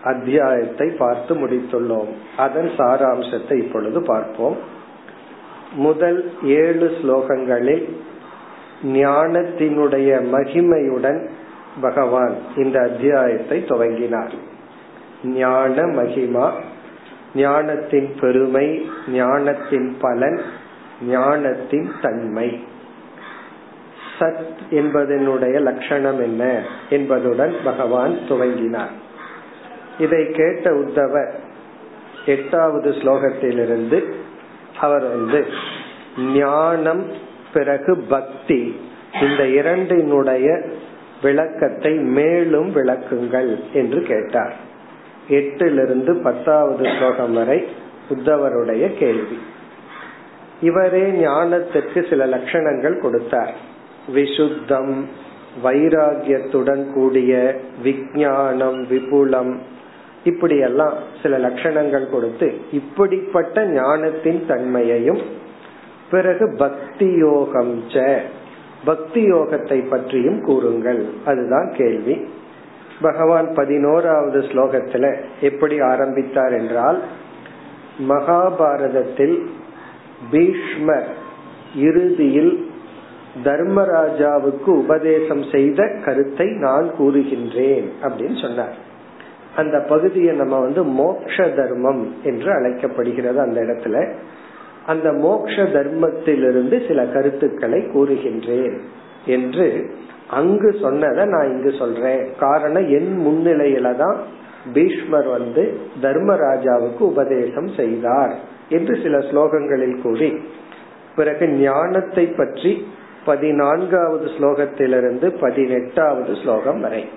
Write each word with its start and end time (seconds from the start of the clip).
அத்தியாயத்தை 0.03 0.89
பார்த்து 0.89 1.35
முடித்துள்ளோம். 1.35 2.11
அதன் 2.37 2.71
சாராம்சத்தை 2.77 3.57
இப்பொழுது 3.57 4.01
பார்ப்போம். 4.01 4.57
முதல் 5.73 6.31
ஏழு 6.43 6.97
ஸ்லோகங்களில் 7.01 7.89
ஞானத்தினுடைய 8.83 10.23
மகிமையுடன் 10.31 11.29
பகவான் 11.81 12.33
இந்த 12.55 12.81
அத்தியாயத்தை 12.81 13.65
துவங்கினார். 13.67 14.33
ஞான 15.23 15.81
மகிமா 15.81 16.51
ஞானத்தின் 17.35 18.15
பெருமை 18.21 18.89
ஞானத்தின் 19.07 19.97
பலன் 19.99 20.41
ஞானத்தின் 21.07 21.91
தன்மை. 22.01 22.63
சத் 24.19 24.51
என்பதனுடைய 24.71 25.59
லட்சணம் 25.59 26.21
என்ன 26.21 26.63
என்பதுடன் 26.89 27.53
பகவான் 27.63 28.17
துவங்கினார். 28.29 29.01
இதை 29.99 30.31
கேட்ட 30.31 30.71
உத்தவர் 30.71 31.31
எட்டாவது 32.25 32.89
ஸ்லோகத்திலிருந்து 32.89 34.13
அவர் 34.79 35.01
வந்து 35.01 35.45
ஞானம் 36.33 37.05
பிறகு 37.53 37.97
பக்தி. 37.97 38.79
இந்த 39.21 39.47
இரண்டினுடைய 39.47 40.61
விளக்கத்தை 41.21 41.93
மேலும் 41.93 42.75
விளக்குங்கள் 42.75 43.73
என்று 43.73 44.01
கேட்டார். 44.01 44.53
எட்டிலிருந்து 45.29 46.23
பத்தாவது 46.23 46.89
ஸ்லோகம் 46.97 47.33
வரை 47.33 47.67
உத்தவருடைய 48.09 48.97
கேள்வி. 48.97 49.37
இவரே 50.61 51.09
ஞானத்திற்கு 51.09 52.09
சில 52.09 52.25
லட்சணங்கள் 52.25 52.99
கொடுத்தார். 52.99 53.53
விசுத்தம் 54.15 55.03
வைராகியத்துடன் 55.63 56.93
கூடிய 56.93 57.59
விஜயானம் 57.83 58.83
விபுலம் 58.83 59.57
இப்படியெல்லாம் 60.23 60.93
சில 61.21 61.37
லட்சணங்கள் 61.37 62.09
கொடுத்து 62.09 62.53
இப்படிப்பட்ட 62.71 63.65
ஞானத்தின் 63.65 64.45
தன்மையையும் 64.47 65.21
பிறகு 66.11 66.55
பக்தி 66.57 67.11
யோகம் 67.15 67.83
பக்தி 68.85 69.31
யோகத்தை 69.31 69.89
பற்றியும் 69.89 70.43
கூறுங்கள். 70.43 71.05
அதுதான் 71.25 71.73
கேள்வி. 71.77 72.17
பகவான் 73.01 73.53
பதினோராவது 73.53 74.39
ஸ்லோகத்துல 74.39 75.15
எப்படி 75.41 75.79
ஆரம்பித்தார் 75.79 76.53
என்றால் 76.53 77.01
மகாபாரதத்தில் 78.09 79.45
பீஷ்மர் 80.31 81.07
இறுதியில் 81.75 82.71
தர்மராஜாவுக்கு 83.43 84.65
உபதேசம் 84.65 85.43
செய்த 85.51 85.95
கருத்தை 86.05 86.47
நான் 86.47 86.91
கூறுகின்றேன் 86.99 87.89
அப்படின்னு 88.01 88.41
சொன்னார். 88.41 88.82
அந்த 89.55 89.79
பகுதியை 89.79 90.35
நம்ம 90.35 90.59
வந்து 90.59 90.83
மோக்ஷ 90.83 91.47
தர்மம் 91.47 92.13
என்று 92.23 92.51
அழைக்கப்படுகிறது 92.51 93.39
அந்த 93.39 93.61
இடத்துல. 93.61 94.13
அந்த 94.85 95.13
மோக்ஷ 95.13 95.63
தர்மத்திலிருந்து 95.63 96.87
சில 96.87 97.05
கருத்துக்களை 97.05 97.79
கூறுகின்றேன் 97.79 98.77
என்று 99.25 99.89
அங்கு 100.29 100.75
சொன்னதை 100.81 101.25
நான் 101.25 101.49
இங்கு 101.49 101.73
சொல்றேன். 101.77 102.29
காரணம் 102.39 102.87
என் 102.89 103.11
முன்னிலையில 103.25 103.95
தான் 103.95 104.17
பீஷ்மர் 104.73 105.27
வந்து 105.27 105.77
தர்மராஜாவுக்கு 106.01 106.99
உபதேசம் 106.99 107.67
செய்தார் 107.67 108.33
என்று 108.69 108.99
சில 109.03 109.17
ஸ்லோகங்களில் 109.17 110.01
கூறி. 110.01 110.39
பிறகு 111.15 111.47
ஞானத்தை 111.47 112.25
பற்றி 112.25 112.87
பதினான்காவது 113.25 114.25
ஸ்லோகத்திலிருந்து 114.25 115.27
பதினெட்டாவது 115.39 116.35
ஸ்லோகம் 116.35 116.81
வரை. 116.81 117.09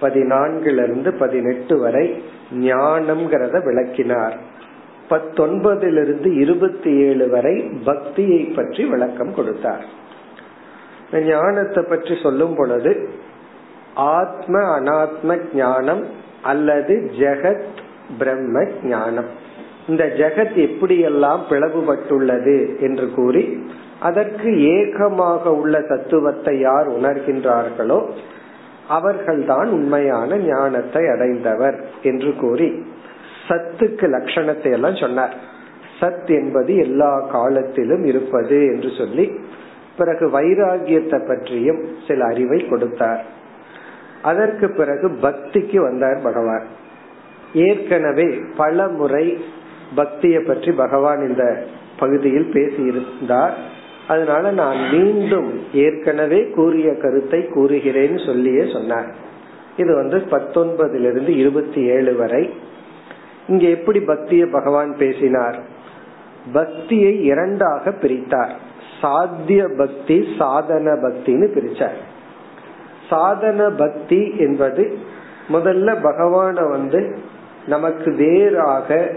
பதினான்கிலிருந்து 0.00 1.10
பதினெட்டு 1.18 1.78
வரை 1.78 2.22
ஞானம்ங்கிறத 2.54 3.64
விளக்கினார். 3.64 4.36
பத்தொன்பதிலிருந்து 5.10 6.38
இருபத்தி 6.38 6.90
ஏழு 7.06 7.28
வரை 7.28 7.56
பக்தியை 7.84 8.42
பற்றி 8.44 8.84
விளக்கம் 8.84 9.34
கொடுத்தார். 9.34 9.84
ஞானத்தை 11.12 11.84
பற்றி 11.88 12.18
சொல்லும் 12.22 12.54
பொழுது 12.54 13.08
ஆத்ம 13.94 14.80
அனாத்ம 14.80 15.38
ஞானம் 15.54 16.02
அல்லது 16.42 17.10
ஜெகத் 17.18 17.68
பிரம்ம 18.18 18.66
ஞானம். 18.84 19.30
இந்த 19.88 20.04
ஜெகத் 20.04 20.56
எப்படியெல்லாம் 20.64 21.40
பிளவுபட்டுள்ளது 21.50 22.80
என்று 22.80 23.10
கூறி 23.14 23.66
அதற்கு 24.00 24.48
ஏகமாக 24.62 25.54
உள்ள 25.54 25.80
தத்துவத்தை 25.80 26.58
யார் 26.58 26.88
உணர்கின்றார்களோ 26.88 28.10
அவர்கள்தான் 28.88 29.68
உண்மையான 29.68 30.36
ஞானத்தை 30.36 31.08
அடைந்தவர் 31.08 31.84
என்று 32.02 32.34
கூறி 32.34 32.86
சத்துக்கு 33.48 34.06
லட்சணத்தை 34.06 34.70
எல்லாம் 34.72 34.96
சொன்னார். 34.96 35.34
சத் 36.00 36.30
என்பது 36.30 36.76
எல்லா 36.76 37.20
காலத்திலும் 37.20 38.04
இருப்பது 38.04 38.64
என்று 38.64 38.90
சொல்லி 38.98 39.30
பிறகு 39.96 40.26
வைராகியத்தை 40.40 41.26
பற்றியும் 41.28 41.80
சில 42.08 42.24
அறிவை 42.24 42.66
கொடுத்தார். 42.66 43.24
அதற்கு 44.22 44.70
பிறகு 44.70 45.08
பக்திக்கு 45.08 45.76
வந்தார் 45.76 46.20
பகவான். 46.22 46.66
ஏற்கனவே 47.54 48.38
பல 48.56 48.88
முறை 48.88 49.44
பக்தியை 49.94 50.42
பற்றி 50.42 50.72
பகவான் 50.72 51.28
இந்த 51.28 51.64
பகுதியில் 51.98 52.50
பேசியிருந்தார். 52.52 53.52
அதனால 54.08 54.50
நான் 54.50 54.90
மீண்டும் 54.90 55.62
ஏற்கனவே 55.72 56.50
கூறிய 56.50 56.96
கருத்தை 56.96 57.40
கூறுகிறேன்னு 57.40 58.26
சொல்லியே 58.26 58.70
சொன்னார். 58.72 59.14
இது 59.76 59.94
வந்து 59.94 60.16
பத்தொன்பதிலிருந்து 60.16 61.28
இருபத்தி 61.28 61.82
ஏழு 61.82 62.16
வரை. 62.16 62.50
இங்க 63.48 63.66
எப்படி 63.66 63.98
பக்திய 63.98 64.50
பகவான் 64.50 64.96
பேசினார்? 64.96 65.58
பக்தியை 66.52 67.24
இரண்டாக 67.24 67.90
பிரித்தார். 67.90 68.52
சாத்திய 69.00 69.68
பக்தி 69.78 70.34
சாதன 70.38 70.92
பக்தின்னு 70.92 71.48
பிரிச்சார். 71.54 71.98
சாதன 73.08 73.70
பக்தி 73.70 74.34
என்பது 74.38 74.98
முதல்ல 75.48 75.96
பகவான 76.02 76.68
வந்து 76.68 77.18
நமக்கு 77.66 78.12
வேறாக 78.12 79.16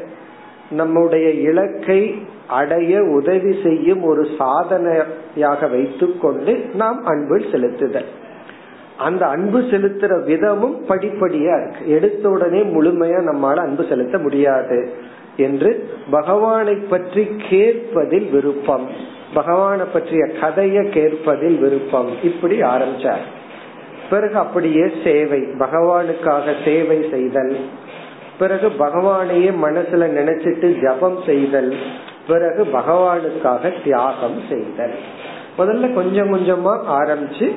நம்முடைய 0.71 1.29
இலக்கை 1.29 2.15
அடைய 2.47 3.03
உதவி 3.03 3.59
செய்யும் 3.63 4.03
ஒரு 4.03 4.27
சாதனையாக 4.37 5.67
வைத்துக்கொண்டு 5.67 6.57
நாம் 6.73 7.03
அன்பு 7.05 7.37
செலுத்துதல். 7.37 8.05
அந்த 8.97 9.27
அன்பு 9.27 9.59
செலுத்துற 9.59 10.23
விதமும் 10.23 10.79
படிப்படியா 10.87 11.65
இருக்கு. 11.65 11.87
எடுத்த 11.87 12.29
உடனே 12.29 12.61
முழுமையா 12.61 13.19
நம்மால 13.19 13.55
அன்பு 13.55 13.85
செலுத்த 13.89 14.17
முடியாது 14.17 14.91
என்று 15.37 15.89
பகவானை 16.11 16.75
பற்றி 16.75 17.27
கேட்பதில் 17.49 18.29
விருப்பம். 18.29 18.87
பகவானை 19.33 19.85
பற்றிய 19.93 20.25
கதையை 20.41 20.89
கேட்பதில் 20.89 21.59
விருப்பம். 21.59 22.09
இப்படி 22.23 22.61
ஆரம்பிச்சார். 22.61 23.23
பிறகு 24.09 24.35
அப்படியே 24.35 24.91
சேவை 25.03 25.39
பகவானுக்காக 25.39 26.53
சேவை 26.65 27.05
செய்தல். 27.11 27.57
பிறகு 28.41 28.67
பகவானையே 28.79 29.49
மனசுல 29.65 30.03
நினைச்சிட்டு 30.19 30.67
ஜபம் 30.83 31.19
செய்தல் 31.25 31.71
பிறகு 32.27 32.61
பகவானுக்காக 32.73 33.73
தியாகம் 33.83 34.39
செய்தல். 34.49 34.95
முதல்ல 35.57 35.93
கொஞ்சம் 35.93 36.31
கொஞ்சமா 36.33 36.73
ஆரம்பிச்சு 36.99 37.47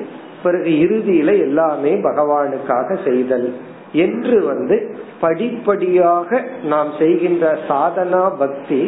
பிறகு 0.43 0.71
இறுதியில 0.83 1.29
எல்லாமே 1.39 1.93
பகவானுக்காக 2.09 2.97
செய்தல். 3.07 3.47
என்று 3.93 4.37
வந்து 4.43 4.77
படிப்படியாக 5.21 6.43
நாம் 6.63 6.91
செய்கின்ற 6.99 7.57
சாதனா 7.69 8.23
பக்தி 8.39 8.81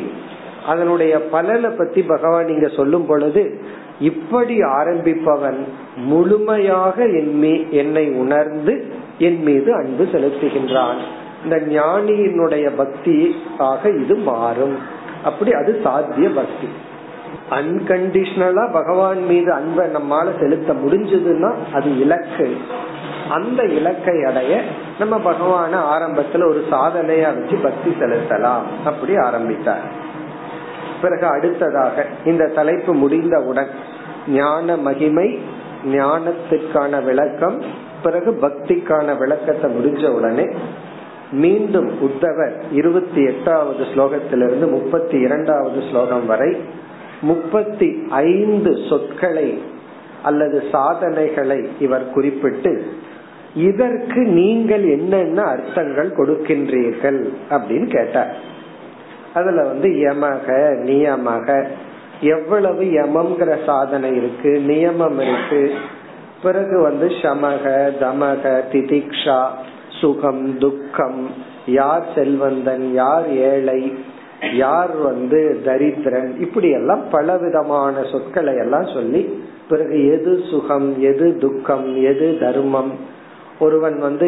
அதனுடைய 0.67 1.13
பலனை 1.29 1.69
பத்தி 1.69 2.01
பகவான் 2.03 2.47
இங்க 2.47 2.67
சொல்லும் 2.67 3.05
பொழுது 3.05 3.43
இப்படி 3.99 4.55
ஆரம்பிப்பவன் 4.79 5.59
முழுமையாக 6.11 7.05
என்னை 7.81 8.05
உணர்ந்து 8.23 8.73
என் 9.19 9.41
மீது 9.43 9.69
அன்பு 9.73 10.03
செலுத்துகின்றான். 10.11 11.01
இந்த 11.43 11.55
ஞானியினுடைய 11.55 12.71
பக்தியாக 12.77 13.99
இது 13.99 14.15
மாறும். 14.15 14.77
அப்படி 15.23 15.51
அது 15.51 15.79
சாத்திய 15.83 16.29
பக்தி. 16.29 16.69
அன்கண்டிஷனலா 17.49 18.71
பகவான் 18.71 19.23
மீது 19.23 19.53
அன்பை 19.53 19.87
நம்மால 19.87 20.39
செலுத்த 20.39 20.73
முடிஞ்சதுன்னா 20.73 21.55
அது 21.73 21.99
இலக்கு. 21.99 22.57
அந்த 23.29 23.63
இலக்கை 23.63 24.23
அடைய 24.23 24.61
நம்ம 24.99 25.17
பகவான 25.17 25.71
ஆரம்பத்துல 25.71 26.47
ஒரு 26.49 26.65
சாதனையா 26.71 27.39
வச்சு 27.39 27.57
பக்தி 27.57 27.89
செலுத்தலாம். 27.99 28.61
அப்படி 28.85 29.15
ஆரம்பித்தார். 29.15 30.05
பிறகு 31.01 31.25
அடுத்ததாக 31.25 32.05
இந்த 32.25 32.47
தலைப்பு 32.47 32.93
முடிந்தவுடன் 32.93 33.67
ஞான 34.27 34.77
மகிமை 34.77 35.39
ஞானத்திற்கான 35.85 37.03
விளக்கம் 37.03 37.61
பிறகு 38.03 38.31
பக்திக்கான 38.31 39.17
விளக்கத்தை 39.17 39.71
முடிஞ்ச 39.71 40.09
உடனே 40.09 40.45
மீண்டும் 41.31 41.91
உத்தவர் 42.01 42.51
இருபத்தி 42.71 43.23
எட்டாவது 43.23 43.83
ஸ்லோகத்திலிருந்து 43.83 44.69
முப்பத்தி 44.69 45.19
இரண்டாவது 45.19 45.83
ஸ்லோகம் 45.89 46.25
வரை 46.25 46.57
முப்பத்தி 47.21 48.07
ஐந்து 48.09 48.77
சொற்களை 48.89 49.61
அல்லது 50.23 50.63
சாதனைகளை 50.71 51.69
இவர் 51.79 52.11
குறிப்பிட்டு 52.11 52.85
இதற்கு 53.55 54.21
நீங்கள் 54.21 54.83
என்னென்ன 54.83 55.41
அர்த்தங்கள் 55.41 56.09
கொடுக்கின்றீர்கள்? 56.09 57.29
அப்படின்னு 57.49 57.87
கேட்டார். 57.87 58.35
அதுல 59.33 59.63
வந்து 59.63 59.89
யமக 59.89 60.47
நியமக 60.85 61.67
எவ்வளவு 62.21 62.83
யமம்ங்கிற 62.83 63.65
சாதனை 63.65 64.15
இருக்கு 64.15 64.63
நியமம் 64.67 65.19
இருக்கு. 65.19 65.73
பிறகு 66.43 66.79
வந்து 66.79 67.07
சமக 67.07 67.91
தமக 67.99 68.61
திதிக்ஷா 68.71 69.45
சுகம் 69.99 70.57
துக்கம் 70.57 71.29
யார் 71.65 72.05
செல்வந்தன் 72.15 72.91
யார் 72.91 73.29
ஏழை 73.29 73.93
யார் 74.53 74.95
வந்து 74.95 75.61
தரித்திரன் 75.65 76.41
இப்படி 76.41 76.69
எல்லாம் 76.69 77.03
பல 77.11 77.37
விதமான 77.37 78.03
சொற்களை 78.03 78.55
எல்லாம் 78.55 78.87
சொல்லி 78.93 79.21
பிறகு 79.69 79.97
எது 80.11 80.41
சுகம் 80.49 81.01
எது 81.01 81.37
துக்கம் 81.37 82.03
எது 82.03 82.37
தர்மம்? 82.39 82.91
ஒருவன் 83.59 83.97
வந்து 83.99 84.27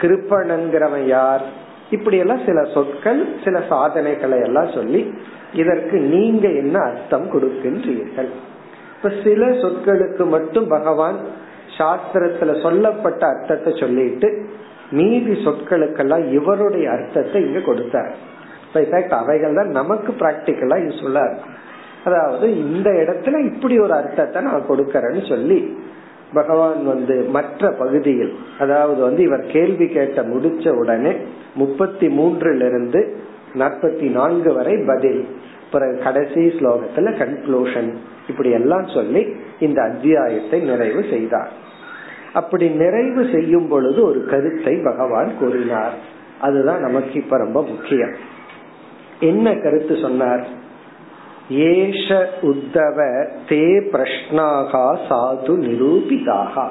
கிருப்பணங்கிறவன் 0.00 1.06
யார்? 1.06 1.42
இப்படி 1.90 2.16
எல்லாம் 2.16 2.40
சில 2.46 2.64
சொற்கள் 2.64 3.20
சில 3.44 3.62
சாதனைகளை 3.68 4.38
எல்லாம் 4.38 4.70
சொல்லி 4.74 5.12
இதற்கு 5.54 5.98
நீங்க 5.98 6.48
என்ன 6.48 6.78
அர்த்தம் 6.78 7.26
கொடுக்கின்றீர்கள்? 7.32 8.30
இப்ப 8.96 9.12
சில 9.24 9.46
சொற்களுக்கு 9.46 10.26
மட்டும் 10.26 10.68
பகவான் 10.68 11.16
சாஸ்திரத்துல 11.78 12.62
சொல்லப்பட்ட 12.62 13.26
அர்த்தத்தை 13.26 13.72
சொல்லிட்டு 13.76 14.46
மீதி 14.90 15.32
சொற்களுக்கெல்லாம் 15.44 16.32
இவருடைய 16.32 16.90
அர்த்தத்தை 16.90 17.44
இங்க 17.44 17.60
கொடுத்தார். 17.60 18.14
அவைகள் 19.10 19.54
தான் 19.54 19.70
நமக்கு 19.70 20.12
பிராக்டிக்கலா 20.12 20.76
யூஸ்ஃபுல்லா 20.84 21.34
அதாவது 22.04 22.56
இந்த 22.56 22.90
இடத்துல 22.90 23.44
இப்படி 23.44 23.78
ஒரு 23.78 23.92
அர்த்தத்தை 23.92 24.42
நான் 24.42 24.68
கொடுக்கறேன்னு 24.68 25.28
சொல்லி 25.28 25.76
பகவான் 26.32 26.84
வந்து 26.84 27.14
மற்ற 27.14 27.70
பகுதியில் 27.70 28.32
அதாவது 28.58 29.02
வந்து 29.02 29.22
இவர் 29.22 29.46
கேள்வி 29.46 29.88
கேட்ட 29.88 30.22
முடிச்ச 30.22 30.68
உடனே 30.68 31.16
முப்பத்தி 31.54 32.06
மூன்றுல 32.08 32.66
இருந்து 32.66 33.16
நாற்பத்தி 33.54 34.10
நான்கு 34.10 34.52
வரை 34.52 34.76
பதில். 34.86 35.28
பிறகு 35.72 35.98
கடைசி 36.02 36.40
ஸ்லோகத்துல 36.40 37.12
கன்க்ளூஷன் 37.20 37.94
இப்படி 38.28 38.50
எல்லாம் 38.50 38.86
சொல்லி 38.86 39.36
இந்த 39.60 39.82
அத்தியாயத்தை 39.82 40.60
நிறைவு 40.60 41.04
செய்தார். 41.10 41.52
அப்படி 42.32 42.68
நிறைவு 42.68 43.28
செய்யும் 43.32 43.68
பொழுது 43.68 44.04
ஒரு 44.04 44.24
கருத்தை 44.24 44.76
பகவான் 44.84 45.32
கூறினார். 45.38 45.92
அதுதான் 46.40 46.80
நமக்கு 46.80 47.12
இப்ப 47.12 47.36
ரொம்ப 47.36 47.62
முக்கியம். 47.62 48.14
என்ன 49.20 49.54
கருத்து 49.54 49.96
சொன்னார்? 49.96 50.46
ஏஷ 51.50 52.26
உத்தவ 52.42 53.26
தே 53.48 53.82
பிரஷ்னாகா 53.92 54.98
சாது 55.08 55.56
நிரூபிதாக. 55.56 56.68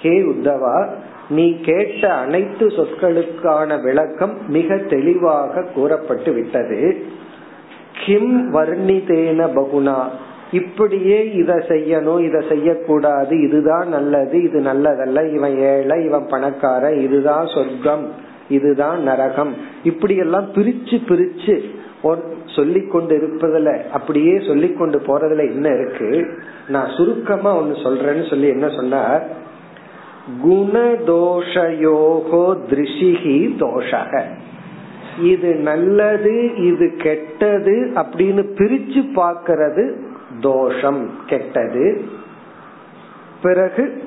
ஹே 0.00 0.10
உத்தவா 0.10 0.88
நீ 1.28 1.60
கேட்ட 1.60 2.12
அனைத்து 2.12 2.66
சொற்களுக்கான 2.66 3.82
விளக்கம் 3.82 4.38
மிக 4.46 4.76
தெளிவாக 4.76 5.62
கூறப்பட்டு 5.62 6.32
விட்டது. 6.32 7.04
கிம் 8.06 8.54
வர்ணிதேன 8.54 9.48
பகுனா 9.54 10.08
இப்படியே 10.52 11.32
இதை 11.32 11.54
செய்யணும் 11.54 12.28
இதை 12.28 12.48
செய்யக்கூடாது 12.48 13.42
இதுதான் 13.42 13.88
நல்லது 13.88 14.42
இது 14.42 14.60
நல்லதல்ல 14.60 15.34
இவன் 15.34 15.58
ஏழை 15.58 16.04
இவன் 16.04 16.26
பணக்கார 16.26 16.92
இதுதான் 16.92 17.46
சொர்க்கம் 17.46 18.08
இதுதான் 18.48 19.02
நரகம். 19.02 19.56
இப்படி 19.82 20.16
எல்லாம் 20.16 20.48
பிரிச்சு 20.54 20.96
பிரிச்சு 21.08 21.64
சொல்லி 22.46 22.86
கொண்டு 22.86 23.16
இருப்பதுல 23.16 23.88
அப்படியே 23.88 24.46
சொல்லி 24.46 24.72
கொண்டு 24.72 24.98
போறதுல 24.98 25.50
என்ன 25.50 25.68
இருக்கு? 25.68 26.26
நான் 26.68 26.90
சுருக்கமா 26.96 27.56
ஒன்னு 27.56 27.74
சொல்றேன்னு 27.74 28.28
சொல்லி 28.28 28.48
என்ன 28.48 28.68
சொன்னார்? 28.68 29.26
குணதோஷயோகோ 30.44 32.58
திருஷிகி 32.70 33.58
தோஷக. 33.58 34.22
இது 35.22 35.54
நல்லது 35.54 36.56
இது 36.56 36.96
கெட்டது 36.96 37.92
அப்படின்னு 37.94 38.54
பிரிச்சு 38.58 39.14
பாக்கிறது 39.14 40.06
தோஷம் 40.40 41.10
கெட்டது. 41.26 42.04
பிறகு 43.42 44.02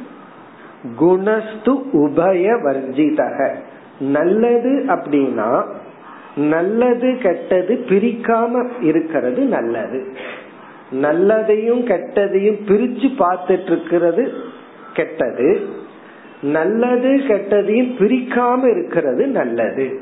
குணஸ்து 0.99 1.81
உபய 1.93 2.53
வர்ஜிதக. 2.53 3.55
நல்லது 3.99 4.85
அப்படின்னா 4.87 5.63
நல்லது 6.35 7.17
கெட்டது 7.21 7.85
பிரிக்காம 7.87 8.69
இருக்கிறது 8.81 9.43
நல்லது. 9.43 10.15
நல்லதையும் 10.93 11.85
கெட்டதையும் 11.85 12.59
பிரிச்சு 12.67 13.13
பார்த்துட்டு 13.19 13.63
இருக்கிறது 13.63 14.33
கெட்டது. 14.93 15.67
நல்லது 16.41 17.09
கெட்டதையும் 17.09 17.93
பிரிக்காம 17.99 18.71
இருக்கிறது 18.71 19.27
நல்லது. 19.27 20.01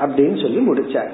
அப்படின்னு 0.00 0.40
சொல்லி 0.40 0.70
முடிச்சார். 0.70 1.10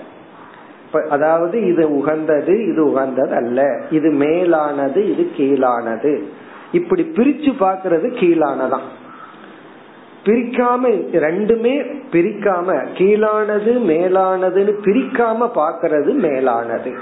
அதாவது 1.03 1.67
இது 1.67 1.97
உகந்தது 1.97 2.67
இது 2.67 2.85
உகந்தது 2.85 3.35
அல்ல 3.35 3.81
இது 3.91 4.11
மேலானது 4.11 5.11
இது 5.11 5.31
கீழானது. 5.37 6.23
இப்படி 6.73 7.03
பிரிச்சு 7.03 7.53
பாக்குறது 7.61 8.09
கீழானதான். 8.21 8.87
பிரிக்காம 10.25 10.89
ரெண்டுமே 11.13 12.01
பிரிக்காம 12.13 12.87
கீழானது 12.95 13.73
மேலானதுன்னு 13.89 14.73
பிரிக்காம 14.85 15.51
பாக்கிறது 15.55 16.13
மேலானது. 16.15 16.95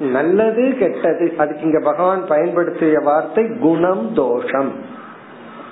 நல்லது 0.00 0.76
கெட்டது. 0.78 1.32
அதுக்கு 1.36 1.62
இங்க 1.62 1.80
பகவான் 1.80 2.26
பயன்படுத்திய 2.26 2.98
வார்த்தை 2.98 3.44
குணம் 3.60 4.14
தோஷம். 4.14 4.72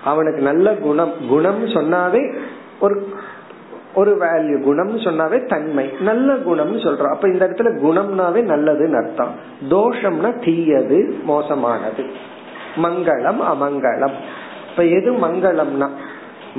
அவனுக்கு 0.04 0.42
நல்ல 0.42 0.74
குணம். 0.74 1.12
குணம் 1.28 1.64
சொன்னாவே 1.64 2.34
ஒரு 2.80 3.08
ஒரு 3.96 4.12
வேல்யூ 4.20 4.56
குணம்னு 4.68 4.98
சொன்னாவே 5.06 5.38
தன்மை 5.48 5.90
நல்ல 6.00 6.34
குணம்னு 6.34 6.78
சொல்றோம். 6.84 7.14
அப்ப 7.14 7.28
இந்த 7.28 7.48
இடத்துல 7.48 7.70
குணம்னாவே 7.84 8.40
நல்லதுன்னு 8.52 8.96
அர்த்தம். 9.02 9.32
தோஷம்னா 9.70 10.30
தீயது 10.44 10.98
மோசமானது. 11.24 12.04
மங்களம் 12.76 13.42
அமங்கலம் 13.52 14.16
இப்ப 14.70 14.84
எது 14.84 15.10
மங்களம்னா? 15.12 15.88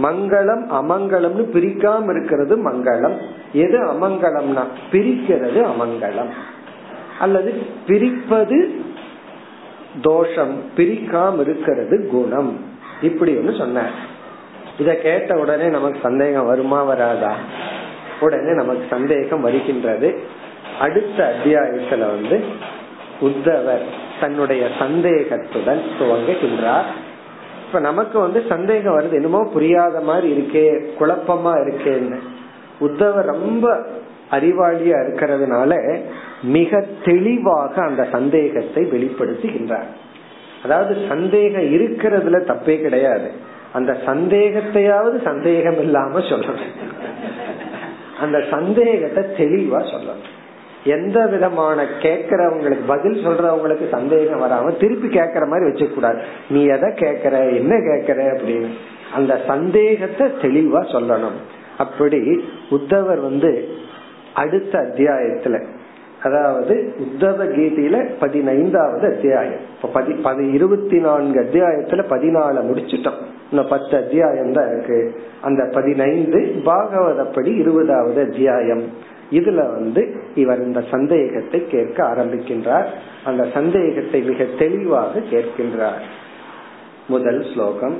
மங்களம் 0.03 0.63
அமங்கலம்னு 0.79 1.45
பிரிக்காம 1.55 2.09
இருக்கிறது 2.15 2.55
மங்களம். 2.71 3.17
எது 3.53 3.77
அமங்கலம்னா 3.85 4.63
பிரிக்கிறது 4.91 5.59
அமங்கலம் 5.71 6.31
அல்லது 7.19 7.51
பிரிப்பது 7.87 8.59
தோஷம் 10.01 10.55
பிரிக்காம 10.77 11.39
இருக்கிறது 11.39 11.95
குணம். 12.11 12.51
இப்படி 13.01 13.31
ஒன்னு 13.37 13.53
சொன்ன 13.53 13.89
இத 14.79 14.95
கேட்ட 14.95 15.37
உடனே 15.37 15.67
நமக்கு 15.67 15.99
சந்தேகம் 16.01 16.45
வருமா 16.45 16.83
வராதா? 16.83 17.35
உடனே 18.19 18.53
நமக்கு 18.53 18.85
சந்தேகம் 18.89 19.41
வருகின்றது. 19.41 20.19
அடுத்த 20.79 21.33
அத்தியாயத்துல 21.33 21.99
வந்து 21.99 22.43
உத்தவர் 23.21 23.81
தன்னுடைய 24.19 24.67
சந்தேகத்துடன் 24.79 25.81
துவங்குகின்றார். 25.99 26.89
இப்ப 27.67 27.79
நமக்கு 27.79 28.19
வந்து 28.19 28.43
சந்தேகம் 28.49 28.99
வருது 28.99 29.13
என்னமோ 29.13 29.49
புரியாத 29.53 29.99
மாதிரி 29.99 30.31
இருக்கே 30.31 30.79
குழப்பமா 30.99 31.53
இருக்கேன்னு. 31.53 32.19
உத்தவர் 32.79 33.25
ரொம்ப 33.25 33.85
அறிவாளியா 34.31 34.97
இருக்கிறதுனால 35.03 35.99
மிக 36.41 36.85
தெளிவாக 37.05 37.81
அந்த 37.81 38.07
சந்தேகத்தை 38.11 38.83
வெளிப்படுத்துகின்றார். 38.83 39.89
அதாவது 40.63 41.05
சந்தேகம் 41.07 41.63
இருக்கிறதுல 41.63 42.39
தப்பே 42.47 42.81
கிடையாது. 42.81 43.31
அந்த 43.73 43.97
சந்தேகத்தையாவது 44.05 45.23
சந்தேகம் 45.23 45.79
இல்லாம 45.79 46.19
சொல்லணும். 46.19 46.73
அந்த 48.19 48.43
சந்தேகத்தை 48.51 49.23
தெளிவா 49.37 49.79
சொல்லணும். 49.79 50.25
எந்த 50.83 51.25
விதமான 51.25 51.85
கேக்குறவங்களுக்கு 52.01 52.79
பதில் 52.87 53.27
சொல்றவங்களுக்கு 53.27 53.89
சந்தேகம் 53.89 54.41
வராம 54.41 54.77
திருப்பி 54.77 55.07
கேக்குற 55.07 55.47
மாதிரி 55.47 55.69
வச்சுக்க 55.69 55.93
கூடாது 55.93 56.21
நீ 56.49 56.65
எதை 56.65 56.89
கேக்குற 56.89 57.55
என்ன 57.55 57.75
கேக்குற 57.75 58.39
அப்படின்னு. 58.39 58.67
அந்த 59.13 59.41
சந்தேகத்தை 59.47 60.27
தெளிவா 60.27 60.81
சொல்லணும். 60.81 61.37
அப்படி 61.77 62.43
உத்தவர் 62.69 63.21
வந்து 63.21 63.69
அடுத்த 64.33 64.79
அத்தியாயத்துல 64.79 65.65
அதாவது 66.23 66.95
உத்தவ 66.99 67.43
கீதையில 67.55 68.09
பதினைந்தாவது 68.19 69.07
அத்தியாயம். 69.07 69.59
இப்ப 69.75 69.87
பதி 69.87 70.13
பதி 70.13 70.47
இருபத்தி 70.47 70.99
நான்கு 70.99 71.41
அத்தியாயத்துல 71.41 72.03
பதினால 72.09 72.61
முடிச்சிட்டோம். 72.71 73.35
இன்னும் 73.50 73.70
பத்து 73.70 73.94
அத்தியாயம் 73.96 74.52
தான் 74.52 74.70
இருக்கு 74.72 74.98
அந்த 75.42 75.62
பதினைந்து 75.74 76.40
பாகவதப்படி 76.64 77.52
இருபதாவது 77.58 78.20
அத்தியாயம் 78.22 78.84
இதுல 79.30 79.60
வந்து 79.76 80.02
இவர் 80.34 80.60
இந்த 80.60 80.80
சந்தேகத்தை 80.90 81.60
கேட்க 81.66 81.98
ஆரம்பிக்கின்றார் 82.04 82.88
அந்த 83.24 83.42
சந்தேகத்தை 83.54 84.20
மிக 84.22 84.48
தெளிவாக 84.58 85.22
கேட்கின்றார் 85.30 86.02
முதல் 87.08 87.40
ஸ்லோகம் 87.52 87.96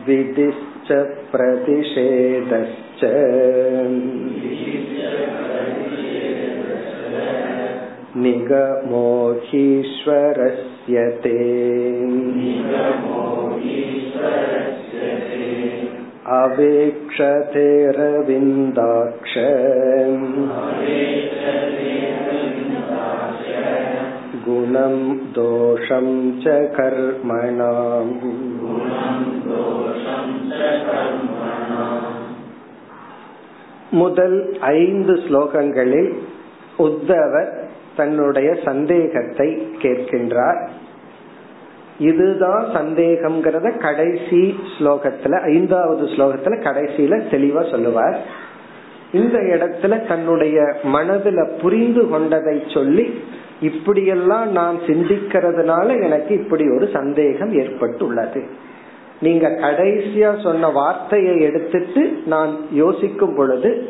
विधिश्च 0.00 0.88
प्रतिषेधश्च 1.32 3.00
निगमोहीश्वरस्य 9.62 10.96
ते 11.24 11.36
अवेक्षतेरविन्दाक्ष 16.44 19.34
गुणं 24.44 24.94
दोषं 25.32 26.06
च 26.42 26.44
कर्मणाम् 26.76 28.12
முதல் 33.92 34.58
ஐந்து 34.60 35.16
ஸ்லோகங்களில் 35.16 36.12
உத்தவர் 36.76 37.68
தன்னுடைய 37.96 38.54
சந்தேகத்தை 38.64 39.48
கேட்கின்றார் 39.82 40.60
இதுதான் 41.99 42.65
சந்தேகம்ங்கிறத 42.73 43.77
கடைசி 43.77 44.59
ஸ்லோகத்துல 44.79 45.39
ஐந்தாவது 45.39 46.05
ஸ்லோகத்துல 46.05 46.55
கடைசியில 46.59 47.21
தெளிவா 47.31 47.71
சொல்லுவார். 47.71 48.19
இந்த 49.13 49.39
இடத்துல 49.39 50.07
தன்னுடைய 50.07 50.61
மனதுல 50.83 51.59
புரிந்து 51.59 52.09
கொண்டதை 52.09 52.63
சொல்லி 52.67 53.19
இப்படியெல்லாம் 53.61 54.51
நான் 54.51 54.77
சிந்திக்கிறதுனால 54.87 56.01
எனக்கு 56.01 56.43
இப்படி 56.43 56.69
ஒரு 56.69 56.89
சந்தேகம் 56.93 57.53
ஏற்பட்டுள்ளது. 57.53 58.43
நீங்க 59.21 59.49
கடைசியா 59.49 60.43
சொன்ன 60.43 60.69
வார்த்தையை 60.69 61.41
எடுத்துட்டு 61.41 62.17
நான் 62.25 62.57
யோசிக்கும் 62.71 63.35
பொழுது 63.35 63.89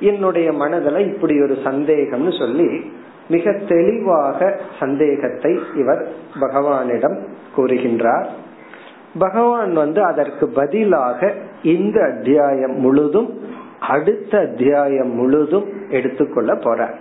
என்னுடைய 0.00 0.52
மனதுல 0.52 1.14
இப்படி 1.14 1.42
ஒரு 1.42 1.58
சந்தேகம்னு 1.64 2.38
சொல்லி 2.38 2.92
மிக 3.28 3.52
தெளிவாக 3.68 4.60
சந்தேகத்தை 4.80 5.58
இவர் 5.74 6.06
பகவானிடம் 6.40 7.18
கூறுகின்றார். 7.56 8.26
பகவான் 9.18 9.72
வந்து 9.72 10.02
அதற்கு 10.02 10.48
பதிலாக 10.48 11.32
இந்த 11.62 12.02
அத்தியாயம் 12.02 12.80
முழுதும் 12.80 13.40
அடுத்த 13.80 14.38
அத்தியாயம் 14.38 15.14
முழுதும் 15.14 15.68
எடுத்துக்கொள்ள 15.88 16.54
போறார். 16.54 16.94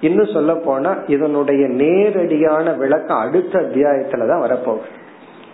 இன்னும் 0.00 0.32
சொல்ல 0.32 0.54
போனா 0.54 0.96
இதனுடைய 1.06 1.66
நேரடியான 1.66 2.72
விளக்கம் 2.72 3.18
அடுத்த 3.18 3.58
அத்தியாயத்துலதான் 3.58 4.42
வரப்போகுது. 4.44 4.96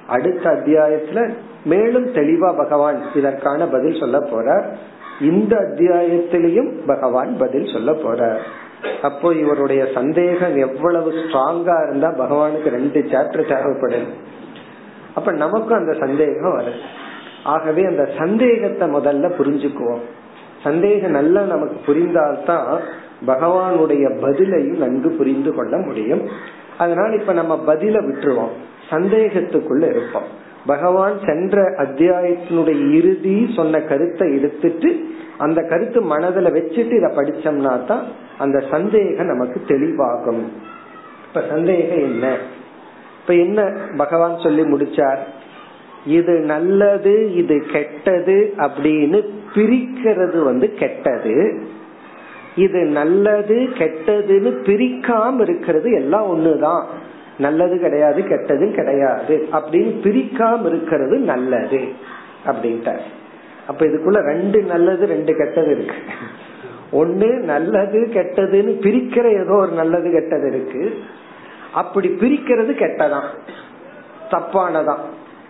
அடுத்த 0.07 0.51
அத்தியாயத்துல 0.51 1.31
மேலும் 1.65 2.07
தெளிவா 2.07 2.57
பகவான் 2.57 3.03
இதற்கான 3.15 3.67
பதில் 3.67 4.01
சொல்ல 4.01 4.19
போறார். 4.19 4.75
இந்த 5.21 5.57
அத்தியாயத்திலையும் 5.57 6.73
பகவான் 6.87 7.37
பதில் 7.39 7.73
சொல்ல 7.73 7.93
போறார். 7.93 8.39
அப்போ 9.03 9.35
இவருடைய 9.35 9.87
சந்தேகம் 9.95 10.57
எவ்வளவு 10.57 11.11
ஸ்ட்ராங்கா 11.11 11.89
இருந்தா 11.89 12.09
பகவானுக்கு 12.09 12.69
ரெண்டு 12.69 13.01
சாப்டர் 13.01 13.51
தேவைப்படுது 13.53 14.07
அப்ப 15.15 15.33
நமக்கும் 15.33 15.79
அந்த 15.79 15.93
சந்தேகம் 15.93 16.59
வருது 16.59 16.81
ஆகவே 17.45 17.85
அந்த 17.85 18.09
சந்தேகத்தை 18.19 18.89
முதல்ல 18.89 19.31
புரிஞ்சுக்குவோம். 19.39 20.01
சந்தேகம் 20.63 21.11
நல்லா 21.11 21.43
நமக்கு 21.43 21.77
புரிந்தால்தான் 21.87 22.79
பகவானுடைய 23.27 24.05
பதிலையும் 24.23 24.77
நன்கு 24.77 25.11
புரிந்து 25.11 25.55
கொள்ள 25.55 25.77
முடியும். 25.77 26.23
அதனால 26.79 27.15
இப்ப 27.15 27.33
நம்ம 27.33 27.63
பதில 27.67 28.01
விட்டுருவோம். 28.01 28.55
சந்தேகத்துக்குள்ள 28.91 29.91
இருப்போம். 29.91 30.23
பகவான் 30.67 31.19
சென்ற 31.27 31.63
அத்தியாயத்தினுடைய 31.63 32.93
இறுதி 32.93 33.53
சொன்ன 33.57 33.81
கருத்தை 33.81 34.37
எடுத்துட்டு 34.37 35.05
அந்த 35.39 35.63
கருத்து 35.63 36.01
மனதுல 36.03 36.51
வச்சுட்டு 36.57 36.97
இத 36.97 37.13
படிச்சோம்னா 37.17 37.85
தான் 37.85 38.05
அந்த 38.39 38.65
சந்தேகம் 38.71 39.27
நமக்கு 39.27 39.63
தெளிவாகும். 39.67 40.43
இப்ப 41.27 41.45
சந்தேகம் 41.49 41.99
என்ன? 41.99 42.37
இப்ப 43.21 43.35
என்ன 43.35 43.73
பகவான் 43.97 44.39
சொல்லி 44.39 44.63
முடிச்சார்? 44.63 45.19
இது 46.07 46.39
நல்லது 46.39 47.35
இது 47.35 47.65
கெட்டது 47.73 48.55
அப்படின்னு 48.57 49.29
பிரிக்கிறது 49.55 50.45
வந்து 50.45 50.75
கெட்டது. 50.75 51.63
இது 52.57 52.85
நல்லது 52.85 53.55
கெட்டதுன்னு 53.55 54.55
பிரிக்காம 54.65 55.41
இருக்கிறது 55.41 55.91
எல்லாம் 55.91 56.37
ஒண்ணுதான். 56.37 56.85
நல்லது 57.39 57.79
கிடையாது 57.79 58.23
கெட்டது 58.25 58.73
கிடையாது. 58.73 59.49
அப்படின்னு 59.53 59.97
பிரிக்காம 60.03 60.67
இருக்கிறது 60.67 61.19
நல்லது. 61.19 61.79
அப்படின்ட்டார். 62.47 63.01
அப்ப 63.67 63.87
இதுக்குள்ள 63.87 64.21
ரெண்டு 64.23 64.63
நல்லது 64.63 65.07
ரெண்டு 65.07 65.37
கெட்டது 65.37 65.71
இருக்கு. 65.71 65.95
ஒண்ணு 66.95 67.39
நல்லது 67.39 68.09
கெட்டதுன்னு 68.15 68.75
பிரிக்கிற 68.85 69.43
ஏதோ 69.43 69.53
ஒரு 69.53 69.73
நல்லது 69.73 70.11
கெட்டது 70.11 70.49
இருக்கு. 70.49 70.99
அப்படி 71.75 72.09
பிரிக்கிறது 72.09 72.73
கெட்டதான். 72.73 73.27
தப்பானதான். 74.31 74.99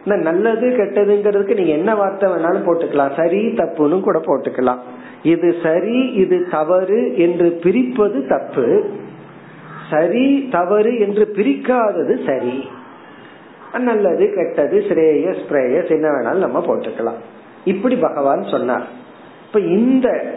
இந்த 0.04 0.30
நல்லது 0.30 0.68
கெட்டதுங்கிறதுக்கு 0.68 1.54
நீங்க 1.54 1.72
என்ன 1.72 1.94
வார்த்தை 1.94 2.30
வேணாலும் 2.30 2.66
போட்டுக்கலாம். 2.66 3.16
சரி 3.16 3.46
தப்புன்னு 3.46 4.00
கூட 4.00 4.18
போட்டுக்கலாம். 4.18 4.78
இது 5.22 5.56
சரி 5.62 6.12
இது 6.12 6.48
தவறு 6.50 7.18
என்று 7.18 7.58
பிரிப்பது 7.62 8.26
தப்பு. 8.26 8.90
சரி 9.90 10.48
தவறு 10.50 10.98
என்று 10.98 11.32
பிரிக்காதது 11.36 12.26
சரி. 12.26 12.68
நல்லது 13.78 14.32
கெட்டது 14.34 14.84
ஸ்ரேயஸ் 14.88 15.42
பிரேயஸ் 15.48 15.90
என்ன 15.90 16.08
வேணாலும் 16.08 16.48
நம்ம 16.48 16.58
போட்டுக்கலாம். 16.58 17.20
இப்படி 17.64 17.96
பகவான் 17.96 18.42
சொன்னார். 18.42 18.86
இப்ப 19.46 19.60
இந்த 19.60 20.34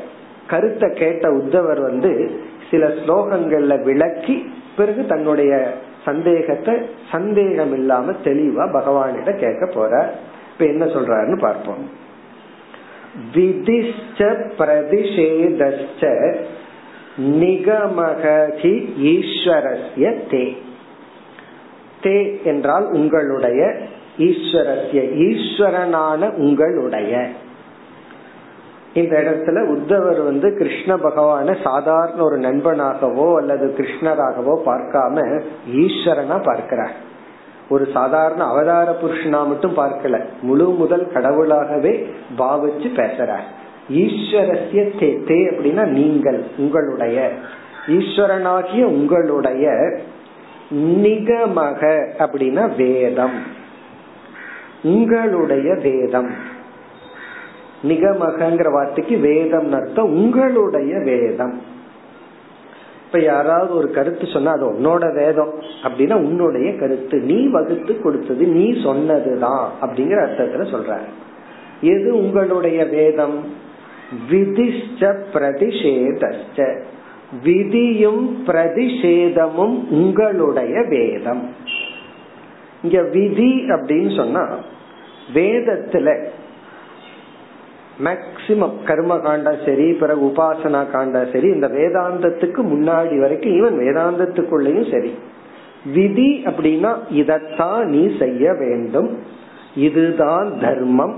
கருத்தை 0.47 0.93
கேட்ட 0.93 1.31
உத்தவர் 1.31 1.81
வந்து 1.81 2.41
சில 2.71 2.87
ஸ்லோகங்கள்ல 2.87 3.83
விளக்கி 3.83 4.51
பிறகு 4.77 5.05
தன்னுடைய 5.05 5.73
சந்தேகத்தை 6.05 6.75
சந்தேகம் 7.11 7.73
இல்லாம 7.73 8.11
தெளிவா 8.23 8.65
பகவானிட 8.73 9.35
கேட்க 9.37 9.69
போற 9.73 10.15
இப்ப 10.51 10.65
என்ன 10.65 10.85
சொல்றாருன்னு 10.85 11.39
பார்ப்போம். 11.39 11.83
விதிஷ்ட 13.35 14.49
பிரதிஷேதச்ச 14.57 16.01
நிகமகி 17.17 18.73
ஈஸ்வரஸ்ய 19.03 20.13
தே. 20.31 20.45
தே 22.03 22.43
என்றால் 22.43 22.85
உங்களுடைய 22.91 23.77
ஈஸ்வரஸ்ய 24.17 25.01
ஈஸ்வரனான 25.27 26.33
உங்களுடைய. 26.33 27.27
இந்த 28.97 29.15
இடத்துல 29.21 29.57
உத்தவர் 29.75 30.23
வந்து 30.23 30.47
கிருஷ்ண 30.57 30.95
பகவான 30.95 31.55
சாதாரண 31.63 32.23
ஒரு 32.23 32.37
நண்பனாகவோ 32.39 33.27
அல்லது 33.35 33.65
கிருஷ்ணராகவோ 33.77 34.53
பார்க்காம 34.65 35.43
ஈஸ்வரனா 35.73 36.43
பார்க்கிறார். 36.43 36.95
ஒரு 37.69 37.87
சாதாரண 37.93 38.43
அவதார 38.43 38.95
புருஷனா 39.01 39.47
மட்டும் 39.47 39.77
பார்க்கல. 39.77 40.15
முழு 40.41 40.69
முதல் 40.69 41.11
கடவுளாகவே 41.13 41.93
பாவிச்சு 42.37 42.89
பேசுறார். 42.95 43.47
ஈஸ்வரஸ்ய 43.91 44.83
தே 44.99 45.09
தே 45.27 45.39
அப்படின்னா 45.51 45.85
நீங்கள் 45.85 46.43
உங்களுடைய. 46.57 47.29
ஈஸ்வரனாகிய 47.87 48.83
உங்களுடைய 48.83 49.65
நிகமக 50.75 51.83
அப்படின்னா 52.19 52.75
வேதம். 52.75 53.37
உங்களுடைய 54.83 55.73
வேதம். 55.83 56.55
நிகமகங்கிற 57.83 58.71
வார்த்தைக்கு 58.71 59.17
வேதம் 59.17 59.71
அர்த்தம் 59.71 60.13
உங்களுடைய 60.13 60.99
வேதம். 61.03 61.61
இப்ப 63.05 63.19
யாராவது 63.19 63.75
ஒரு 63.75 63.91
கருத்து 63.91 64.27
சொன்னா 64.27 64.51
அது 64.51 64.73
உன்னோட 64.73 65.13
வேதம் 65.13 65.53
அப்படின்னா 65.83 66.13
உன்னுடைய 66.13 66.75
கருத்து. 66.75 67.19
நீ 67.19 67.47
வகுத்து 67.47 68.01
கொடுத்தது 68.01 68.45
நீ 68.45 68.83
சொன்னதுதான் 68.83 69.71
அப்படிங்கிற 69.81 70.19
அர்த்தத்துல 70.27 70.65
சொல்ற 70.65 70.97
எது 71.81 72.17
உங்களுடைய 72.17 72.85
வேதம்? 72.85 73.43
விதிஷ்ட 74.31 75.23
பிரதிஷேதஸ்ட 75.33 76.81
விதியும் 77.43 78.43
பிரதிஷேதமும் 78.47 79.87
உங்களுடைய 79.89 80.81
வேதம். 80.89 81.49
இங்க 82.81 83.01
விதி 83.01 83.53
அப்படின்னு 83.67 84.15
சொன்னா 84.15 84.55
வேதத்துல 85.33 86.25
மேக்சிமம் 87.99 88.75
கர்ம 88.85 89.13
காண்டா 89.17 89.53
சரி 89.65 89.87
பிறகு 89.93 90.21
உபாசனா 90.25 90.81
காண்டா 90.91 91.21
சரி 91.31 91.47
இந்த 91.47 91.67
வேதாந்தத்துக்கு 91.67 92.61
முன்னாடி 92.63 93.15
வரைக்கும் 93.19 93.55
ஈவன் 93.55 93.77
வேதாந்தத்துக்குள்ளயும் 93.77 94.91
சரி 94.91 95.11
விதி 95.93 96.29
அப்படின்னா 96.45 96.91
இதத்தான் 97.13 97.81
நீ 97.85 98.03
செய்ய 98.19 98.53
வேண்டும் 98.59 99.09
இதுதான் 99.79 100.49
தர்மம் 100.59 101.15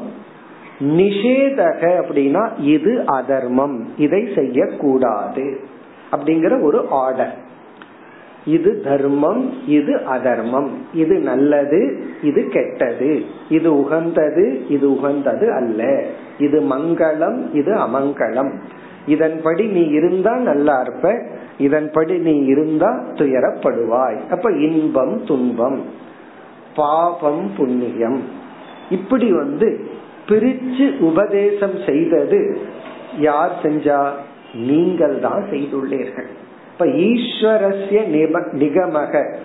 நிஷேதக 0.95 1.81
அப்படின்னா 2.01 2.43
இது 2.67 2.91
அதர்மம் 3.15 3.77
இதை 3.97 4.21
செய்யக்கூடாது 4.35 5.47
அப்படிங்கிற 6.11 6.53
ஒரு 6.63 6.79
ஆர்டர் 6.99 7.33
இது 8.55 8.71
தர்மம் 8.83 9.43
இது 9.77 9.93
அதர்மம். 10.15 10.69
இது 10.93 11.15
நல்லது 11.29 11.81
இது 12.23 12.41
கெட்டது. 12.47 13.11
இது 13.49 13.69
உகந்தது 13.79 14.45
இது 14.69 14.85
உகந்தது 14.95 15.45
அல்ல. 15.53 15.81
இது 16.39 16.57
மங்களம் 16.61 17.39
இது 17.53 17.71
அமங்கலம் 17.75 18.51
இதன்படி 19.07 19.65
நீ 19.67 19.83
இருந்தா 19.97 20.33
நல்லா 20.49 20.75
இருப்ப 20.81 21.05
இதன்படி 21.57 22.17
நீ 22.17 22.35
இருந்தா 22.45 22.89
துயரப்படுவாய். 23.13 24.19
அப்ப 24.29 24.51
இன்பம் 24.51 25.15
துன்பம். 25.25 25.79
பாபம் 26.75 27.51
புண்ணியம். 27.57 28.19
இப்படி 28.89 29.31
வந்து 29.31 29.69
பிரிச்சு 30.27 30.85
உபதேசம் 30.99 31.77
செய்தது 31.85 32.39
யார் 33.19 33.55
செஞ்சா? 33.63 33.99
நீங்கள் 34.53 35.19
தான் 35.19 35.43
செய்துள்ளீர்கள். 35.51 36.29
இப்ப 36.79 36.91
ஈஸ்வரஸ்ய 36.91 38.27
நிகமக. 38.53 39.35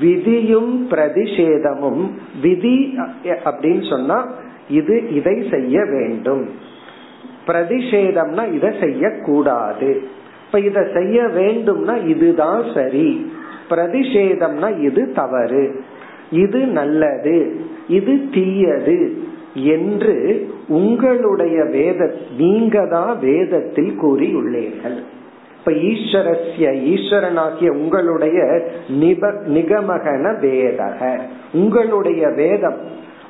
விதியும் 0.00 0.90
பிரதிஷேதமும். 0.90 2.10
விதி 2.40 2.96
அப்படின்னு 3.24 3.88
சொன்னா 3.88 4.32
இது 4.68 5.14
இதை 5.14 5.46
செய்ய 5.50 5.84
வேண்டும். 5.84 6.48
பிரதிஷேதம்னா 7.46 8.54
இதை 8.54 8.70
செய்யக்கூடாது. 8.80 10.02
இப்ப 10.46 10.60
இதை 10.60 10.82
செய்ய 10.94 11.22
வேண்டும்னா 11.22 12.06
இதுதான் 12.06 12.62
சரி. 12.74 13.32
பிரதிஷேதம்னா 13.70 14.80
இது 14.80 15.12
தவறு. 15.12 15.80
இது 16.30 16.58
நல்லது. 16.58 17.60
இது 17.88 18.20
தீயது 18.32 19.22
என்று 19.54 20.50
உங்களுடைய 20.68 21.64
வேத 21.64 22.14
நீங்க 22.38 22.86
தான் 22.86 23.18
வேதத்தில் 23.18 24.00
கூறியுள்ளீர்கள். 24.02 25.02
இப்ப 25.64 25.78
ஈஸ்வரஸ்ய 25.80 26.68
ஈஸ்வரனாகிய 26.92 27.70
உங்களுடைய 27.70 28.38
நிப 29.00 29.28
நிகமகன 29.54 30.24
வேதக. 30.40 31.20
உங்களுடைய 31.52 32.28
வேதம் 32.28 32.78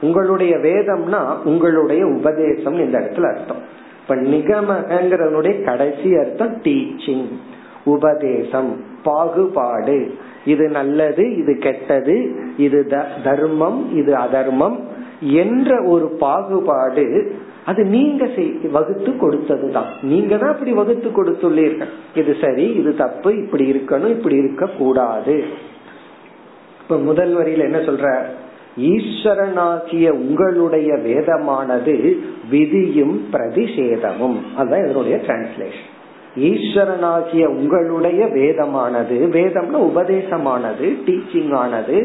உங்களுடைய 0.00 0.56
வேதம்னா 0.56 1.36
உங்களுடைய 1.44 2.06
உபதேசம் 2.06 2.74
இந்த 2.74 2.98
இடத்துல 2.98 3.36
அர்த்தம். 3.36 3.62
இப்ப 4.02 4.16
நிகமகங்கிறனுடைய 4.16 5.64
கடைசி 5.64 6.16
அர்த்தம் 6.16 6.62
டீச்சிங் 6.62 7.26
உபதேசம் 7.84 8.80
பாகுபாடு. 9.02 10.14
இது 10.44 10.68
நல்லது 10.68 11.36
இது 11.36 11.58
கெட்டது 11.58 12.36
இது 12.56 12.86
தர்மம் 13.24 13.94
இது 13.94 14.14
அதர்மம் 14.16 14.78
என்ற 15.20 15.82
ஒரு 15.82 16.06
பாகுபாடு 16.06 17.34
அது 17.66 17.84
நீங்க 17.84 18.28
வகுத்து 18.70 19.10
கொடுத்ததுதான். 19.12 19.90
நீங்க 20.02 20.36
தான் 20.36 20.52
அப்படி 20.52 20.72
வகுத்து 20.72 21.08
கொடுத்துள்ளீர்கள். 21.08 21.92
இது 22.14 22.36
சரி 22.40 22.66
இது 22.70 22.96
தப்பு 22.96 23.36
இப்படி 23.36 23.64
இருக்கணும் 23.72 24.14
இப்படி 24.16 24.36
இருக்க 24.36 24.66
கூடாது 24.66 25.44
இப்ப 26.82 26.98
முதல் 26.98 27.36
வரியில 27.36 27.68
என்ன 27.68 27.78
சொல்ற? 27.78 28.06
ஈஸ்வரனாகிய 28.76 30.10
உங்களுடைய 30.10 30.94
வேதமானது 30.94 32.18
விதியும் 32.50 33.16
பிரதிஷேதமும். 33.32 34.38
அதுதான் 34.56 34.84
இதனுடைய 34.84 35.16
டிரான்ஸ்லேஷன் 35.26 35.90
ஈஸ்வரனாகிய 36.36 37.46
உங்களுடைய 37.46 38.26
வேதமானது 38.26 39.16
வேதம்னா 39.36 39.78
உபதேசமானது 39.90 40.86
டீச்சிங் 41.06 41.54
ஆனது 41.54 41.98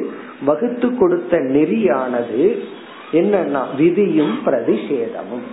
வகுத்து 0.45 0.97
கொடுத்த 0.97 1.37
நெறியானது 1.37 2.59
என்னன்னா 3.11 3.75
விதியும் 3.75 4.39
பிரதிஷேதமும். 4.45 5.47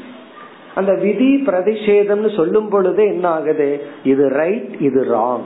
அந்த 0.74 0.94
விதி 0.94 1.42
பிரதிஷேதம்னு 1.46 2.36
சொல்லும் 2.36 2.68
பொழுது 2.68 3.04
என்ன 3.04 3.28
ஆகுது 3.28 3.86
இது 4.04 4.28
ரைட் 4.28 4.74
இது 4.80 5.04
ராங் 5.04 5.44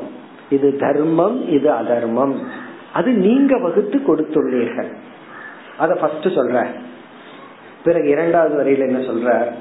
இது 0.51 0.77
தர்மம் 0.77 1.49
இது 1.49 1.71
அதர்மம். 1.71 2.43
அது 2.93 3.13
நீங்க 3.13 3.59
வகுத்து 3.59 3.99
கொடுத்துள்ளீர்கள். 3.99 4.93
அத 5.79 5.95
ஃபர்ஸ்ட் 5.95 6.25
சொல்ற. 6.25 6.67
பிறகு 7.85 8.09
இரண்டாவது 8.09 8.65
வரையில 8.65 8.79
என்ன 8.79 8.99
சொல்ற? 8.99 9.53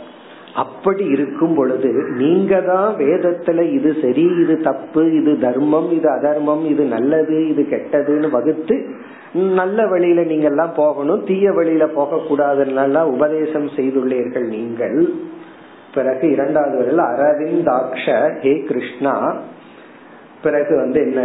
அப்படி 0.57 1.05
இருக்கும் 1.07 1.55
பொழுது 1.55 1.89
நீங்க 2.17 2.61
தான் 2.63 2.89
வேதத்துல 2.99 3.63
இது 3.71 3.89
சரி 4.01 4.25
இது 4.41 4.55
தப்பு 4.61 5.03
இது 5.17 5.33
தர்மம் 5.39 5.89
இது 5.91 6.07
அதர்மம் 6.11 6.63
இது 6.65 6.83
நல்லது 6.87 7.37
இது 7.47 7.63
கெட்டதுன்னு 7.69 8.29
வகுத்து 8.31 8.75
நல்ல 9.55 9.79
வழியில 9.85 10.21
நீங்க 10.23 10.47
எல்லாம் 10.47 10.73
போகணும் 10.75 11.23
தீய 11.23 11.47
வழியில 11.53 11.85
போக 11.93 12.21
கூடாதுன்னா 12.27 13.01
உபதேசம் 13.11 13.67
செய்துள்ளீர்கள் 13.75 14.47
நீங்கள். 14.49 14.97
பிறகு 15.93 16.25
இரண்டாவது 16.29 16.75
வரையில் 16.77 17.03
அரவிந்தாட்ச 17.07 18.05
ஹே 18.39 18.53
கிருஷ்ணா 18.67 19.13
பிறகு 20.41 20.73
வந்து 20.75 20.99
என்ன? 21.01 21.21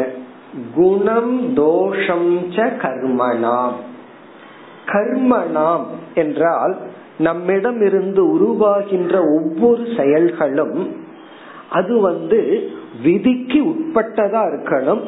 குணம் 0.75 1.35
தோஷம் 1.57 2.29
ச 2.55 2.69
கர்மணாம் 2.83 3.79
கர்மணாம் 4.87 5.85
என்றால் 6.15 6.75
நம்மிடம் 7.19 7.81
இருந்து 7.81 8.39
உருவாகின்ற 8.39 9.21
ஒவ்வொரு 9.21 9.85
செயல்களும் 9.97 10.97
அது 11.71 12.01
வந்து 12.01 12.71
விதிக்கு 13.03 13.63
உட்பட்டதா 13.63 14.41
இருக்கணும். 14.51 15.01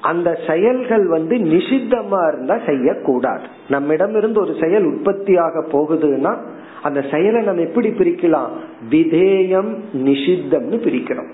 அந்த 0.00 0.38
செயல்கள் 0.46 1.06
வந்து 1.06 1.36
நிஷித்தமா 1.36 2.28
இருந்தா 2.28 2.58
செய்யக்கூடாது. 2.66 3.42
நம்மிடம் 3.68 4.16
இருந்து 4.16 4.40
ஒரு 4.40 4.54
செயல் 4.60 4.84
உற்பத்தியாக 4.84 5.64
போகுதுன்னா 5.72 6.36
அந்த 6.82 7.04
செயலை 7.10 7.42
நம்ம 7.42 7.62
எப்படி 7.62 7.88
பிரிக்கலாம்? 7.88 8.48
விதேயம் 8.90 9.76
நிஷித்தம்னு 9.96 10.76
பிரிக்கிறோம். 10.76 11.30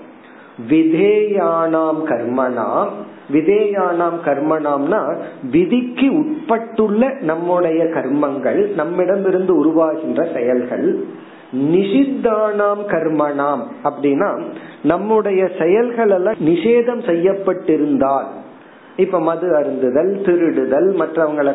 விதேயானாம் 0.69 2.01
கர்மனாம் 2.09 2.89
விதேயானாம் 3.31 4.19
கர்மனாம்னா 4.25 5.17
விதிக்கு 5.51 6.07
உட்பட்டுள்ள 6.09 7.21
நம்முடைய 7.21 7.83
கர்மங்கள் 7.83 8.73
நம்மிடமிருந்து 8.73 9.53
உருவாகின்ற 9.55 10.33
செயல்கள். 10.33 11.05
நிஷித்தானாம் 11.55 12.83
கர்மனாம் 12.87 13.63
அப்படின்னா 13.83 14.41
நம்முடைய 14.83 15.49
செயல்கள் 15.59 16.09
எல்லாம் 16.09 16.33
நிஷேதம் 16.45 17.03
செய்யப்பட்டிருந்தால் 17.09 18.25
இப்ப 18.95 19.19
மது 19.19 19.47
அருந்துதல் 19.57 20.11
திருடுதல் 20.25 20.89
மற்றவங்களை 20.95 21.53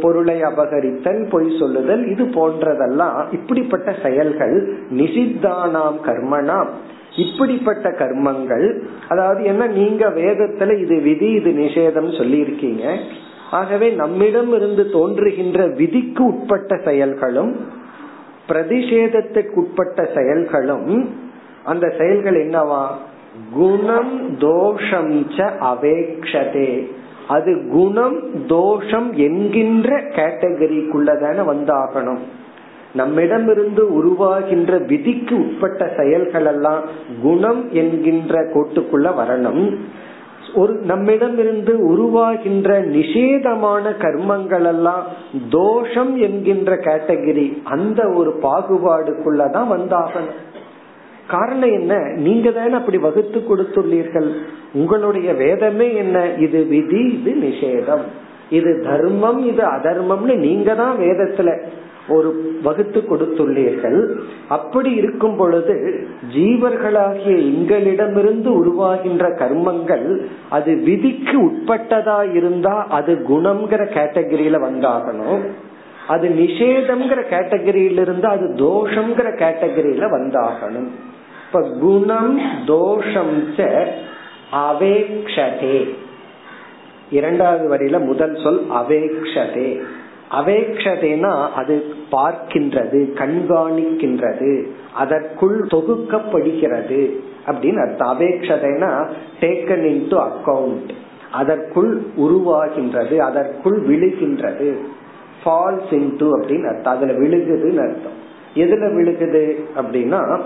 பொருளை 0.00 0.40
அபகரித்தல் 0.40 1.30
பொய் 1.30 1.56
சொல்லுதல் 1.58 2.06
இது 2.06 2.24
போன்றதெல்லாம் 2.24 3.32
இப்படிப்பட்ட 3.32 3.94
செயல்கள் 4.02 4.76
நிஷித்தானாம் 4.90 5.98
கர்மனாம். 6.06 6.68
இப்படிப்பட்ட 7.16 7.90
கர்மங்கள் 7.90 8.80
அதாவது 9.08 9.44
என்ன 9.44 9.66
நீங்க 9.66 10.08
வேதத்துல 10.08 10.80
இது 10.80 11.00
விதி 11.00 11.30
இது 11.30 11.50
நிஷேதம் 11.50 12.16
சொல்லி 12.16 12.38
இருக்கீங்க 12.38 12.96
ஆகவே 13.50 13.90
நம்மிடம் 13.90 14.54
இருந்து 14.54 14.90
தோன்றுகின்ற 14.90 15.66
விதிக்கு 15.66 16.24
உட்பட்ட 16.24 16.76
செயல்களும் 16.84 17.56
பிரதிஷேதத்துக்கு 18.48 19.54
உட்பட்ட 19.54 20.10
செயல்களும் 20.14 21.08
அந்த 21.64 21.94
செயல்கள் 21.98 22.46
என்னவா? 22.46 22.86
குணம் 23.52 24.36
தோஷம் 24.38 25.26
ச 25.30 25.50
அவேக்ஷதே. 25.60 26.90
அது 27.28 27.66
குணம் 27.70 28.46
தோஷம் 28.46 29.12
என்கின்ற 29.12 29.96
கேட்டகரிக்குள்ளதான 29.96 31.44
வந்தாகணும். 31.44 32.18
நம்மிடமிருந்து 32.94 33.84
உருவாகின்ற 34.02 34.86
விதிக்கு 34.86 35.36
உட்பட்ட 35.36 35.92
செயல்கள் 35.96 36.44
எல்லாம் 36.44 36.80
குணம் 37.22 37.72
என்கின்ற 37.72 38.42
கோட்டுக்குள்ள 38.42 39.10
வரணும். 39.18 39.76
ஒரு 40.54 40.72
நம்மிடமிருந்து 40.72 41.72
உருவாகின்ற 41.92 42.80
நிஷேதமான 42.80 43.90
கர்மங்கள் 43.98 44.66
எல்லாம் 44.66 45.02
தோஷம் 45.50 46.16
என்கின்ற 46.16 46.76
கேட்டகிரி 46.76 47.62
அந்த 47.64 48.08
ஒரு 48.08 48.30
பாகுபாடுக்குள்ளதான் 48.42 49.66
வந்தாகணும். 49.70 50.34
காரணம் 51.28 51.72
என்ன? 51.72 51.98
நீங்க 52.16 52.50
தானே 52.50 52.72
அப்படி 52.72 52.98
வகுத்து 52.98 53.38
கொடுத்துள்ளீர்கள். 53.38 54.32
உங்களுடைய 54.74 55.34
வேதமே 55.34 55.94
என்ன? 55.94 56.34
இது 56.34 56.64
விதி 56.64 57.04
இது 57.04 57.32
நிஷேதம். 57.32 58.04
இது 58.50 58.80
தர்மம் 58.82 59.46
இது 59.46 59.62
அதர்மம்னு 59.64 60.36
நீங்க 60.36 60.74
தான் 60.74 60.98
வேதத்துல 60.98 61.62
ஒரு 62.08 62.58
வகுத்து 62.62 63.00
கொடுத்துள்ளீர்கள். 63.00 64.14
அப்படி 64.48 64.90
இருக்கும் 64.90 65.36
பொழுது 65.36 66.06
ஜீவர்களாகிய 66.34 67.36
எங்களிடமிருந்து 67.36 68.50
உருவாகின்ற 68.50 69.28
கர்மங்கள் 69.28 70.24
அது 70.50 70.76
விதிக்கு 70.76 71.50
உட்பட்டதா 71.50 72.34
இருந்தா 72.34 72.86
அது 72.88 73.24
குணம்ங்கிற 73.28 73.82
கேட்டகரியில 73.96 74.58
வந்தாகணும். 74.66 75.40
அது 76.08 76.28
நிஷேதம்ங்கிற 76.28 77.20
கேட்டகரியில 77.30 78.00
இருந்து 78.00 78.28
அது 78.28 78.46
தோஷம்ங்கிற 78.48 79.28
கேட்டகரியில 79.38 80.06
வந்தாகணும். 80.16 80.88
இப்ப 81.46 81.68
குணம் 81.80 82.40
தோஷம் 82.66 83.54
அவேக்ஷதே. 84.52 85.88
இரண்டாவது 87.10 87.76
வரியில 87.76 88.04
முதல் 88.04 88.36
சொல் 88.42 88.62
அவேக்ஷதே. 88.70 89.80
அவேக்ஷதேனா 90.38 91.48
அது 91.48 91.84
பார்க்கின்றது 92.12 93.00
கண்காணிக்கின்றது 93.20 94.66
அதற்குள் 94.94 95.66
தொகுக்கப்படுகிறது 95.70 97.10
அப்படின்னு 97.46 97.88
அர்த்தம். 97.88 98.20
அவேக்ஷதைனா 98.20 99.10
டேக்கன் 99.40 99.84
இன் 99.84 100.06
டு 100.08 100.18
அக்கௌண்ட் 100.18 100.90
அதற்குள் 101.32 102.02
உருவாகின்றது 102.18 103.16
அதற்குள் 103.16 103.80
விழுகின்றது. 103.82 104.74
ஃபால்ஸ் 105.44 105.90
இன்டு 105.90 106.26
அப்படின்னு 106.36 106.74
அர்த்தம். 106.74 106.96
அதுல 106.96 107.12
விழுகுதுன்னு 107.12 107.88
அர்த்தம். 107.88 108.22
எதுல 108.54 108.84
விழுகுது 108.96 109.42
அப்படின்னா 109.76 110.40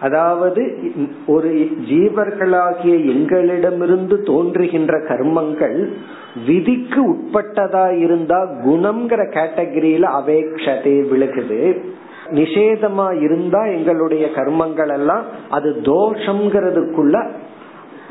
அதாவது 0.00 0.78
ஒரு 1.26 1.70
ஜீவர்களாகிய 1.90 3.06
எங்களிடமிருந்து 3.06 4.22
தோன்றுகின்ற 4.22 4.98
கர்மங்கள் 4.98 5.88
விதிக்கு 6.46 7.12
உட்பட்டதா 7.12 7.98
இருந்தா 7.98 8.42
குணம்ங்கிற 8.42 9.22
கேட்டகரியில 9.28 10.04
அவேக்ஷதை 10.20 10.94
விழுகுது. 11.10 11.82
நிஷேதமா 12.30 13.22
இருந்தா 13.22 13.64
எங்களுடைய 13.64 14.26
கர்மங்கள் 14.26 14.92
எல்லாம் 14.92 15.24
அது 15.50 15.76
தோஷம்ங்கிறதுக்குள்ள 15.82 17.30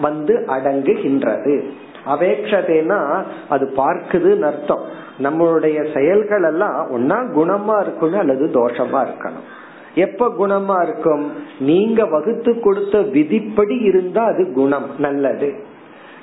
வந்து 0.01 0.45
அடங்குகின்றது. 0.47 1.63
அவேக்ஷதைனா 2.07 3.23
அது 3.49 3.73
பார்க்குதுன்னு 3.77 4.41
அர்த்தம். 4.41 4.81
நம்மளுடைய 5.23 5.93
செயல்கள் 5.93 6.43
எல்லாம் 6.43 6.87
ஒன்னா 6.91 7.17
குணமா 7.37 7.85
இருக்கணும் 7.85 8.17
அல்லது 8.17 8.49
தோஷமா 8.53 9.07
இருக்கணும். 9.07 9.45
எப்ப 9.95 10.27
குணமா 10.39 10.83
இருக்கும்? 10.83 11.31
நீங்க 11.59 12.05
வகுத்து 12.05 12.59
கொடுத்த 12.59 13.01
விதிப்படி 13.01 13.75
இருந்தா 13.75 14.23
அது 14.23 14.53
குணம் 14.53 14.85
நல்லது. 14.97 15.53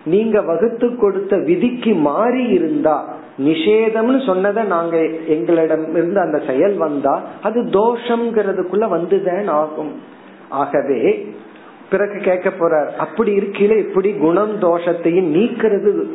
நீங்க 0.04 0.40
வகுத்து 0.40 0.96
கொடுத்த 0.96 1.36
விதிக்கு 1.36 1.94
மாறி 1.94 2.44
இருந்தா 2.46 3.14
நிஷேதம்னு 3.38 4.26
சொன்னதை 4.26 4.62
நாங்க 4.62 4.96
எங்களிடம் 5.26 5.90
இருந்து 5.90 6.20
அந்த 6.20 6.42
செயல் 6.46 6.76
வந்தா 6.76 7.22
அது 7.42 7.62
தோஷம்ங்கிறதுக்குள்ள 7.62 8.86
வந்துதான் 8.96 9.50
ஆகும். 9.50 9.92
ஆகவே 10.48 11.32
பிறகு 11.90 12.20
கேட்க 12.20 12.48
போறார் 12.50 12.96
அப்படி 12.96 13.38
இருக்கையில 13.38 13.78
இப்படி 13.78 14.12
குணம் 14.12 14.52
தோஷத்தையும் 14.60 15.30
நீக்கிறது 15.36 16.06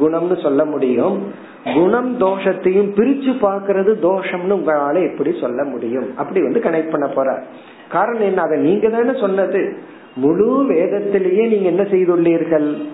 குணம்னு 0.00 0.42
சொல்ல 0.42 0.64
முடியும். 0.64 1.32
குணம் 1.74 2.20
தோஷத்தையும் 2.20 2.90
பிரிச்சு 2.96 3.32
பாக்குறது 3.42 3.92
தோஷம்னு 4.02 4.48
உங்களால 4.48 5.12
எப்படி 5.12 5.36
சொல்ல 5.40 5.64
முடியும்? 5.64 6.16
அப்படி 6.16 6.42
வந்து 6.42 6.60
கனெக்ட் 6.60 6.90
பண்ண 6.90 7.06
போற. 7.06 7.42
காரணம் 7.90 8.22
என்ன? 8.22 8.42
அதை 8.42 8.60
நீங்க 8.60 8.88
தானே 8.88 9.18
சொன்னது. 9.18 9.76
முழு 10.16 10.66
வேதத்திலேயே 10.68 11.46
நீங்க 11.46 11.68
என்ன 11.68 11.82
செய்துள்ளீர்கள்? 11.82 12.86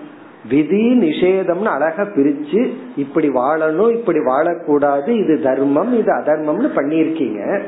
விதி 0.49 0.99
நிஷேதம்னு 0.99 1.63
அழகா 1.63 2.03
பிரிச்சு 2.03 2.69
இப்படி 2.95 3.29
வாழணும் 3.29 3.91
இப்படி 3.91 4.17
வாழக்கூடாது 4.19 5.09
இது 5.09 5.41
தர்மம் 5.41 5.97
இது 5.97 6.13
அதர்மம்னு 6.13 6.69
பண்ணியிருக்கீங்க. 6.75 7.61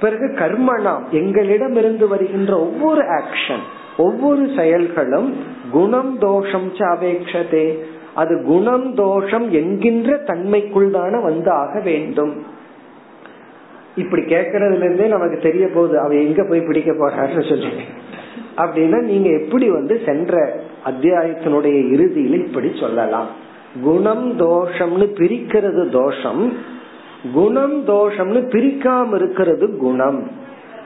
பிறகு 0.00 0.26
கர்மணாம் 0.26 1.08
எங்களிடம் 1.10 1.76
இருந்து 1.76 2.08
வருகின்ற 2.08 2.58
ஒவ்வொரு 2.58 3.00
ஆக்ஷன் 3.00 3.62
ஒவ்வொரு 3.96 4.50
செயல்களும் 4.56 5.34
குணம் 5.70 6.18
தோஷம் 6.18 6.72
சாவேக்ஷதே 6.72 7.78
அது 8.14 8.42
குணம் 8.42 8.94
தோஷம் 8.94 9.46
என்கின்ற 9.50 10.16
தன்மைக்குள் 10.26 10.90
தானே 10.90 11.18
வந்து 11.22 11.50
ஆக 11.50 11.80
வேண்டும். 11.80 12.34
இப்படி 13.96 14.22
கேட்கறதுல 14.22 14.82
இருந்தே 14.82 15.06
நமக்கு 15.06 15.38
தெரிய 15.38 15.68
போகுது 15.68 15.98
அவ 16.00 16.14
எங்க 16.14 16.46
போய் 16.48 16.60
பிடிக்க 16.60 16.92
போறாருன்னு 16.92 17.48
சொல்லி 17.48 17.72
அப்படின்னா 18.56 18.98
நீங்க 19.00 19.28
எப்படி 19.28 19.70
வந்து 19.70 20.00
சென்ற 20.06 20.60
அத்தியாயத்தினுடைய 20.84 21.90
இறுதியில் 21.90 22.46
இப்படி 22.46 22.70
சொல்லலாம். 22.80 23.28
குணம் 23.82 24.26
தோஷம்னு 24.40 25.06
பிரிக்கிறது 25.18 25.88
தோஷம் 25.88 26.52
குணம் 27.34 27.86
தோஷம்னு 27.86 28.40
பிரிக்காம 28.54 29.14
இருக்கிறது 29.14 29.76
குணம். 29.76 30.30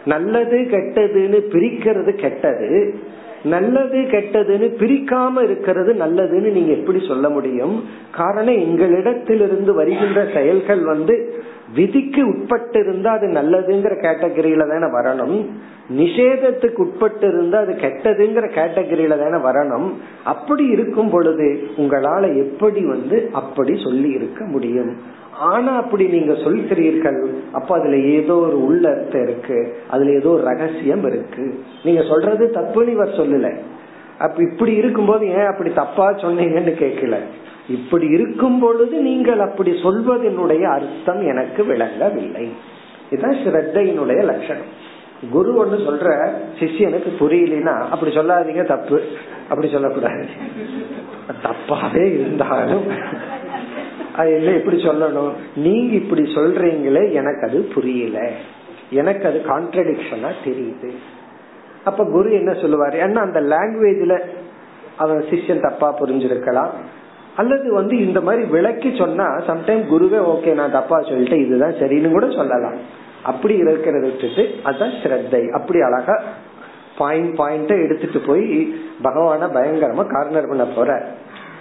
நல்லது 0.05 0.59
கெட்டதுன்னு 0.71 1.41
பிரிக்கிறது 1.53 2.13
கெட்டது 2.15 2.99
நல்லது 3.45 3.99
கெட்டதுன்னு 3.99 4.69
பிரிக்காம 4.83 5.43
இருக்கிறது 5.43 5.93
நல்லதுன்னு 5.93 6.53
நீங்க 6.53 6.73
எப்படி 6.73 7.05
சொல்ல 7.09 7.29
முடியும்? 7.29 7.85
காரணம் 8.11 8.55
எங்களிடத்திலிருந்து 8.55 9.75
வருகின்ற 9.75 10.27
செயல்கள் 10.35 10.81
வந்து 10.81 11.43
விதிக்கு 11.75 12.27
உட்பட்டு 12.27 12.79
இருந்தா 12.79 13.11
அது 13.11 13.27
நல்லதுங்கிற 13.27 13.95
கேட்டகரியில 14.03 14.69
தானே 14.69 14.85
வரணும். 14.85 15.47
நிஷேதத்துக்கு 15.97 16.75
உட்பட்டு 16.75 17.29
இருந்தா 17.29 17.59
அது 17.59 17.73
கெட்டதுங்கிற 17.73 18.49
கேட்டகரியில 18.55 19.19
தானே 19.19 19.45
வரணும். 19.45 19.91
அப்படி 20.25 20.67
இருக்கும் 20.67 21.11
பொழுது 21.11 21.69
உங்களால 21.77 22.37
எப்படி 22.37 22.85
வந்து 22.85 23.31
அப்படி 23.33 23.81
சொல்லி 23.85 24.09
இருக்க 24.09 24.45
முடியும்? 24.45 25.17
ஆனா 25.39 25.77
அப்படி 25.77 26.07
நீங்க 26.07 26.33
சொல்கிறீர்கள் 26.33 27.29
அப்ப 27.53 27.79
அதுல 27.79 27.97
ஏதோ 27.97 28.35
ஒரு 28.35 28.65
உள்ளர்த்தம் 28.65 29.23
இருக்கு 29.23 29.75
அதுல 29.89 30.11
ஏதோ 30.11 30.29
ஒரு 30.29 30.43
ரகசியம் 30.43 31.05
இருக்கு. 31.05 31.65
நீங்க 31.85 32.03
சொல்றது 32.03 32.51
தப்புன்னு 32.55 32.89
இவர் 32.89 33.09
சொல்லல. 33.09 33.57
அப்ப 34.19 34.43
இப்படி 34.43 34.73
இருக்கும்போது 34.73 35.29
ஏன் 35.29 35.47
அப்படி 35.47 35.73
தப்பா 35.73 36.11
சொன்னீங்கன்னு 36.11 36.75
கேட்கல. 36.79 37.17
இப்படி 37.69 38.07
இருக்கும் 38.07 38.59
பொழுது 38.59 38.97
நீங்கள் 39.01 39.41
அப்படி 39.41 39.71
சொல்வதனுடைய 39.71 40.63
அர்த்தம் 40.63 41.27
எனக்கு 41.27 41.65
விளங்கவில்லை. 41.65 42.49
இதுதான் 43.11 43.35
ஸ்ரத்தையினுடைய 43.35 44.23
லட்சணம். 44.25 44.71
குரு 45.31 45.57
ஒன்று 45.57 45.77
சொல்ற 45.77 46.09
சிஷியனுக்கு 46.59 47.11
புரியலனா 47.21 47.89
அப்படி 47.89 48.13
சொல்லாதீங்க 48.13 48.67
தப்பு. 48.67 49.03
அப்படி 49.49 49.69
சொல்லக்கூடாது. 49.69 50.27
தப்பாவே 51.43 52.05
இருந்தாலும் 52.15 52.85
அது 54.19 54.31
என்ன 54.33 54.51
இப்படி 54.51 54.77
சொல்லணும்? 54.77 55.33
நீங்க 55.57 55.95
இப்படி 55.95 56.23
சொல்றீங்களே 56.23 57.03
எனக்கு 57.13 57.43
அது 57.49 57.59
புரியல. 57.75 58.19
எனக்கு 58.91 59.25
அது 59.29 59.39
கான்ட்ரடிக்ஷனா 59.47 60.31
தெரியுது. 60.45 60.91
அப்ப 61.85 62.05
குரு 62.05 62.31
என்ன 62.33 62.53
சொல்லுவாரு? 62.53 62.97
ஏன்னா 63.05 63.21
அந்த 63.27 63.41
லாங்குவேஜ்ல 63.55 64.15
அவன் 64.97 65.25
சிஷ்யன் 65.31 65.65
தப்பா 65.67 65.89
புரிஞ்சிருக்கலாம். 66.01 66.73
அல்லது 67.37 67.73
வந்து 67.73 67.95
இந்த 68.07 68.21
மாதிரி 68.21 68.45
விளக்கி 68.45 68.91
சொன்னா 68.99 69.27
சம்டைம் 69.49 69.85
குருவே 69.93 70.21
ஓகே 70.33 70.55
நான் 70.55 70.77
தப்பா 70.79 70.97
சொல்லிட்டேன் 71.01 71.45
இதுதான் 71.47 71.79
சரின்னு 71.81 72.11
கூட 72.11 72.29
சொல்லலாம். 72.31 72.79
அப்படி 73.23 73.55
இருக்கிறத 73.63 74.09
அதுதான் 74.63 74.97
ஸ்ரத்தை. 75.03 75.43
அப்படி 75.51 75.81
அழகா 75.81 76.17
பாயிண்ட் 76.99 77.33
பாயிண்ட 77.39 77.73
எடுத்துட்டு 77.85 78.21
போய் 78.27 78.47
பகவான 79.03 79.43
பயங்கரமா 79.57 80.05
கார்னர் 80.15 80.49
பண்ண 80.49 80.65
போற 80.77 80.91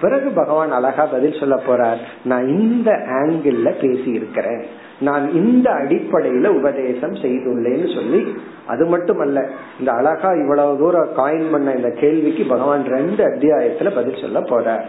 பிறகு 0.02 0.30
பகவான் 0.30 0.72
அழகா 0.72 1.06
பதில் 1.06 1.40
சொல்ல 1.40 1.62
போறார் 1.68 1.98
நான் 2.24 2.48
இந்த 2.48 2.92
ஆங்கிள் 2.92 3.72
பேசி 3.82 4.12
இருக்கிறேன் 4.12 4.66
நான் 5.00 5.34
இந்த 5.34 5.72
அடிப்படையில 5.72 6.48
உபதேசம் 6.48 7.14
செய்துள்ளேன்னு 7.14 7.96
சொல்லி. 7.96 8.36
அது 8.68 8.86
மட்டுமல்ல 8.86 9.50
இந்த 9.80 9.92
அழகா 9.92 10.32
இவ்வளவு 10.32 10.78
தூரம் 10.78 11.10
காயின் 11.18 11.52
பண்ண 11.52 11.72
இந்த 11.72 11.90
கேள்விக்கு 11.90 12.44
பகவான் 12.44 12.86
ரெண்டு 12.86 13.24
அத்தியாயத்துல 13.26 13.96
பதில் 13.96 14.22
சொல்ல 14.22 14.40
போறார். 14.40 14.86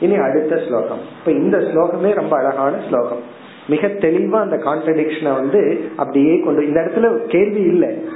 இனி 0.00 0.16
அடுத்த 0.16 0.60
ஸ்லோகம். 0.66 0.98
இப்ப 1.18 1.30
இந்த 1.30 1.58
ஸ்லோகமே 1.58 2.14
ரொம்ப 2.14 2.36
அழகான 2.36 2.76
ஸ்லோகம். 2.88 3.20
மிக 3.68 3.86
தெளிவா 3.86 4.40
அந்த 4.40 4.56
கான்ட்ரடிக்ஷனை 4.56 5.32
வந்து 5.32 5.84
அப்படியே 5.96 6.40
கொண்டு 6.40 6.66
இந்த 6.66 6.80
இடத்துல 6.80 7.26
கேள்வி 7.26 7.60
இல்லை. 7.60 8.08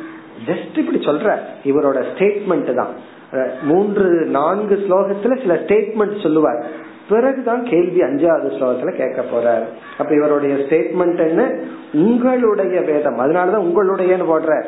ஜஸ்ட் 0.47 0.79
இப்படி 0.79 0.99
சொல்ற 0.99 1.39
இவரோட 1.65 2.05
ஸ்டேட்மெண்ட் 2.15 2.75
தான். 2.75 3.17
மூன்று 3.63 4.05
நான்கு 4.11 4.85
ஸ்லோகத்துல 4.89 5.41
சில 5.41 5.55
ஸ்டேட்மெண்ட் 5.55 6.23
சொல்லுவார். 6.23 6.67
பிறகுதான் 7.09 7.65
கேள்வி 7.65 8.01
அஞ்சாவது 8.01 8.49
ஸ்லோகத்துல 8.49 8.97
கேட்க 8.97 9.25
போறார். 9.35 9.63
அப்ப 9.99 10.15
இவருடைய 10.15 10.57
ஸ்டேட்மெண்ட் 10.57 11.29
என்ன? 11.29 11.53
உங்களுடைய 11.93 12.81
வேதம். 12.81 13.21
அதனாலதான் 13.21 13.57
உங்களுடைய 13.57 14.17
போடுற. 14.17 14.65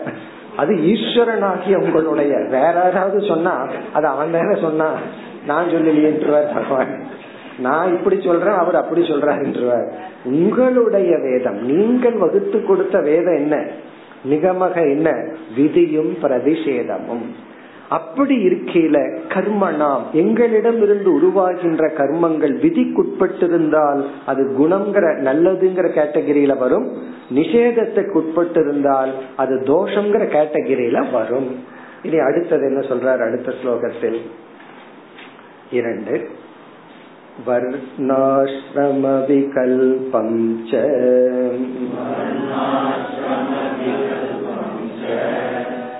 அது 0.56 0.74
ஈஸ்வரனாகிய 0.74 1.76
உங்களுடைய. 1.76 2.36
வேற 2.36 2.80
யாராவது 2.84 3.20
சொன்னா 3.20 3.68
அது 3.92 4.06
அவன் 4.06 4.32
தானே 4.32 4.60
சொன்னா 4.60 4.92
நான் 5.46 5.68
சொல்லலையேன்றுவார் 5.68 6.54
பகவான். 6.54 7.02
நான் 7.58 7.96
இப்படி 7.96 8.20
சொல்றேன் 8.24 8.54
அவர் 8.54 8.74
அப்படி 8.74 9.00
சொல்றாருன்றவர். 9.00 9.92
உங்களுடைய 10.24 11.16
வேதம். 11.18 11.58
நீங்கள் 11.64 12.14
வகுத்து 12.14 12.64
கொடுத்த 12.64 13.00
வேதம் 13.00 13.36
என்ன? 13.36 13.66
நிகமக 14.30 14.74
என்ன? 14.74 15.10
விதியும் 15.56 16.16
பிரதிஷேதமும். 16.22 17.26
அப்படி 17.89 18.47
இருக்கையில 18.47 19.25
கர்மனாம் 19.29 20.13
எங்களிடம் 20.13 20.81
இருந்து 20.81 21.19
உருவாகின்ற 21.19 21.93
கர்மங்கள் 21.97 22.61
விதிக்குட்பட்டிருந்தால் 22.61 24.05
அது 24.25 24.57
குணம்ங்கிற 24.57 25.27
நல்லதுங்கிற 25.27 25.97
கேட்டகிரியில 25.97 26.57
வரும் 26.57 26.97
நிஷேதத்துக்கு 27.35 28.21
உட்பட்டிருந்தால் 28.21 29.11
அது 29.35 29.61
தோஷங்கிற 29.67 30.29
கேட்டகிரியில 30.29 31.11
வரும் 31.11 31.49
இனி 32.03 32.19
அடுத்தது 32.19 32.65
என்ன 32.65 32.85
சொல்றார் 32.89 33.19
அடுத்த 33.19 33.53
ஸ்லோகத்தில் 33.61 34.21
இரண்டு 35.71 36.43
वर्णाश्रमविकल्पं 37.37 40.29
च 40.69 40.71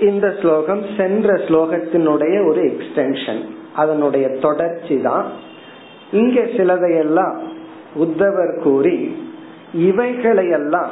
இந்த 0.00 0.34
ஸ்லோகம் 0.40 0.82
சென்ற 0.96 1.34
ஸ்லோகத்தினுடைய 1.34 2.46
ஒரு 2.46 2.62
எக்ஸ்டென்ஷன் 2.64 3.40
அதனுடைய 3.74 4.28
தொடர்ச்சி 4.28 5.00
தான். 5.02 5.26
இங்க 6.12 6.40
சிலதையெல்லாம் 6.40 7.38
உத்தவர் 7.94 8.62
கூறி 8.62 9.16
இவைகளையெல்லாம் 9.74 10.90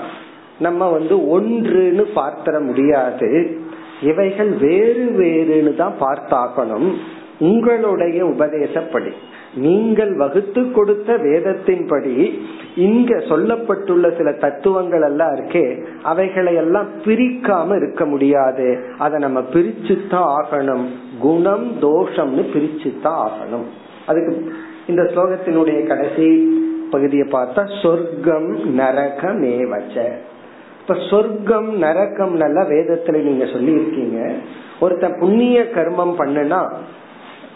நம்ம 0.59 0.89
வந்து 0.89 1.41
ஒன்றுன்னு 1.41 2.05
பார்த்திட 2.15 2.65
முடியாது. 2.65 3.59
இவைகள் 4.03 4.49
வேறு 4.49 5.05
வேறுன்னு 5.19 5.77
தான் 5.77 5.95
பார்த்தாகணும். 6.01 6.93
உங்களுடைய 7.39 8.25
உபதேசப்படி. 8.25 9.13
நீங்கள் 9.57 10.17
வகுத்து 10.17 10.71
கொடுத்த 10.71 11.17
வேதத்தின்படி 11.17 12.41
இங்க 12.77 13.17
சொல்லப்பட்டுள்ள 13.17 14.17
சில 14.17 14.33
தத்துவங்கள் 14.33 15.03
எல்லாம் 15.03 15.35
இருக்கே 15.35 15.87
அவைகளை 16.03 16.55
எல்லாம் 16.55 16.89
பிரிக்காம 17.05 17.77
இருக்க 17.77 18.05
முடியாது. 18.05 18.85
அதை 18.99 19.19
நம்ம 19.19 19.41
பிரிச்சுத்தான் 19.41 20.35
ஆகணும். 20.39 20.87
குணம் 21.19 21.73
தோஷம்னு 21.81 22.45
பிரிச்சுத்தான் 22.55 23.23
ஆகணும். 23.27 23.67
அதுக்கு 24.07 24.53
இந்த 24.87 25.03
ஸ்லோகத்தினுடைய 25.03 25.87
கடைசி 25.87 26.55
பகுதியை 26.91 27.29
பார்த்தா 27.33 27.83
சொர்க்கம் 27.83 28.75
நரகம் 28.75 29.43
ஏவச்ச 29.43 30.11
இப்ப 30.81 30.97
சொர்க்கம் 31.11 31.79
நரகம் 31.79 32.35
நல்லா 32.37 32.63
வேதத்துல 32.63 33.23
நீங்க 33.23 33.47
சொல்லி 33.47 33.73
இருக்கீங்க 33.73 34.33
ஒருத்தன் 34.81 35.17
புண்ணிய 35.19 35.67
கர்மம் 35.75 36.15
பண்ணுனா 36.19 36.61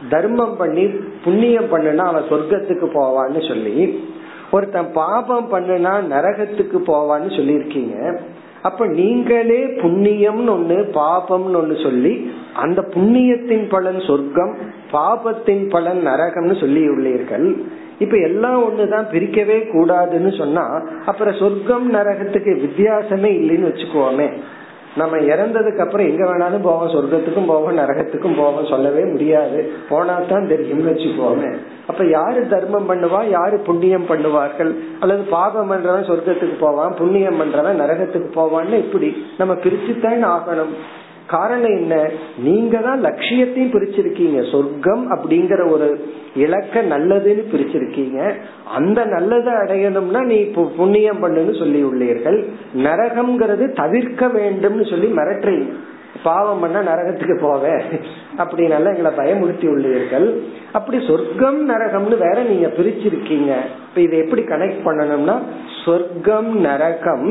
தர்மம் 0.08 0.56
பண்ணி 0.56 0.84
புண்ணியம் 1.24 1.70
பண்ணுனா 1.72 2.04
அவன் 2.12 2.28
சொர்க்கத்துக்கு 2.30 2.86
போவான்னு 2.94 3.48
சொல்லி 3.48 4.04
ஒருத்தன் 4.50 4.92
பாபம் 4.92 5.48
பண்ணுனா 5.52 5.92
நரகத்துக்கு 6.14 6.78
போவான்னு 6.86 7.30
சொல்லியிருக்கீங்க. 7.36 8.20
அப்ப 8.62 8.86
நீங்களே 8.86 9.60
புண்ணியம்னு 9.82 10.52
ஒண்ணு 10.56 10.78
பாபம்னு 10.94 11.58
ஒண்ணு 11.60 11.82
சொல்லி 11.82 12.30
அந்த 12.54 12.80
புண்ணியத்தின் 12.94 13.68
பலன் 13.68 14.00
சொர்க்கம் 14.00 14.56
பாபத்தின் 14.92 15.70
பலன் 15.70 16.00
நரகம்னு 16.06 16.60
சொல்லி 16.60 16.88
உள்ளீர்கள். 16.88 17.56
இப்ப 17.98 18.16
எல்லாம் 18.16 18.58
ஒண்ணுதான் 18.62 19.06
பிரிக்கவே 19.12 19.58
கூடாதுன்னு 19.74 20.38
சொன்னா 20.38 20.82
அப்புறம் 21.06 21.34
சொர்க்கம் 21.34 21.94
நரகத்துக்கு 21.94 22.52
வித்தியாசமே 22.66 23.30
இல்லைன்னு 23.40 23.70
வச்சுக்கோமே. 23.70 24.28
நம்ம 24.96 25.16
இறந்ததுக்கு 25.16 25.78
அப்புறம் 25.78 26.06
எங்க 26.06 26.24
வேணாலும் 26.24 26.62
போவோம் 26.62 26.88
சொர்க்கத்துக்கும் 26.88 27.46
போவோம் 27.46 27.78
நரகத்துக்கும் 27.78 28.36
போவோம் 28.36 28.66
சொல்லவே 28.66 29.04
முடியாது. 29.04 29.72
போனா 29.88 30.20
தான் 30.28 30.48
தெரியும் 30.48 30.88
வச்சுக்கோமே. 30.88 31.56
அப்ப 31.86 32.04
யாரு 32.04 32.48
தர்மம் 32.48 32.90
பண்ணுவா? 32.90 33.28
யாரு 33.28 33.58
புண்ணியம் 33.58 34.08
பண்ணுவார்கள்? 34.08 34.74
அல்லது 35.00 35.22
பாபம் 35.22 35.72
பண்றவன் 35.72 36.08
சொர்க்கத்துக்கு 36.10 36.58
போவான் 36.60 36.94
புண்ணியம் 36.94 37.40
பண்றவன் 37.40 37.80
நரகத்துக்கு 37.82 38.30
போவான்னு 38.34 38.72
இப்படி 38.72 39.26
நம்ம 39.38 39.54
பிரிச்சுத்தான் 39.54 40.26
ஆகணும். 40.26 40.74
காரணம் 41.32 41.74
என்ன? 41.80 41.94
நீங்க 42.46 42.76
தான் 42.86 43.04
லட்சியத்தையும் 43.06 43.74
பிரிச்சிருக்கீங்க. 43.74 44.38
சொர்க்கம் 44.52 45.04
அப்படிங்கிற 45.14 45.62
ஒரு 45.74 45.88
இலக்க 46.44 46.82
நல்லதுன்னு 46.92 47.44
பிரிச்சிருக்கீங்க. 47.52 48.18
அந்த 48.78 49.04
நல்லதை 49.14 49.52
அடையணும்னா 49.62 50.22
நீ 50.32 50.38
இப்போ 50.46 50.64
புண்ணியம் 50.80 51.22
பண்ணுன்னு 51.22 51.54
சொல்லி 51.62 51.82
உள்ளீர்கள். 51.90 52.38
நரகம்ங்கிறது 52.88 53.66
தவிர்க்க 53.82 54.26
வேண்டும்னு 54.38 54.86
சொல்லி 54.92 55.10
மிரட்டுறீங்க 55.20 55.70
பாவம் 56.24 56.62
பண்ண 56.62 56.78
நரகத்துக்கு 56.88 57.34
போக 57.40 57.64
அப்படின்னால 58.42 58.90
எங்களை 58.94 59.10
பயமுறுத்தி 59.20 59.66
உள்ளீர்கள். 59.74 60.26
அப்படி 60.78 60.98
சொர்க்கம் 61.06 61.60
நரகம்னு 61.70 62.16
வேற 62.26 62.38
நீங்க 62.50 62.68
பிரிச்சிருக்கீங்க. 62.78 63.52
இப்ப 63.86 64.00
இதை 64.06 64.16
எப்படி 64.24 64.42
கனெக்ட் 64.52 64.82
பண்ணணும்னா 64.88 65.36
சொர்க்கம் 65.84 66.50
நரகம் 66.66 67.28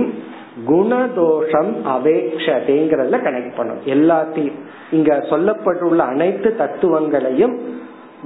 குணதோஷம் 0.67 1.71
அவேக்ஷதைங்கிறதுல 1.85 3.17
கனெக்ட் 3.17 3.55
பண்ணும் 3.55 3.79
எல்லாத்தையும். 3.85 4.59
இங்க 4.91 5.15
சொல்லப்பட்டுள்ள 5.15 5.97
அனைத்து 5.97 6.55
தத்துவங்களையும் 6.55 7.77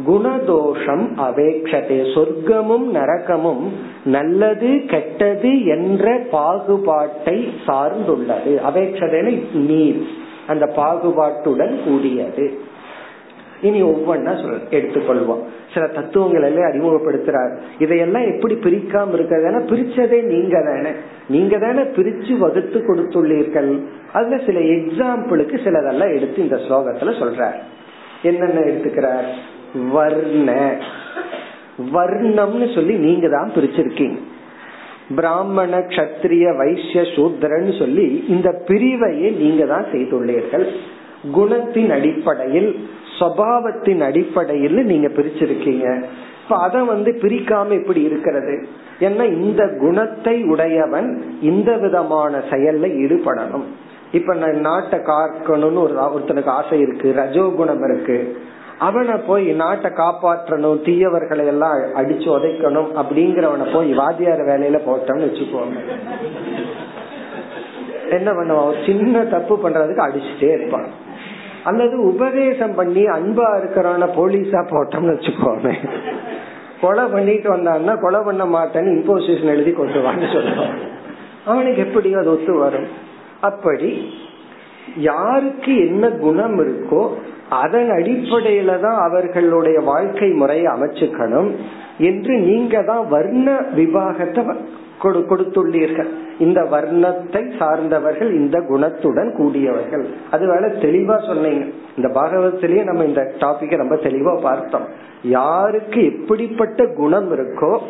குணதோஷம் 0.07 1.05
அவேக்ஷதே. 1.17 1.97
சொர்க்கமும் 2.15 2.85
நரகமும் 2.93 3.69
நல்லது 4.05 4.83
கெட்டது 4.87 5.65
என்ற 5.65 6.19
பாகுபாட்டை 6.31 7.47
சார்ந்துள்ளது. 7.67 8.61
அவேக்ஷதைன்னு 8.73 9.53
நீர் 9.53 10.07
அந்த 10.47 10.71
பாகுபாட்டுடன் 10.75 11.83
கூடியது. 11.83 12.59
இனி 13.63 13.83
ஒவ்வொன்னா 13.83 14.41
சொல் 14.41 14.61
எடுத்துக்கொள்வோம். 14.71 15.43
சில 15.73 15.87
தத்துவங்கள் 15.87 16.43
எல்லாம் 16.43 16.71
அறிமுகப்படுத்துறார். 16.71 17.53
இதையெல்லாம் 17.79 18.31
எப்படி 18.33 18.55
பிரிக்காம 18.55 19.13
இருக்கிறதுனா 19.13 19.59
பிரிச்சதே 19.71 20.23
நீங்க 20.23 20.61
தானே 20.61 20.89
நீங்க 21.27 21.57
தானே 21.57 21.81
பிரிச்சு 21.81 22.37
வகுத்து 22.37 22.79
கொடுத்துள்ளீர்கள். 22.79 23.71
அதுல 24.13 24.37
சில 24.45 24.59
எக்ஸாம்பிளுக்கு 24.59 25.55
சிலதெல்லாம் 25.65 26.15
எடுத்து 26.15 26.41
இந்த 26.41 26.55
ஸ்லோகத்துல 26.55 27.13
சொல்றார். 27.21 27.59
என்னென்ன 28.23 28.59
எடுத்துக்கிறார்? 28.59 29.27
வர்ண. 29.91 30.75
வர்ணம்னு 31.93 32.75
சொல்லி 32.75 32.93
நீங்க 32.93 33.27
தான் 33.29 33.51
பிரிச்சிருக்கீங்க. 33.55 34.17
பிராமண 35.15 35.77
கத்திரிய 35.77 36.57
வைசிய 36.57 37.01
சூத்திரன்னு 37.01 37.79
சொல்லி 37.79 38.25
இந்த 38.27 38.63
பிரிவையே 38.67 39.35
நீங்க 39.37 39.65
தான் 39.65 39.85
செய்துள்ளீர்கள். 39.91 40.67
குணத்தின் 41.35 41.89
அடிப்படையில் 41.89 42.87
சபாவத்தின் 43.19 43.99
அடிப்படையில் 43.99 44.85
நீங்க 44.85 45.07
பிரிச்சிருக்கீங்க. 45.07 46.03
இப்ப 46.43 46.55
அத 46.55 46.83
வந்து 46.83 47.11
பிரிக்காம 47.11 47.71
இப்படி 47.71 48.01
இருக்கிறது. 48.01 48.67
ஏன்னா 48.99 49.23
இந்த 49.41 49.75
குணத்தை 49.79 50.43
உடையவன் 50.43 51.37
இந்த 51.41 51.77
விதமான 51.77 52.37
செயல்ல 52.37 52.87
ஈடுபடணும். 53.03 53.63
இப்ப 54.11 54.35
நான் 54.35 54.59
நாட்டை 54.59 54.99
காக்கணும்னு 54.99 55.81
ஒரு 55.81 55.93
ஒருத்தனுக்கு 55.93 56.45
ஆசை 56.45 56.79
இருக்கு. 56.79 57.13
ரஜோகுணம் 57.17 57.91
இருக்கு. 57.91 58.37
அவனை 58.79 59.15
போய் 59.15 59.51
நாட்டை 59.51 59.91
காப்பாற்றணும் 59.91 60.79
தீயவர்களை 60.83 61.45
எல்லாம் 61.45 61.77
அடிச்சு 61.77 62.29
உதைக்கணும் 62.35 62.87
அப்படிங்கிறவனை 62.95 63.73
போய் 63.73 63.93
வாத்தியார் 63.93 64.39
வேலையில 64.39 64.79
போட்டோம்னு 64.87 65.27
வச்சுக்கோங்க. 65.29 65.77
என்ன 68.09 68.31
பண்ணுவான்? 68.31 68.85
சின்ன 68.85 69.23
தப்பு 69.25 69.59
பண்றதுக்கு 69.63 70.09
அடிச்சுட்டே 70.09 70.51
இருப்பான். 70.53 70.87
அல்லது 71.63 71.95
உபதேசம் 72.03 72.75
பண்ணி 72.75 73.03
அன்பா 73.17 73.47
இருக்கிறான 73.59 74.05
போலீஸா 74.15 74.61
போட்டோம்னு 74.71 75.13
வச்சுக்கோமே. 75.15 75.73
கொலை 76.81 77.05
பண்ணிட்டு 77.05 77.47
வந்தான்னா 77.55 77.93
கொலை 77.99 78.19
பண்ண 78.25 78.43
மாட்டேன்னு 78.45 78.95
இம்போசிஷன் 78.95 79.53
எழுதி 79.55 79.71
கொண்டு 79.71 79.99
வான்னு 79.99 80.29
சொல்லுவான் 80.35 80.75
அவனுக்கு 81.45 81.81
எப்படி 81.81 82.13
அது 82.13 82.31
ஒத்து 82.31 82.53
வரும். 82.53 82.89
அப்படி 83.41 83.89
யாருக்கு 84.95 85.77
என்ன 85.87 86.09
குணம் 86.09 86.57
இருக்கோ 86.59 87.03
அதன் 87.49 87.89
அடிப்படையில 87.89 88.79
தான் 88.79 88.99
அவர்களுடைய 89.07 89.79
வாழ்க்கை 89.79 90.29
முறையை 90.31 90.65
அமைச்சுக்கணும் 90.65 91.51
என்று 91.97 92.37
நீங்க 92.39 92.81
தான் 92.81 93.07
வர்ண 93.07 93.47
விவாகத்தை 93.75 94.43
கொடுத்துள்ளீர்கள். 95.03 96.09
இந்த 96.39 96.61
வர்ணத்தை 96.61 97.41
சார்ந்தவர்கள் 97.57 98.31
இந்த 98.33 98.57
குணத்துடன் 98.59 99.35
கூடியவர்கள். 99.35 100.05
அது 100.31 100.47
வேலை 100.47 100.69
தெளிவா 100.69 101.17
சொன்னீங்க. 101.27 101.63
இந்த 101.97 102.09
பாகவத்திலேயே 102.19 102.83
நம்ம 102.83 103.03
இந்த 103.03 103.33
டாபிக்க 103.39 103.75
ரொம்ப 103.75 103.95
தெளிவா 103.95 104.41
பார்த்தோம். 104.41 104.87
யாருக்கு 105.23 106.03
எப்படிப்பட்ட 106.03 106.85
குணம் 106.85 107.31
இருக்கோ 107.31 107.81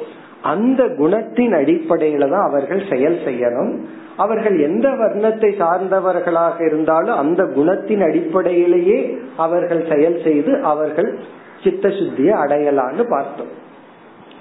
அந்த 0.43 0.83
குணத்தின் 0.83 1.53
அடிப்படையில 1.59 2.29
தான் 2.29 2.47
அவர்கள் 2.49 2.83
செயல் 2.91 3.17
செய்யணும். 3.25 3.73
அவர்கள் 4.17 4.57
எந்த 4.59 4.89
வர்ணத்தை 4.89 5.49
சார்ந்தவர்களாக 5.61 6.65
இருந்தாலும் 6.65 7.15
அந்த 7.15 7.43
குணத்தின் 7.43 8.03
அடிப்படையிலேயே 8.03 9.17
அவர்கள் 9.37 9.83
செயல் 9.91 10.19
செய்து 10.23 10.61
அவர்கள் 10.63 11.19
சித்த 11.63 11.87
சுத்தியை 11.89 12.33
அடையலான்னு 12.43 13.03
பார்த்தோம். 13.09 13.51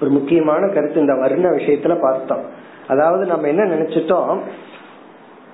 ஒரு 0.01 0.11
முக்கியமான 0.11 0.67
கருத்து 0.67 0.99
இந்த 0.99 1.15
வர்ண 1.15 1.49
விஷயத்துல 1.49 1.95
பார்த்தோம். 2.01 2.45
அதாவது 2.87 3.25
நம்ம 3.25 3.47
என்ன 3.47 3.63
நினைச்சிட்டோம்? 3.63 4.39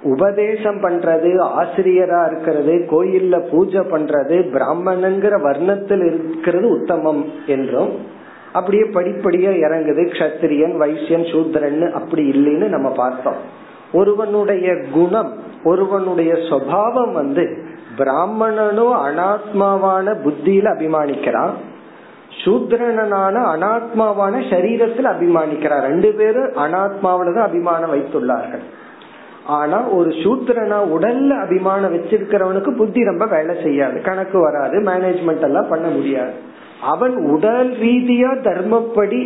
உபதேசம் 0.04 0.80
பண்றது 0.84 1.32
ஆசிரியரா 1.62 2.20
இருக்கிறது 2.28 2.74
கோயில்ல 2.92 3.36
பூஜை 3.52 3.80
பண்றது 3.80 4.36
பிராமணங்கிற 4.54 5.36
வர்ணத்தில் 5.42 6.04
இருக்கிறது 6.06 6.68
உத்தமம் 6.70 7.26
என்றும் 7.48 8.18
அப்படியே 8.54 8.84
படிப்படியா 8.84 9.52
இறங்குது. 9.68 10.04
கஷத்திரியன் 10.08 10.76
வைசியன் 10.78 11.26
சூத்ரன் 11.32 11.92
அப்படி 11.92 12.30
இல்லைன்னு 12.30 12.68
நம்ம 12.68 12.90
பார்த்தோம். 12.90 13.68
ஒருவனுடைய 13.94 14.76
குணம் 14.92 15.34
ஒருவனுடைய 15.64 16.34
சுவாவம் 16.34 17.12
வந்து 17.12 17.68
பிராமணனும் 17.98 18.96
அனாத்மாவான 19.08 20.16
புத்தியில 20.26 20.74
அபிமானிக்கிறான். 20.76 21.52
சூத்ரனான 22.46 23.36
அனாத்மாவான 23.54 24.42
சரீரத்தில் 24.50 25.12
அபிமானிக்கிறார் 25.14 25.82
ரெண்டு 25.82 26.14
பேரும் 26.14 26.52
அனாத்மாவில 26.52 27.36
தான் 27.36 27.48
அபிமானம் 27.48 27.94
வைத்துள்ளார்கள். 27.94 28.62
ஆனா 29.46 29.88
ஒரு 29.88 30.10
சூத்திரனா 30.10 30.78
உடல்ல 30.98 31.30
அபிமானம் 31.30 31.94
வச்சிருக்கிறவனுக்கு 31.94 32.76
புத்தி 32.76 33.04
ரொம்ப 33.04 33.26
வேலை 33.26 33.56
செய்யாது. 33.64 34.02
கணக்கு 34.02 34.40
வராது 34.40 34.80
மேனேஜ்மெண்ட் 34.80 35.42
எல்லாம் 35.42 35.68
பண்ண 35.68 35.88
முடியாது. 35.88 36.32
அவன் 36.94 37.16
உடல் 37.36 37.72
ரீதியா 37.86 38.32
தர்மப்படி 38.48 39.22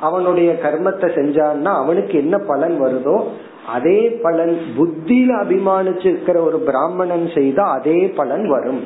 அவனுடைய 0.00 0.50
கர்மத்தை 0.62 1.08
செஞ்சான்னா 1.18 1.72
அவனுக்கு 1.82 2.14
என்ன 2.18 2.36
பலன் 2.50 2.76
வருதோ 2.84 3.16
அதே 3.74 4.00
பலன் 4.22 4.54
புத்தியில 4.76 5.30
அபிமானிச்சு 5.42 6.06
இருக்கிற 6.12 6.38
ஒரு 6.42 6.58
பிராமணன் 6.58 7.26
செய்தா 7.34 7.64
அதே 7.78 7.98
பலன் 8.18 8.48
வரும். 8.48 8.82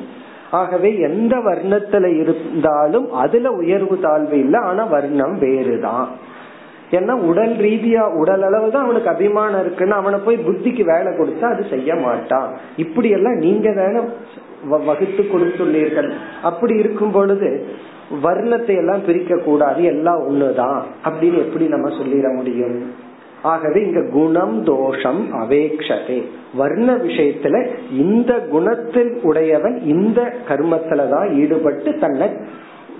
ஆகவே 0.51 0.89
எந்த 0.99 1.35
வர்ணத்துல 1.37 2.05
இருந்தாலும் 2.21 3.07
அதுல 3.23 3.51
உயர்வு 3.51 3.95
தாழ்வு 3.99 4.37
இல்லை 4.39 4.59
ஆனா 4.59 4.83
வர்ணம் 4.83 5.35
வேறுதான். 5.39 6.07
ஏன்னா 6.91 7.13
உடல் 7.29 7.55
ரீதியா 7.67 8.03
உடல் 8.21 8.41
அளவு 8.41 8.71
தான் 8.71 8.85
அவனுக்கு 8.85 9.09
அபிமானம் 9.09 9.61
இருக்குன்னு 9.61 9.95
அவனை 9.95 10.19
போய் 10.19 10.37
புத்திக்கு 10.37 10.83
வேலை 10.93 11.11
கொடுத்தா 11.11 11.47
அது 11.53 11.63
செய்ய 11.69 11.95
மாட்டான். 11.95 12.49
இப்படி 12.77 13.09
எல்லாம் 13.09 13.35
நீங்க 13.35 13.73
தானே 13.73 14.01
வகுத்து 14.87 15.23
கொடுத்துள்ளீர்கள். 15.23 16.11
அப்படி 16.41 16.75
இருக்கும் 16.77 17.11
பொழுது 17.11 17.65
வர்ணத்தை 18.23 18.75
எல்லாம் 18.75 19.05
பிரிக்க 19.05 19.37
கூடாது 19.37 19.83
எல்லாம் 19.83 20.29
ஒண்ணுதான். 20.29 20.81
அப்படின்னு 21.05 21.37
எப்படி 21.37 21.67
நம்ம 21.67 21.89
சொல்லிட 21.89 22.35
முடியும்? 22.35 22.91
ஆகவே 23.41 23.81
இங்க 23.81 24.09
குணம் 24.11 24.63
தோஷம் 24.63 25.33
அவேக்ஷதே. 25.33 26.25
வர்ண 26.55 26.95
விஷயத்துல 26.95 27.75
இந்த 27.91 28.33
குணத்தில் 28.33 29.19
உடையவன் 29.21 29.81
இந்த 29.81 30.33
கர்மத்துலதான் 30.47 31.35
ஈடுபட்டு 31.35 31.93
தன்னை 31.93 32.29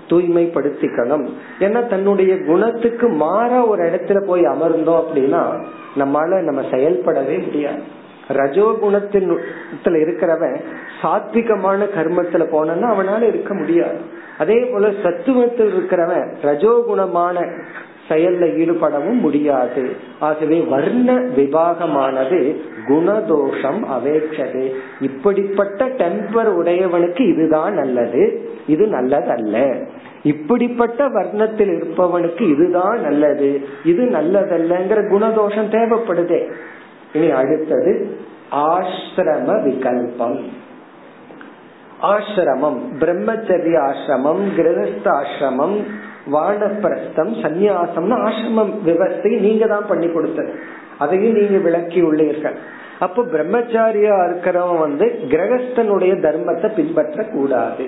தூய்மைப்படுத்திக்கணும். 0.08 1.28
ஏன்னா 1.60 1.86
தன்னுடைய 1.86 2.44
குணத்துக்கு 2.44 3.08
மாற 3.08 3.62
ஒரு 3.62 3.84
இடத்துல 3.84 4.24
போய் 4.24 4.42
அமர்ந்தோம் 4.42 5.02
அப்படின்னா 5.02 5.64
நம்மால 5.96 6.42
நம்ம 6.42 6.60
செயல்படவே 6.60 7.44
முடியாது. 7.44 7.82
ரஜோ 8.28 8.78
குணத்தின் 8.82 9.38
இருக்கிறவன் 9.84 10.56
சாத்விகமான 11.02 11.86
கர்மத்துல 11.96 12.44
போனா 12.44 12.96
அவனால 12.96 13.22
இருக்க 13.22 13.54
முடியாது. 13.54 14.16
அதே 14.38 14.64
போல 14.64 14.88
சத்துவத்தில் 14.88 15.72
இருக்கிறவன் 15.74 16.34
ரஜோகுணமான 16.42 17.62
செயல்ல 18.08 18.58
ஈடுபடவும் 18.58 19.18
முடியாது. 19.18 19.90
ஆகவே 20.20 20.60
வர்ண 20.60 21.12
விபாகமானது 21.14 22.56
குணதோஷம் 22.88 23.82
அவேட்சது. 23.96 24.72
இப்படிப்பட்ட 25.00 25.88
டெம்பர் 25.88 26.48
உடையவனுக்கு 26.48 27.20
இதுதான் 27.20 27.74
நல்லது. 27.74 28.48
இது 28.66 28.86
நல்லதல்ல. 28.86 29.86
இப்படிப்பட்ட 30.22 31.08
வர்ணத்தில் 31.08 31.80
இருப்பவனுக்கு 31.80 32.40
இதுதான் 32.40 33.00
நல்லது. 33.00 33.60
இது 33.84 34.04
நல்லதல்லங்கிற 34.04 35.08
குணதோஷம் 35.08 35.70
தேவைப்படுதே. 35.70 36.52
இனி 37.12 37.30
அடுத்தது 37.30 38.16
ஆசிரம 38.52 39.62
விகல்பம். 39.62 40.42
ஆசிரமம் 42.02 42.78
பிரம்மச்சரிய 43.00 43.76
ஆசிரமம் 43.90 44.42
கிரகஸ்த 44.56 45.06
ஆசிரமம் 45.20 45.76
வானப்பிரஸ்தம் 46.32 47.32
சந்நியாசம்னு 47.42 48.16
ஆசிரமம் 48.26 48.72
விவஸ்தை 48.86 49.40
நீங்க 49.40 49.66
தான் 49.66 49.86
பண்ணி 49.86 50.08
கொடுத்தது. 50.12 50.52
அதையும் 50.98 51.32
நீங்க 51.32 51.58
விளக்கி 51.58 52.00
உள்ளீர்கள். 52.02 52.56
அப்போ 52.98 53.22
பிரம்மச்சாரியா 53.22 54.14
இருக்கிறவன் 54.28 54.78
வந்து 54.78 55.06
கிரகஸ்தனுடைய 55.28 56.14
தர்மத்தை 56.26 56.74
பின்பற்ற 56.74 57.24
கூடாது 57.24 57.86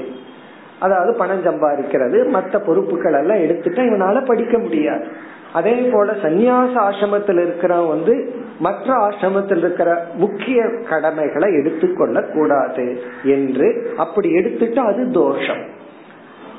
அதாவது 0.78 1.16
பணம் 1.16 1.44
சம்பாதிக்கிறது 1.44 2.28
மற்ற 2.28 2.58
பொறுப்புகள் 2.58 3.12
எல்லாம் 3.12 3.38
எடுத்துட்டா 3.38 3.82
இவனால 3.88 4.26
படிக்க 4.26 4.58
முடியாது. 4.58 5.06
அதே 5.54 5.74
போல 5.92 6.12
சந்நியாச 6.12 6.72
ஆசிரமத்தில் 6.88 7.40
இருக்கிறவன் 7.42 7.88
வந்து 7.88 8.34
மற்ற 8.58 9.08
ஆசிரமத்தில் 9.08 9.56
இருக்கிற 9.56 10.06
முக்கிய 10.14 10.62
கடமைகளை 10.90 11.54
எடுத்துக்கொள்ள 11.54 12.22
கூடாது 12.22 13.02
என்று 13.24 13.94
அப்படி 13.96 14.30
எடுத்துட்டா 14.34 14.78
அது 14.78 15.10
தோஷம். 15.10 15.62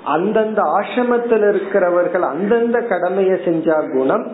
அந்தந்த 0.05 0.61
ஆசிரமத்தில் 0.61 1.49
இருக்கிறவர்கள் 1.49 2.21
அந்தந்த 2.21 2.79
கடமையை 2.79 3.39
செஞ்சா 3.45 3.97
குணம் 3.97 4.31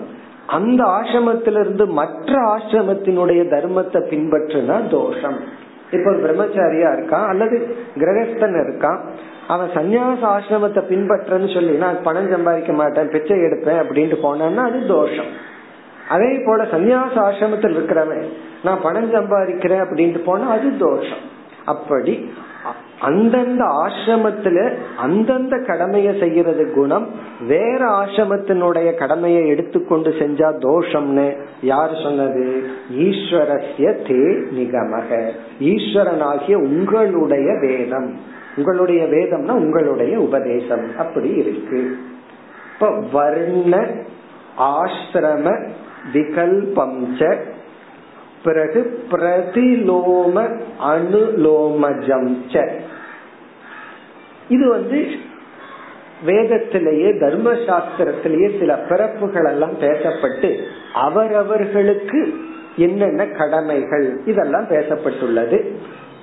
அந்த 0.47 0.83
ஆசிரமத்திலிருந்து 0.83 1.85
மற்ற 1.87 2.57
ஆசிரமத்தினுடைய 2.57 3.41
தர்மத்தை 3.53 4.01
பின்பற்றுனா 4.11 4.89
தோஷம். 4.89 5.39
இப்ப 5.91 6.11
பிரம்மச்சாரியா 6.11 6.89
இருக்கான் 6.97 7.27
அல்லது 7.27 7.75
கிரகஸ்தன் 7.97 8.55
இருக்கான். 8.63 8.99
அவன் 9.47 9.69
சன்னியாச 9.73 10.21
ஆசிரமத்தை 10.35 10.81
பின்பற்றன்னு 10.89 11.53
சொல்லி 11.53 11.73
நான் 11.75 12.03
பணம் 12.03 12.31
சம்பாதிக்க 12.31 12.73
மாட்டேன் 12.73 13.09
பிச்சை 13.09 13.37
எடுப்பேன் 13.37 13.81
அப்படின்ட்டு 13.83 14.17
போனான்னா 14.23 14.63
அது 14.69 14.87
தோஷம். 14.87 15.31
அதே 16.09 16.41
போல 16.45 16.63
சன்னியாச 16.63 17.13
ஆசிரமத்தில் 17.29 17.75
இருக்கிறவன் 17.77 18.25
நான் 18.63 18.83
பணம் 18.83 19.13
சம்பாதிக்கிறேன் 19.13 19.85
அப்படின்ட்டு 19.85 20.17
போனா 20.17 20.49
அது 20.49 20.77
தோஷம். 20.77 21.23
அப்படி 21.65 22.31
அந்தந்த 23.01 23.63
ஆசிரமத்துல 23.63 24.73
அந்தந்த 24.97 25.55
கடமையை 25.67 26.19
செய்யறது 26.19 26.73
குணம் 26.75 27.07
வேற 27.47 27.79
ஆசிரமத்தினுடைய 27.89 28.95
கடமையை 28.95 29.47
எடுத்துக்கொண்டு 29.47 30.09
செஞ்சா 30.09 30.49
தோஷம்னு 30.65 31.27
யார் 31.61 31.93
சொன்னது? 32.03 32.63
ஈஸ்வரஸ்ய 32.97 33.91
தே 34.07 34.23
நிகமக. 34.57 35.19
ஈஸ்வரனாகிய 35.59 36.55
உங்களுடைய 36.55 37.53
வேதம். 37.61 38.35
உங்களுடைய 38.57 39.03
வேதம்னா 39.03 39.49
உங்களுடைய 39.49 40.19
உபதேசம். 40.19 40.97
அப்படி 40.97 41.29
இருக்கு. 41.29 41.97
இப்ப 42.73 43.03
வர்ண 43.11 43.87
ஆசிரம 44.57 45.69
விகல்பம் 46.13 47.35
பிறகு 48.43 49.03
பிரதிலோம 49.11 50.61
அனுலோமஜம் 50.83 52.35
இது 54.49 54.69
வந்து 54.69 55.05
வேதத்திலேயே 56.25 57.19
தர்ம 57.19 57.53
சாஸ்திரத்திலேயே 57.53 58.59
சில 58.59 58.75
பிறப்புகள் 58.75 59.45
எல்லாம் 59.45 59.79
பேசப்பட்டு 59.79 60.63
அவரவர்களுக்கு 60.93 62.33
என்னென்ன 62.77 63.25
கடமைகள் 63.25 64.19
இதெல்லாம் 64.25 64.65
பேசப்பட்டுள்ளது. 64.69 65.71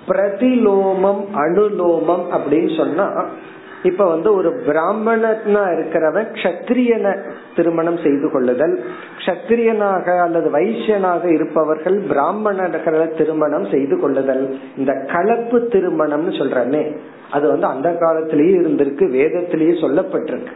பிரதிலோமம் 0.09 1.25
அனுலோமம் 1.35 2.25
அப்படின்னு 2.31 2.77
சொன்னா 2.77 3.27
இப்ப 3.83 4.05
வந்து 4.07 4.35
ஒரு 4.35 4.63
பிராமணனா 4.67 5.65
இருக்கிறவன் 5.65 6.29
கத்திரியனை 6.43 7.19
திருமணம் 7.57 7.99
செய்து 7.99 8.31
கொள்ளுதல். 8.33 8.85
கத்திரியனாக 9.27 10.21
அல்லது 10.21 10.51
வைசியனாக 10.51 11.33
இருப்பவர்கள் 11.33 12.03
பிராமணர்களை 12.11 13.17
திருமணம் 13.17 13.67
செய்து 13.71 14.01
கொள்ளுதல். 14.01 14.59
இந்த 14.77 14.93
கலப்பு 15.13 15.59
திருமணம்னு 15.59 16.33
சொல்றமே 16.39 16.97
அது 17.31 17.49
வந்து 17.49 17.67
அந்த 17.67 17.97
காலத்திலேயே 18.01 18.57
இருந்திருக்கு 18.57 19.11
வேதத்திலேயே 19.11 19.81
சொல்லப்பட்டிருக்கு. 19.81 20.53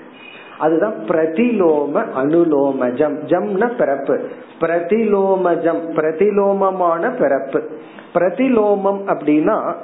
அதுதான் 0.58 0.94
பிரதிலோம 1.08 2.04
அனுலோமஜம். 2.16 3.16
ஜம்ன 3.26 3.76
பிறப்பு. 3.76 4.28
பிரதிலோமஜம். 4.60 5.80
பிரதிலோமமான 5.94 7.18
பிறப்பு. 7.18 7.70
பிரதிலோமம் 8.14 9.00
அப்படின்னா 9.06 9.74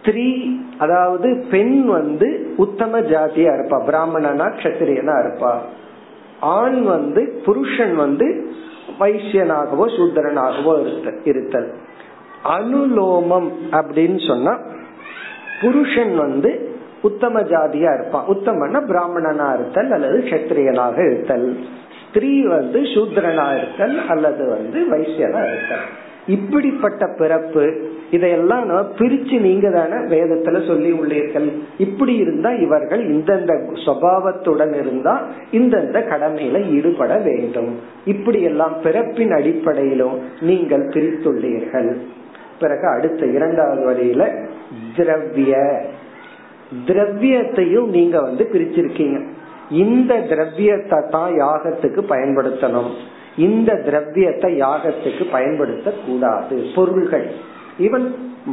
ஸ்திரீ 0.00 0.56
அதாவது 0.78 1.44
பெண் 1.50 1.84
வந்து 1.84 2.54
உத்தம 2.56 3.00
ஜாதியா 3.00 3.50
இருப்பா. 3.56 3.84
பிராமணனா 3.84 4.44
கஷத்திரியனா 4.44 5.14
இருப்பா. 5.24 5.54
ஆண் 6.40 6.82
வந்து 6.82 7.42
புருஷன் 7.44 7.94
வந்து 7.94 8.50
வைசியனாகவோ 9.00 9.86
சூத்திரனாகவோ 9.86 11.06
இருத்தல். 11.24 11.74
அனுலோமம் 12.44 13.52
அப்படின்னு 13.70 14.26
சொன்னா 14.26 14.58
புருஷன் 15.60 16.16
வந்து 16.16 16.75
உத்தம 17.02 17.40
ஜாதியா 17.40 17.94
இருப்பான். 17.94 18.24
உத்தமன்னா 18.28 18.86
பிராமணனா 18.86 19.54
இருத்தல் 19.54 19.92
அல்லது 19.92 20.18
கத்திரியனாக 20.18 21.12
இருத்தல். 21.12 21.56
ஸ்திரீ 22.08 22.46
வந்து 22.46 22.80
சூத்ரனா 22.80 23.56
இருக்கல் 23.56 24.08
அல்லது 24.08 24.48
வந்து 24.48 24.80
வைசியனா 24.90 25.48
இருக்கல் 25.48 25.86
இப்படிப்பட்ட 26.26 27.06
பிறப்பு 27.18 27.94
இதையெல்லாம் 28.10 28.66
நம்ம 28.66 28.80
பிரிச்சு 28.80 29.40
நீங்க 29.40 29.70
தானே 29.70 29.94
வேதத்துல 29.94 30.66
சொல்லி 30.66 30.92
உள்ளீர்கள். 30.92 31.52
இப்படி 31.78 32.16
இருந்தா 32.16 32.50
இவர்கள் 32.50 33.12
இந்தந்த 33.12 33.52
சுவாவத்துடன் 33.86 34.74
இருந்தா 34.74 35.22
இந்தந்த 35.52 35.98
கடமையில 36.12 36.70
ஈடுபட 36.70 37.16
வேண்டும். 37.16 37.78
இப்படி 38.04 38.42
எல்லாம் 38.42 38.76
பிறப்பின் 38.82 39.30
அடிப்படையிலும் 39.30 40.20
நீங்கள் 40.40 40.88
பிரித்துள்ளீர்கள். 40.88 41.96
பிறகு 42.60 42.88
அடுத்த 42.88 43.26
இரண்டாவது 43.26 43.90
வரியில 43.90 44.48
திரவிய. 44.96 45.82
திரவியத்தையும் 46.86 47.86
நீங்க 47.86 48.20
வந்து 48.20 48.48
பிரிச்சிருக்கீங்க. 48.52 49.26
இந்த 49.70 50.14
திரவியத்தை 50.20 50.98
தான் 51.10 51.32
யாகத்துக்கு 51.32 52.00
பயன்படுத்தணும். 52.08 52.90
இந்த 53.36 53.74
திரவியத்தை 53.84 54.60
யாகத்துக்கு 54.60 55.30
பயன்படுத்த 55.30 55.92
கூடாது 56.06 56.66
பொருள்கள். 56.74 57.30
ஈவன் 57.78 58.06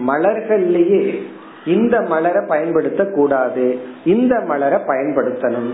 மலர்கள்லயே 0.08 1.22
இந்த 1.66 2.02
மலரை 2.02 2.42
பயன்படுத்த 2.48 3.06
கூடாது 3.06 3.80
இந்த 4.06 4.40
மலரை 4.40 4.80
பயன்படுத்தணும். 4.88 5.72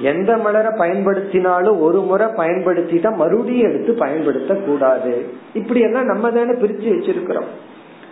எந்த 0.00 0.36
மலரை 0.36 0.72
பயன்படுத்தினாலும் 0.78 1.80
ஒரு 1.80 2.00
முறை 2.00 2.26
பயன்படுத்திட்டா 2.26 3.16
மறுபடியும் 3.16 3.70
எடுத்து 3.70 3.94
பயன்படுத்த 3.94 4.54
கூடாது 4.54 5.26
இப்படி 5.54 5.80
எல்லாம் 5.80 6.04
நம்ம 6.04 6.30
தானே 6.30 6.50
பிரிச்சு 6.50 6.88
வச்சிருக்கிறோம். 6.96 7.48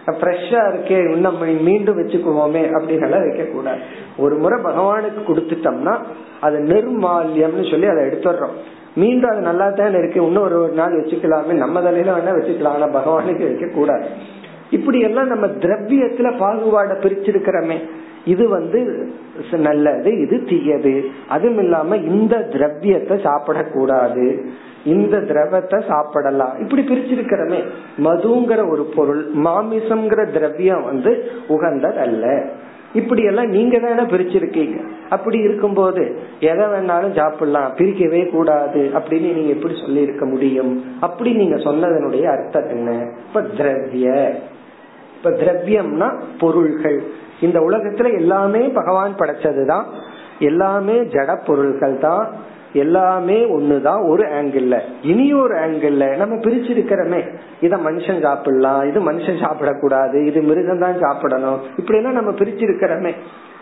ஃப்ரெஷ்ஷா 0.07 0.61
இருக்கே 0.71 0.99
இன்னும் 1.15 1.39
மீண்டும் 1.63 1.99
வச்சுக்குவோமே 1.99 2.63
அப்படின்னு 2.77 3.09
வைக்க 3.11 3.45
கூடாது 3.45 3.81
ஒரு 4.17 4.37
முறை 4.37 4.59
பகவானுக்கு 4.63 5.23
கொடுத்துட்டோம்னா 5.29 5.95
அது 6.41 6.59
நிர்மால்யம்னு 6.59 7.71
சொல்லி 7.71 7.87
அதை 7.87 8.05
எடுத்துடுறோம். 8.05 8.57
மீண்டும் 8.95 9.31
அது 9.31 9.41
நல்லா 9.41 9.71
தானே 9.71 9.99
இருக்கு 9.99 10.25
இன்னும் 10.25 10.43
ஒரு 10.43 10.59
நாள் 10.75 10.99
வச்சுக்கலாமே 11.01 11.53
நம்ம 11.53 11.83
தலையில 11.83 12.17
வேணா 12.17 12.35
வச்சுக்கலாம் 12.39 12.77
ஆனா 12.77 12.89
பகவானுக்கு 12.99 13.45
வைக்க 13.51 13.67
கூடாது 13.75 14.07
இப்படி 14.71 15.01
எல்லாம் 15.01 15.27
நம்ம 15.27 15.47
திரவியத்துல 15.47 16.31
பாகுபாட 16.43 16.95
பிரிச்சிருக்கிறோமே 17.03 17.79
இது 18.25 18.49
வந்து 18.49 18.81
நல்லது 19.51 20.21
இது 20.21 20.45
தீயது. 20.45 20.95
அதுவும் 21.29 21.59
இல்லாம 21.59 21.97
இந்த 21.97 22.37
திரவியத்தை 22.37 23.17
சாப்பிடக்கூடாது. 23.17 24.25
இந்த 24.87 25.21
திரவத்தை 25.21 25.85
சாப்பிடலாம். 25.89 26.59
இப்படி 26.59 26.83
பிரிச்சிருக்கிறமே. 26.83 27.65
மதுங்கிற 28.05 28.71
ஒரு 28.71 28.85
பொருள் 28.97 29.33
மாமிசம்ங்கிற 29.35 30.33
திரவியம் 30.33 30.85
வந்து 30.85 31.25
உகந்தது 31.49 31.99
அல்ல 31.99 32.45
இப்படி 32.95 33.23
எல்லாம் 33.23 33.49
நீங்க 33.49 33.79
தானே 33.79 34.03
பிரிச்சிருக்கீங்க. 34.03 34.89
அப்படி 35.09 35.39
இருக்கும்போது 35.39 36.19
எதை 36.41 36.65
வேணாலும் 36.65 37.17
சாப்பிடலாம் 37.17 37.75
பிரிக்கவே 37.77 38.31
கூடாது 38.31 38.91
அப்படின்னு 38.95 39.35
நீங்க 39.35 39.53
எப்படி 39.53 39.75
சொல்லி 39.81 40.01
இருக்க 40.01 40.25
முடியும்? 40.27 40.85
அப்படி 41.01 41.33
நீங்க 41.33 41.57
சொன்னதனுடைய 41.57 42.25
அர்த்தம் 42.25 42.69
என்ன? 42.69 43.11
இப்ப 43.27 43.43
திரவிய. 43.43 44.35
இப்ப 45.17 45.31
திரவியம்னா 45.31 46.23
பொருள்கள். 46.39 47.03
இந்த 47.41 47.61
உலகத்துல 47.61 48.19
எல்லாமே 48.19 48.69
பகவான் 48.69 49.15
படைச்சதுதான். 49.15 49.85
எல்லாமே 50.39 50.95
ஜட 50.95 51.39
பொருள்கள் 51.47 51.99
தான் 51.99 52.55
எல்லாமே 52.73 53.45
ஒண்ணுதான் 53.45 54.09
ஒரு 54.09 54.27
ஆங்கிள் 54.27 54.81
இனி 55.03 55.33
ஒரு 55.33 55.55
ஆங்கிள் 55.55 56.17
நம்ம 56.17 56.35
பிரிச்சிருக்கிறோமே. 56.35 57.37
இத 57.61 57.77
மனுஷன் 57.77 58.23
சாப்பிடலாம் 58.23 58.89
இது 58.89 59.13
மனுஷன் 59.13 59.45
சாப்பிடக்கூடாது 59.45 60.27
இது 60.27 60.43
மிருகம் 60.43 60.79
தான் 60.79 60.99
சாப்பிடணும். 61.01 61.61
இப்படி 61.77 61.99
எல்லாம் 61.99 62.13
நம்ம 62.13 62.31
பிரிச்சிருக்கிறோமே. 62.31 63.13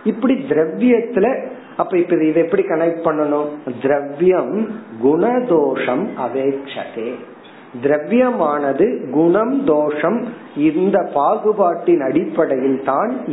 இப்படி 0.04 0.44
திரவியத்துல 0.48 1.44
அப்ப 1.76 1.98
இப்ப 1.98 2.24
இதை 2.24 2.42
எப்படி 2.42 2.62
கனெக்ட் 2.62 3.04
பண்ணணும்? 3.04 3.46
திரவியம் 3.82 4.68
குணதோஷம் 5.04 6.08
அவேட்சதே. 6.26 7.14
திரவியமானது 7.82 9.10
குணம் 9.10 9.64
தோஷம் 9.64 10.24
இந்த 10.56 11.10
பாகுபாட்டின் 11.14 12.00
அடிப்படையில் 12.00 12.84
தான் 12.84 13.24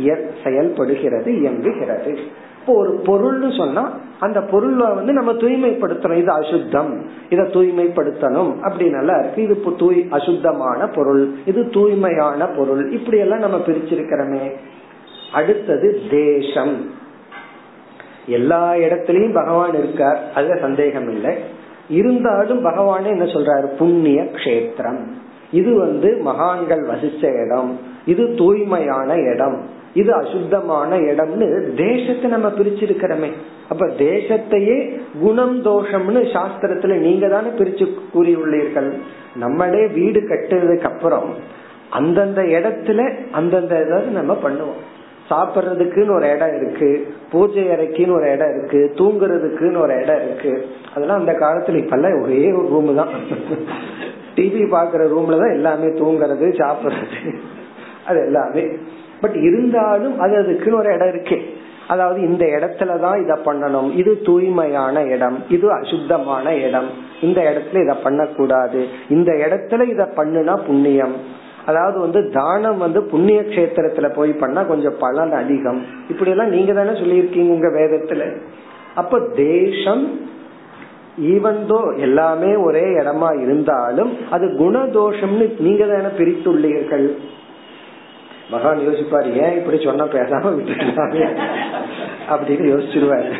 செயல்படுகிறது 0.44 1.38
இயங்குகிறது. 1.40 2.18
இப்போ 2.66 2.74
ஒரு 2.74 3.02
பொருள்னு 3.04 3.56
சொன்னா 3.56 3.98
அந்த 4.20 4.40
பொருளை 4.40 4.94
வந்து 4.94 5.12
நம்ம 5.12 5.32
தூய்மைப்படுத்தணும். 5.32 6.16
இது 6.16 6.30
அசுத்தம். 6.30 7.06
இதை 7.28 7.44
தூய்மைப்படுத்தணும். 7.44 8.54
அப்படின்னு 8.62 8.90
நல்லா 8.90 9.18
இருக்கு. 9.18 9.42
இது 9.42 9.62
தூய் 9.78 10.06
அசுத்தமான 10.10 10.86
பொருள். 10.86 11.34
இது 11.44 11.68
தூய்மையான 11.68 12.46
பொருள். 12.46 12.90
இப்படி 12.90 13.18
எல்லாம் 13.18 13.38
நம்ம 13.38 13.56
பிரிச்சிருக்கிறோமே. 13.56 14.52
அடுத்தது 15.32 16.00
தேசம். 16.10 16.90
எல்லா 18.26 18.72
இடத்திலையும் 18.72 19.34
பகவான் 19.34 19.74
இருக்கார். 19.74 20.32
அதுல 20.34 20.56
சந்தேகம் 20.56 21.08
இல்லை. 21.08 21.36
இருந்தாலும் 21.88 22.64
பகவானே 22.64 23.06
என்ன 23.06 23.24
சொல்றாரு? 23.24 23.66
புண்ணிய 23.76 24.22
கஷேத்திரம். 24.22 25.06
இது 25.50 25.78
வந்து 25.78 26.16
மகான்கள் 26.16 26.86
வசிச்ச 26.86 27.46
இடம். 27.46 27.78
இது 28.04 28.34
தூய்மையான 28.34 29.14
இடம். 29.14 29.80
இது 29.94 30.10
அசுத்தமான 30.14 30.96
இடம்னு 30.96 31.46
தேசத்தை 31.74 32.30
நம்ம 32.30 32.48
பிரிச்சிருக்கிறோமே. 32.48 33.30
அப்ப 33.68 33.86
தேசத்தையே 33.86 34.76
குணம் 35.20 35.58
தோஷம்னு 35.64 36.20
சாஸ்திரத்துல 36.34 36.96
நீங்க 36.98 37.28
தானே 37.28 37.48
பிரிச்சு 37.48 37.86
கூறியுள்ளீர்கள். 38.14 38.90
நம்மளே 39.34 39.86
வீடு 39.86 40.20
கட்டுறதுக்கு 40.20 40.88
அப்புறம் 40.92 41.28
அந்தந்த 41.90 42.42
இடத்துல 42.42 43.00
அந்தந்த 43.32 43.74
இதாவது 43.84 44.10
நம்ம 44.18 44.36
பண்ணுவோம். 44.42 44.80
சாப்பிட்றதுக்குன்னு 45.30 46.14
ஒரு 46.14 46.26
இடம் 46.30 46.54
இருக்கு 46.56 46.88
பூஜை 47.30 47.64
அறைக்குன்னு 47.68 48.16
ஒரு 48.16 48.26
இடம் 48.30 48.50
இருக்கு 48.54 48.80
தூங்குறதுக்குன்னு 48.94 49.78
ஒரு 49.78 49.94
இடம் 50.02 50.22
இருக்கு. 50.24 50.52
அதெல்லாம் 50.94 51.20
அந்த 51.20 51.32
காலத்துல 51.32 51.80
இப்பெல்லாம் 51.82 52.22
ஒரே 52.22 52.52
ஒரு 52.52 52.68
ரூம் 52.68 52.90
தான். 52.94 53.12
டிவி 54.36 54.64
பாக்குற 54.76 55.04
ரூம்ல 55.14 55.38
தான் 55.38 55.56
எல்லாமே 55.58 55.88
தூங்குறது 56.00 56.48
சாப்பிடுறது. 56.62 57.20
அது 58.06 58.20
எல்லாமே. 58.20 58.64
பட் 59.22 59.34
இருந்தாலும் 59.34 60.18
அது 60.18 60.36
அதுக்குன்னு 60.36 60.78
ஒரு 60.78 60.94
இடம் 60.94 61.08
இருக்கு. 61.08 61.38
அதாவது 61.88 62.20
இந்த 62.20 62.44
இடத்துலதான் 62.44 63.22
இதை 63.22 63.36
பண்ணணும். 63.44 63.96
இது 63.96 64.20
தூய்மையான 64.24 65.02
இடம். 65.02 65.44
இது 65.48 65.72
அசுத்தமான 65.72 66.54
இடம். 66.54 66.90
இந்த 67.22 67.40
இடத்துல 67.42 67.82
இதை 67.82 67.96
பண்ணக்கூடாது. 68.02 68.86
இந்த 69.08 69.32
இடத்துல 69.32 69.88
இதை 69.88 70.06
பண்ணுனா 70.16 70.56
புண்ணியம். 70.66 71.14
அதாவது 71.66 72.00
வந்து 72.00 72.30
தானம் 72.30 72.78
வந்து 72.78 73.02
புண்ணிய 73.02 73.40
கஷேத்திரத்துல 73.40 74.14
போய் 74.14 74.32
பண்ணா 74.32 74.62
கொஞ்சம் 74.62 74.98
பலன் 75.00 75.32
அதிகம். 75.32 75.82
இப்படி 76.08 76.30
எல்லாம் 76.30 76.48
நீங்க 76.48 76.72
தானே 76.72 76.90
சொல்லியிருக்கீங்க 76.90 77.50
உங்க 77.50 77.68
வேதத்துல. 77.68 78.22
அப்ப 78.94 79.20
தேசம் 79.20 80.20
ஈவந்தோ 81.20 81.98
எல்லாமே 81.98 82.54
ஒரே 82.54 82.84
இடமா 82.84 83.42
இருந்தாலும் 83.42 84.16
அது 84.30 84.46
குணதோஷம்னு 84.46 85.60
நீங்க 85.60 85.86
தானே 85.86 86.10
பிரித்துள்ளீர்கள். 86.18 87.06
பகவான் 88.52 88.78
யோசிப்பாரு 88.78 89.32
ஏன் 89.32 89.56
இப்படி 89.56 89.84
சொன்ன 89.84 90.04
பேசாம 90.04 90.44
விட்டுட்டாங்க 90.44 91.40
அப்படின்னு 92.30 92.72
யோசிச்சிருவாரு. 92.72 93.32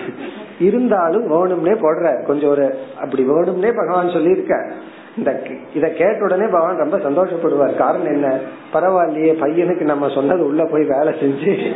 இருந்தாலும் 0.60 1.30
வேணும்னே 1.30 1.68
போடுறாரு. 1.68 2.26
கொஞ்சம் 2.26 2.50
ஒரு 2.50 2.78
அப்படி 3.00 3.24
வேணும்னே 3.28 3.76
பகவான் 3.76 4.08
சொல்லியிருக்க. 4.08 4.72
இந்த 5.16 5.42
இத 5.74 5.88
கேட்ட 5.88 6.24
உடனே 6.24 6.44
பகவான் 6.44 6.90
ரொம்ப 6.90 6.96
சந்தோஷப்படுவார். 6.96 7.76
காரணம் 7.76 8.12
என்ன? 8.12 8.38
பரவாயில்லையே 8.72 9.40
பையனுக்கு 9.40 9.80
நம்ம 9.80 10.08
சொன்னது 10.08 10.44
உள்ள 10.44 10.64
போய் 10.64 10.84
வேலை 10.84 11.12
செஞ்சு 11.12 11.72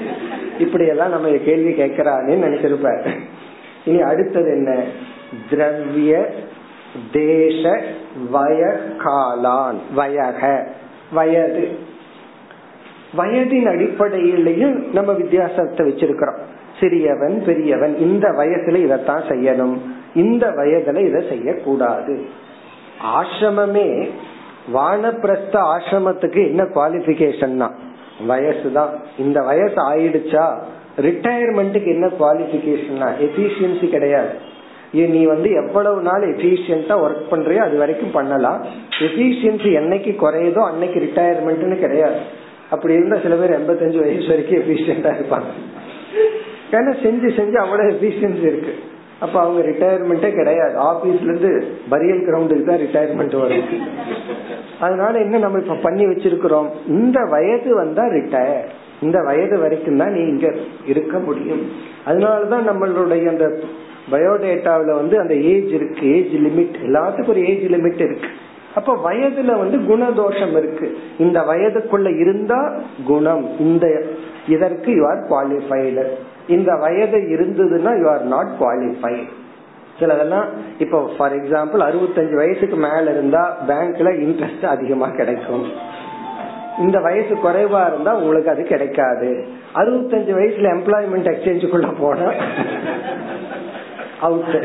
இப்படி 0.59 0.87
எல்லாம் 0.87 1.11
நம்ம 1.11 1.29
கேள்வி 1.29 1.83
கேட்கிறான்னு 1.83 2.45
நினைச்சிருப்பார். 2.47 3.09
இனி 3.85 4.01
அடுத்தது 4.01 4.51
என்ன? 4.51 4.83
திரவிய 5.51 6.27
தேச 7.13 7.81
வய 8.31 8.77
காலான் 8.99 9.77
வயக. 9.97 10.67
வயது. 11.13 11.95
வயதின் 13.19 13.69
அடிப்படையிலையும் 13.69 14.93
நம்ம 14.93 15.13
வித்தியாசத்தை 15.13 15.89
வச்சிருக்கிறோம். 15.89 16.39
சிறியவன் 16.81 17.45
பெரியவன் 17.45 17.97
இந்த 17.97 18.29
வயசுல 18.29 18.75
இதைத்தான் 18.75 19.23
செய்யணும். 19.23 19.77
இந்த 20.15 20.51
வயதுல 20.51 21.07
இதை 21.07 21.23
செய்யக்கூடாது. 21.29 22.25
ஆசிரமமே 23.19 24.09
வானப்பிரஸ்த 24.75 25.53
ஆசிரமத்துக்கு 25.53 26.47
என்ன 26.47 26.63
குவாலிபிகேஷன்னா 26.63 27.71
வயசுதான். 28.29 28.93
இந்த 29.19 29.41
வயசு 29.41 29.93
ஆயிடுச்சா? 29.93 30.61
ரிட்டையர்மெண்ட்டுக்கு 30.97 31.87
என்ன 31.87 32.07
குவாலிபிகேஷன்னா 32.07 33.09
எஃபிஷியன்சி 33.21 33.89
கிடையாது. 33.89 34.55
நீ 34.93 35.25
வந்து 35.25 35.51
எவ்வளவு 35.51 36.03
நாள் 36.03 36.37
எஃபிஷியன்டா 36.37 36.95
ஒர்க் 37.05 37.25
பண்றியோ 37.31 37.57
அது 37.57 37.77
வரைக்கும் 37.77 38.11
பண்ணலாம். 38.11 38.65
எஃபிஷியன்சி 38.99 39.71
என்னைக்கு 39.81 40.13
குறையுதோ 40.23 40.59
அன்னைக்கு 40.59 41.01
ரிட்டையர்மெண்ட்னு 41.01 41.79
கிடையாது. 41.79 42.45
அப்படி 42.71 42.95
இருந்தா 42.95 43.17
சில 43.23 43.35
பேர் 43.35 43.59
எண்பத்தஞ்சு 43.61 44.01
வயசு 44.01 44.29
வரைக்கும் 44.29 44.61
எபிசியன்டா 44.61 45.11
இருப்பாங்க. 45.19 45.51
ஏன்னா 46.71 46.93
செஞ்சு 47.05 47.29
செஞ்சு 47.39 47.55
அவ்வளவு 47.55 47.91
எஃபிஷியன்சி 47.91 48.43
இருக்கு. 48.43 48.75
அப்ப 49.21 49.41
அவங்க 49.41 49.61
ரிட்டையர்மெண்டே 49.69 50.31
கிடையாது. 50.35 50.75
ஆபீஸ்ல 50.81 51.23
இருந்து 51.23 51.67
பரியல் 51.89 52.27
கிரவுண்டுக்கு 52.27 52.65
தான் 52.65 52.79
ரிட்டையர்மெண்ட் 52.79 53.41
வரும். 53.41 53.65
அதனால 54.81 55.19
என்ன 55.19 55.39
நம்ம 55.39 55.59
இப்ப 55.59 55.75
பண்ணி 55.75 56.05
வச்சிருக்கிறோம்? 56.07 56.69
இந்த 56.89 57.21
வயது 57.21 57.75
வந்தா 57.75 58.05
ரிட்டையர் 58.05 58.67
இந்த 59.03 59.19
வயது 59.21 59.59
வரைக்கும் 59.59 59.97
தான் 59.97 60.13
நீ 60.13 60.21
இங்க 60.21 60.55
இருக்க 60.87 61.19
முடியும். 61.19 61.71
அதனாலதான் 62.07 62.69
நம்மளுடைய 62.69 63.29
அந்த 63.29 63.59
பயோடேட்டாவில 64.11 64.95
வந்து 64.95 65.19
அந்த 65.19 65.35
ஏஜ் 65.35 65.73
இருக்கு. 65.73 66.15
ஏஜ் 66.15 66.35
லிமிட் 66.35 66.77
எல்லாத்துக்கும் 66.83 67.29
ஒரு 67.29 67.47
ஏஜ் 67.47 67.65
லிமிட் 67.65 68.01
இருக்கு. 68.01 68.29
அப்ப 68.79 68.95
வயதுல 69.05 69.53
வந்து 69.63 69.79
குணதோஷம் 69.91 70.55
இருக்கு. 70.61 70.89
இந்த 71.19 71.39
வயதுக்குள்ள 71.51 72.09
இருந்தா 72.23 72.61
குணம். 73.07 73.45
இந்த 73.67 73.87
இதற்கு 74.49 74.91
யூ 74.99 75.05
ஆர் 75.11 75.23
குவாலிஃபைடு 75.31 76.05
இந்த 76.57 76.73
வயது 76.85 77.19
இருந்ததுன்னா 77.35 77.93
யூ 78.03 78.07
ஆர் 78.11 78.25
நாட் 78.35 78.53
குவாலிஃபைடு 78.61 79.27
சிலதெல்லாம் 80.01 80.49
இப்போ 80.79 80.99
ஃபார் 81.19 81.35
எக்ஸாம்பிள் 81.37 81.83
அறுபத்தஞ்சு 81.89 82.37
வயசுக்கு 82.43 82.77
மேல 82.77 83.05
இருந்தா 83.11 83.43
பேங்க்ல 83.69 84.09
இன்ட்ரெஸ்ட் 84.25 84.67
அதிகமா 84.75 85.09
கிடைக்கும். 85.19 85.67
இந்த 86.79 86.99
வயசு 87.07 87.35
குறைவா 87.45 87.81
இருந்தா 87.91 88.13
உங்களுக்கு 88.21 88.51
அது 88.51 88.63
கிடைக்காது. 88.63 89.31
அறுபத்தஞ்சு 89.75 90.33
வயசுல 90.39 90.71
எம்ப்ளாய்மெண்ட் 90.77 91.31
எக்ஸ்சேஞ்சுக்குள்ள 91.33 91.89
போனா 92.01 92.29
அவுட் 94.21 94.59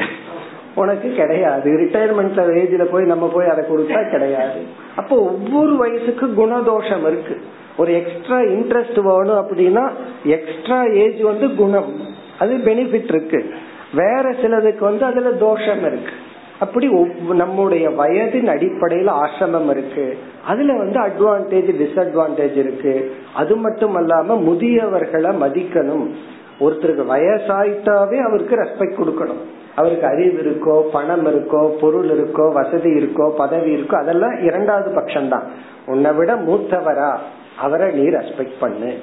உனக்கு 0.75 1.11
கிடையாது. 1.11 1.71
ரிட்டையர்மெண்ட் 1.71 2.39
ஏஜ்ல 2.39 2.83
போய் 2.83 3.03
நம்ம 3.03 3.31
போய் 3.33 3.47
அதை 3.47 3.65
கொடுத்தா 3.65 4.09
கிடையாது. 4.09 4.61
அப்போ 4.95 5.15
ஒவ்வொரு 5.15 5.77
வயசுக்கு 5.77 6.25
குணதோஷம் 6.25 7.01
இருக்கு. 7.01 7.41
ஒரு 7.77 7.93
எக்ஸ்ட்ரா 7.93 8.37
இன்ட்ரெஸ்ட் 8.37 9.01
வேணும் 9.01 9.47
அப்படின்னா 9.47 9.91
எக்ஸ்ட்ரா 10.23 10.83
ஏஜ் 10.83 11.19
வந்து 11.19 11.55
குணம். 11.55 11.93
அது 12.39 12.57
பெனிஃபிட் 12.57 13.03
இருக்கு. 13.03 13.53
வேற 13.93 14.21
சிலதுக்கு 14.21 14.79
வந்து 14.79 15.05
அதுல 15.05 15.31
தோஷம் 15.31 15.79
இருக்கு. 15.79 16.11
அப்படி 16.59 16.87
நம்முடைய 17.31 17.89
வயதின் 17.89 18.47
அடிப்படையில 18.47 19.15
ஆசிரமம் 19.19 19.69
இருக்கு. 19.69 20.17
அதுல 20.45 20.73
வந்து 20.77 20.99
அட்வான்டேஜ் 20.99 21.71
டிஸ்அட்வான்டேஜ் 21.81 22.55
இருக்கு. 22.55 23.15
அது 23.33 23.55
மட்டும் 23.55 23.97
அல்லாம 23.97 24.39
முதியவர்களை 24.49 25.33
மதிக்கணும். 25.41 26.11
ஒருத்தருக்கு 26.59 27.05
வயசாயிட்டாவே 27.09 28.17
அவருக்கு 28.17 28.55
ரெஸ்பெக்ட் 28.55 28.99
கொடுக்கணும். 29.03 29.41
அவருக்கு 29.75 30.07
அறிவு 30.07 30.41
இருக்கோ 30.41 30.81
பணம் 30.81 31.25
இருக்கோ 31.25 31.67
பொருள் 31.67 32.07
இருக்கோ 32.07 32.53
வசதி 32.53 32.89
இருக்கோ 32.89 33.29
பதவி 33.29 33.75
இருக்கோ 33.75 33.95
அதெல்லாம் 33.95 34.43
இரண்டாவது 34.43 35.01
பட்சம்தான். 35.01 35.43
உன்னை 35.85 36.11
விட 36.11 36.35
மூத்தவரா 36.35 37.17
அவரை 37.59 37.93
நீ 37.93 38.01
ரெஸ்பெக்ட் 38.01 38.59
பண்ணு. 38.59 38.93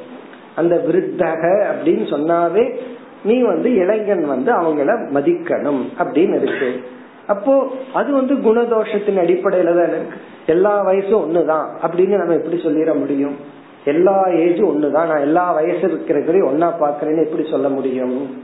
அந்த 0.56 0.84
விருத்தக 0.88 1.64
அப்படின்னு 1.72 2.04
சொன்னாவே 2.14 2.76
நீ 3.24 3.42
வந்து 3.42 3.74
இளைஞன் 3.74 4.24
வந்து 4.24 4.52
அவங்கள 4.52 4.90
மதிக்கணும் 5.14 5.82
அப்படின்னு 5.98 6.42
இருக்கு. 6.42 6.80
அப்போ 7.26 7.68
அது 7.94 8.12
வந்து 8.12 8.34
குணதோஷத்தின் 8.34 9.20
அடிப்படையில 9.20 9.76
தான் 9.76 9.88
இருக்கு. 9.88 10.16
எல்லா 10.46 10.86
வயசும் 10.86 11.22
ஒண்ணுதான் 11.24 11.66
அப்படின்னு 11.86 12.16
நம்ம 12.16 12.34
எப்படி 12.34 12.56
சொல்லிட 12.56 12.98
முடியும்? 12.98 13.36
எல்லா 13.84 14.26
ஏஜும் 14.26 14.70
ஒண்ணுதான். 14.74 15.06
நான் 15.06 15.20
எல்லா 15.20 15.52
வயசு 15.52 15.86
இருக்கிறதையும் 15.88 16.48
ஒன்னா 16.50 16.72
பாக்குறேன்னு 16.80 17.26
எப்படி 17.26 17.48
சொல்ல 17.50 17.68
முடியும்? 17.68 18.42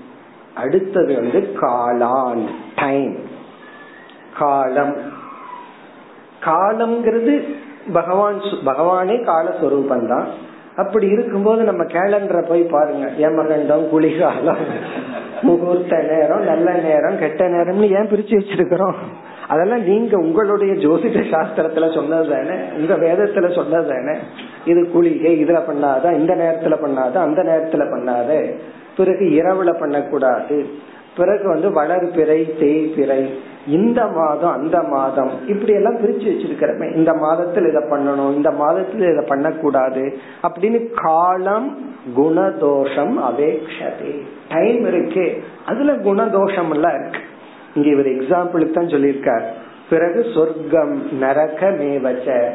அடுத்தது 0.54 1.14
வந்து 1.14 1.52
காலான் 1.52 2.42
டைம் 2.74 3.14
காலம். 4.38 4.96
காலம்ங்கிறது 6.46 7.34
பகவான் 7.92 8.40
பகவானே 8.64 9.16
காலஸ்வரூபம் 9.30 10.06
தான் 10.06 10.26
அப்படி 10.76 11.06
இருக்கும்போது 11.06 11.62
நம்ம 11.62 11.82
கேலண்டரை 11.84 12.48
போய் 12.48 12.62
பாருங்க. 12.62 13.06
ஏமகண்டம் 13.18 13.88
குளிகாலம் 13.88 14.62
முகூர்த்த 15.42 16.02
நேரம் 16.02 16.44
நல்ல 16.44 16.72
நேரம் 16.72 17.18
கெட்ட 17.18 17.48
நேரம்னு 17.48 17.90
ஏன் 17.90 18.10
பிரிச்சு 18.10 18.34
வச்சிருக்கிறோம்? 18.38 18.94
அதெல்லாம் 19.48 19.82
நீங்க 19.82 20.16
உங்களுடைய 20.16 20.74
ஜோதிட 20.74 21.20
சாஸ்திரத்துல 21.32 21.94
சொன்னது 21.94 22.28
தானே? 22.28 22.56
உங்க 22.76 22.94
வேதத்துல 22.94 23.54
சொன்னது 23.54 23.88
தானே? 23.88 24.14
இது 24.64 24.90
குளிகை 24.90 25.44
இதுல 25.44 25.58
பண்ணாத 25.70 26.12
இந்த 26.14 26.34
நேரத்துல 26.34 26.76
பண்ணாத 26.84 27.14
அந்த 27.14 27.42
நேரத்துல 27.42 27.84
பண்ணாத? 27.94 28.30
பிறகு 28.96 29.24
இரவுல 29.24 29.78
பண்ணக்கூடாது. 29.78 30.66
பிறகு 31.16 31.48
வந்து 31.48 31.82
வளர்பிறை 31.82 32.38
தேய்பிறை 32.60 33.30
இந்த 33.66 34.06
மாதம் 34.06 34.52
அந்த 34.52 34.82
மாதம். 34.82 35.48
இப்படி 35.48 35.72
எல்லாம் 35.72 35.96
பிரிச்சு 35.96 36.32
வச்சிருக்கிறமே. 36.32 36.96
இந்த 36.96 37.12
மாதத்துல 37.12 37.68
இதை 37.68 37.82
பண்ணணும் 37.90 38.34
இந்த 38.34 38.50
மாதத்துல 38.50 39.12
இதை 39.12 39.24
பண்ணக்கூடாது 39.28 40.18
அப்படின்னு 40.42 40.90
காலம் 40.94 41.78
குணதோஷம் 42.16 43.18
அபேக்ஷதே 43.30 44.22
டைம் 44.48 44.86
இருக்கு. 44.86 45.42
அதுல 45.66 45.92
குணதோஷம் 45.92 46.70
எல்லாம் 46.70 47.00
இருக்கு. 47.00 47.20
இங்க 47.74 47.88
இவர் 47.88 48.06
எக்ஸாம்பிளுக்கு 48.06 48.70
தான் 48.70 48.86
சொல்லியிருக்கார். 48.86 49.42
பிறகு 49.90 50.26
சொர்க்கம் 50.34 51.02
நரக 51.20 51.70
மேவச்ச 51.70 52.48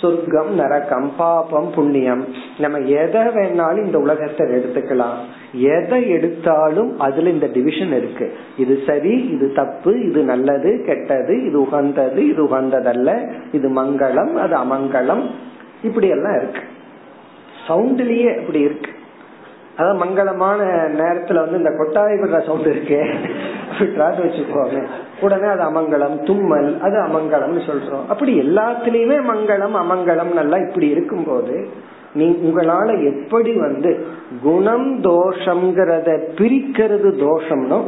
சொர்க்கம் 0.00 0.50
நரகம் 0.54 1.12
பாபம் 1.16 1.70
புண்ணியம். 1.74 2.24
நம்ம 2.58 2.78
எதை 2.78 3.22
வேணாலும் 3.36 3.84
இந்த 3.84 3.98
உலகத்தை 3.98 4.46
எடுத்துக்கலாம். 4.46 5.18
எதை 5.52 6.00
எடுத்தாலும் 6.10 6.98
அதுல 6.98 7.30
இந்த 7.30 7.46
டிவிஷன் 7.46 7.94
இருக்கு. 7.96 8.26
இது 8.56 8.82
சரி 8.86 9.14
இது 9.34 9.52
தப்பு 9.52 9.92
இது 10.08 10.22
நல்லது 10.22 10.84
கெட்டது 10.86 11.46
இது 11.46 11.60
உகந்தது 11.60 12.28
இது 12.28 12.42
உகந்ததல்ல 12.44 13.10
இது 13.52 13.68
மங்களம் 13.68 14.34
அது 14.34 14.56
அமங்கலம். 14.64 15.24
இப்படி 15.82 16.08
எல்லாம் 16.08 16.36
இருக்கு 16.36 16.64
சவுண்ட்லயே 17.68 18.30
இப்படி 18.40 18.60
இருக்கு. 18.60 18.92
அதாவது 19.78 19.98
மங்களமான 20.04 20.60
நேரத்துல 21.00 21.42
வந்து 21.44 21.58
இந்த 21.58 21.70
கொட்டாய் 21.70 22.14
விடுற 22.20 22.38
சவுண்ட் 22.46 22.70
இருக்கே. 22.74 23.02
வச்சுக்கோங்க 24.22 24.78
உடனே 25.20 25.48
அது 25.54 25.62
அமங்கலம் 25.62 26.16
தும்மல் 26.24 26.70
அது 26.80 26.96
அமங்கலம்னு 27.02 27.62
சொல்றோம். 27.68 28.06
அப்படி 28.08 28.32
எல்லாத்துலயுமே 28.40 29.18
மங்களம் 29.30 29.76
அமங்கலம் 29.82 30.32
நல்லா 30.32 30.58
இப்படி 30.58 30.88
இருக்கும் 30.88 31.24
போது 31.24 31.56
நீ 32.14 32.26
உங்களால 32.46 32.88
எப்படி 33.12 33.52
வந்து 33.56 33.90
குணம் 34.42 34.90
தோஷம்ங்கிறத 35.02 36.10
பிரிக்கிறது 36.38 37.10
தோஷம்னோ 37.24 37.80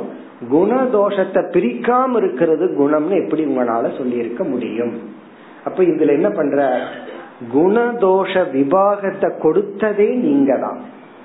குண 0.51 0.73
தோஷத்தை 0.93 1.43
பிரிக்காம 1.57 2.17
இருக்கிறது 2.17 2.67
குணம்னு 2.79 3.17
எப்படி 3.23 3.43
உங்களால 3.45 3.97
சொல்லி 3.97 4.17
இருக்க 4.17 4.45
முடியும்? 4.45 4.95
அப்ப 5.65 5.83
இதுல 5.83 6.13
என்ன 6.13 6.29
பண்ற? 6.31 6.69
குணதோஷ 7.55 8.33
விபாகத்தை 8.55 9.29
கொடுத்ததே 9.43 10.09
நீங்க 10.27 10.53
தான் 10.59 10.81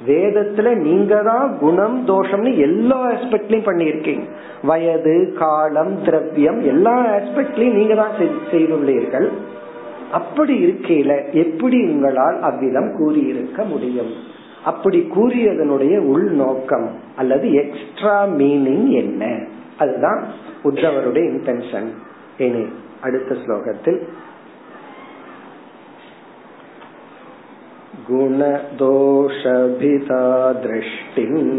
வேதத்துல 0.08 0.76
நீங்க 0.78 1.16
தான் 1.24 1.58
குணம் 1.58 1.98
தோஷம்னு 2.08 2.58
எல்லா 2.58 2.98
ஆஸ்பெக்ட்லயும் 3.12 3.68
பண்ணியிருக்கீங்க. 3.70 4.26
வயது 4.64 5.34
காலம் 5.40 6.02
திரவியம் 6.04 6.62
எல்லா 6.66 6.96
ஆஸ்பெக்ட்லயும் 7.18 7.78
நீங்க 7.80 7.96
தான் 7.96 8.16
செய்துள்ளீர்கள். 8.52 9.28
அப்படி 10.12 10.54
இருக்கையில 10.66 11.32
எப்படி 11.32 11.78
உங்களால் 11.84 12.42
அவ்விதம் 12.42 12.92
கூறியிருக்க 12.98 13.64
முடியும்? 13.64 14.14
அப்படி 14.64 15.00
கூறியதனுடைய 15.16 15.96
உள்நோக்கம் 15.98 16.88
அல்லது 17.16 17.54
எக்ஸ்ட்ரா 17.54 18.28
மீனிங் 18.28 18.88
என்ன? 18.90 19.24
அதுதான் 19.78 20.22
உத்தவருடைய 20.64 21.26
இன்டென்ஷன் 21.32 21.90
இனி 22.38 22.66
அடுத்த 23.02 23.36
ஸ்லோகத்தில் 23.46 24.00
गुणदोषभिता 28.11 28.93
दृष्टिम् 30.65 31.51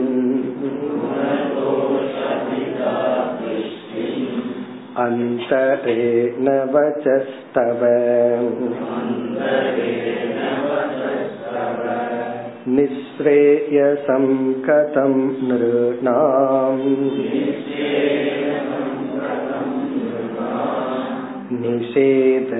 अन्तरेण 5.03 6.47
वचस्तव 6.73 7.81
निःश्रेयसं 12.75 14.25
कथं 14.67 15.13
नृणाम् 15.49 16.83
निषेध 21.61 22.51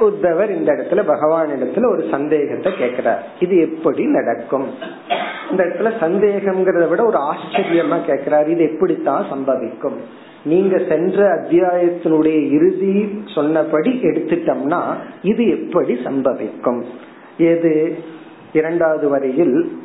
உத்தவர் 0.00 0.50
இந்த 0.50 0.72
இடத்துல 0.72 1.06
பகவான் 1.06 1.48
இடத்துல 1.48 1.90
ஒரு 1.90 2.06
சந்தேகத்தை 2.10 2.72
கேக்குறார் 2.72 3.18
இது 3.40 3.56
எப்படி 3.60 4.04
நடக்கும்? 4.04 4.66
இந்த 5.50 5.64
இடத்துல 5.64 5.90
சந்தேகம்ங்கிறத 6.00 6.88
விட 6.88 7.04
ஒரு 7.04 7.18
ஆச்சரியமா 7.18 7.98
கேக்குறார் 8.06 8.48
இது 8.48 8.72
எப்படித்தான் 8.72 9.26
சம்பவிக்கும்? 9.32 9.96
நீங்க 10.44 10.78
சென்ற 10.88 11.26
அத்தியாயத்தினுடைய 11.34 12.50
இறுதி 12.50 13.22
சொன்னபடி 13.34 13.90
எடுத்துட்டோம்னா 14.02 14.80
இது 15.22 15.48
எப்படி 15.48 15.94
சம்பவிக்கும்? 15.94 16.84
எது? 17.38 17.98
இரண்டாவது 18.52 19.08
வரையில் 19.08 19.78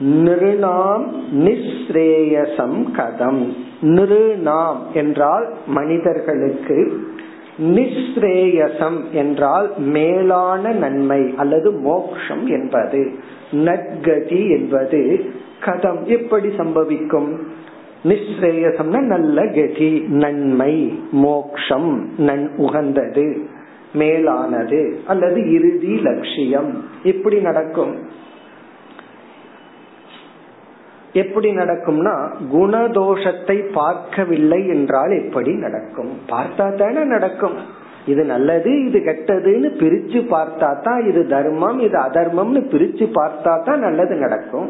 நிருணாம் 0.00 1.06
நிஸ்ரேயசம் 1.32 2.84
கதம். 2.96 3.56
நிருணாம் 3.82 4.76
என்றால் 4.94 5.54
மனிதர்களுக்கு 5.66 7.00
நிஸ்ரேயசம் 7.58 9.10
என்றால் 9.10 9.78
மேலான 9.78 10.72
நன்மை 10.72 11.34
அல்லது 11.36 11.70
மோக்ஷம் 11.70 12.46
என்பது 12.46 13.12
நற்கதி 13.52 14.50
என்பது. 14.50 15.24
கதம் 15.64 16.04
எப்படி 16.04 16.48
சம்பவிக்கும்? 16.48 17.38
நிஸ்ரேயசம்னா 18.04 19.00
நல்ல 19.00 19.46
கதி 19.46 20.04
நன்மை 20.08 20.98
மோக்ஷம் 21.10 22.08
நன் 22.18 22.50
உகந்தது 22.56 23.46
மேலானது 23.92 24.98
அல்லது 25.06 25.52
இறுதி 25.52 26.00
லட்சியம். 26.02 26.84
எப்படி 27.02 27.40
நடக்கும். 27.40 27.96
எப்படி 31.20 31.48
நடக்கும்னா 31.60 32.14
குணதோஷத்தை 32.54 33.56
பார்க்கவில்லை 33.78 34.60
என்றால் 34.74 35.12
எப்படி 35.22 35.52
நடக்கும்? 35.64 36.12
பார்த்தா 36.32 36.66
தானே 36.82 37.02
நடக்கும். 37.14 37.56
இது 38.12 38.22
நல்லது 38.30 38.70
இது 38.86 38.98
கெட்டதுன்னு 39.08 39.68
பிரிச்சு 39.82 40.20
பார்த்தா 40.32 40.68
தான் 40.86 41.02
இது 41.10 41.22
தர்மம் 41.34 41.78
இது 41.86 41.98
அதர்மம்னு 42.06 42.62
பிரிச்சு 42.72 43.06
பார்த்தா 43.18 43.52
தான் 43.68 43.84
நல்லது 43.86 44.14
நடக்கும். 44.24 44.68